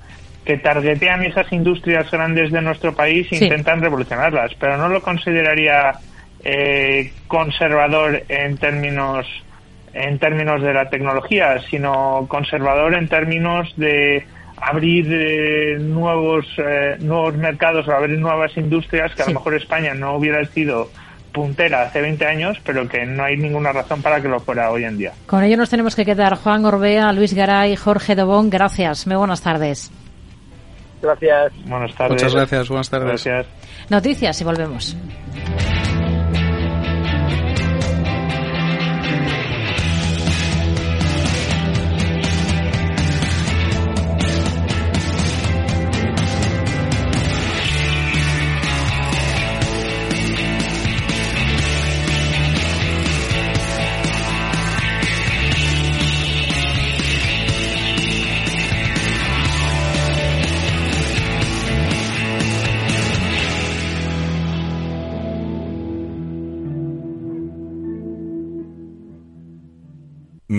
que 0.44 0.59
targetean 0.59 1.24
esas 1.24 1.50
industrias 1.52 2.11
grandes 2.11 2.52
de 2.52 2.61
nuestro 2.61 2.94
país 2.94 3.26
e 3.32 3.36
intentan 3.36 3.80
revolucionarlas, 3.80 4.52
pero 4.59 4.76
no 4.76 4.88
lo 4.88 5.00
consideraría 5.02 5.92
eh, 6.44 7.12
conservador 7.26 8.22
en 8.28 8.59
términos 8.59 9.26
en 9.94 10.18
términos 10.18 10.61
de 10.61 10.74
la 10.74 10.90
tecnología, 10.90 11.61
sino 11.70 12.26
conservador 12.28 12.94
en 12.94 13.07
términos 13.07 13.72
de 13.76 14.26
abrir 14.57 15.07
eh, 15.11 15.78
nuevos 15.78 16.46
eh, 16.59 16.96
nuevos 17.00 17.36
mercados 17.36 17.86
o 17.88 17.92
abrir 17.92 18.18
nuevas 18.18 18.57
industrias 18.57 19.14
que 19.14 19.22
a 19.22 19.26
lo 19.26 19.34
mejor 19.34 19.55
España 19.55 19.94
no 19.94 20.14
hubiera 20.16 20.44
sido 20.44 20.90
puntera 21.32 21.82
hace 21.82 22.00
20 22.00 22.24
años, 22.26 22.59
pero 22.64 22.88
que 22.88 23.05
no 23.05 23.24
hay 23.24 23.36
ninguna 23.36 23.72
razón 23.72 24.00
para 24.00 24.22
que 24.22 24.28
lo 24.28 24.38
fuera 24.38 24.70
hoy 24.70 24.84
en 24.84 24.96
día. 24.96 25.12
Con 25.26 25.42
ello 25.42 25.57
nos 25.57 25.68
tenemos 25.68 25.96
que 25.96 26.05
quedar. 26.05 26.36
Juan 26.36 26.64
Orbea, 26.64 27.12
Luis 27.12 27.34
Garay, 27.34 27.74
Jorge 27.74 28.14
Dobón, 28.14 28.50
gracias. 28.50 29.07
Muy 29.09 29.16
buenas 29.16 29.42
tardes. 29.42 29.90
Gracias. 31.02 31.52
Buenas 31.66 31.94
tardes. 31.94 32.22
Muchas 32.22 32.34
gracias. 32.34 32.68
Buenas 32.68 32.88
tardes. 32.88 33.24
Gracias. 33.24 33.46
Noticias 33.90 34.40
y 34.40 34.44
volvemos. 34.44 34.96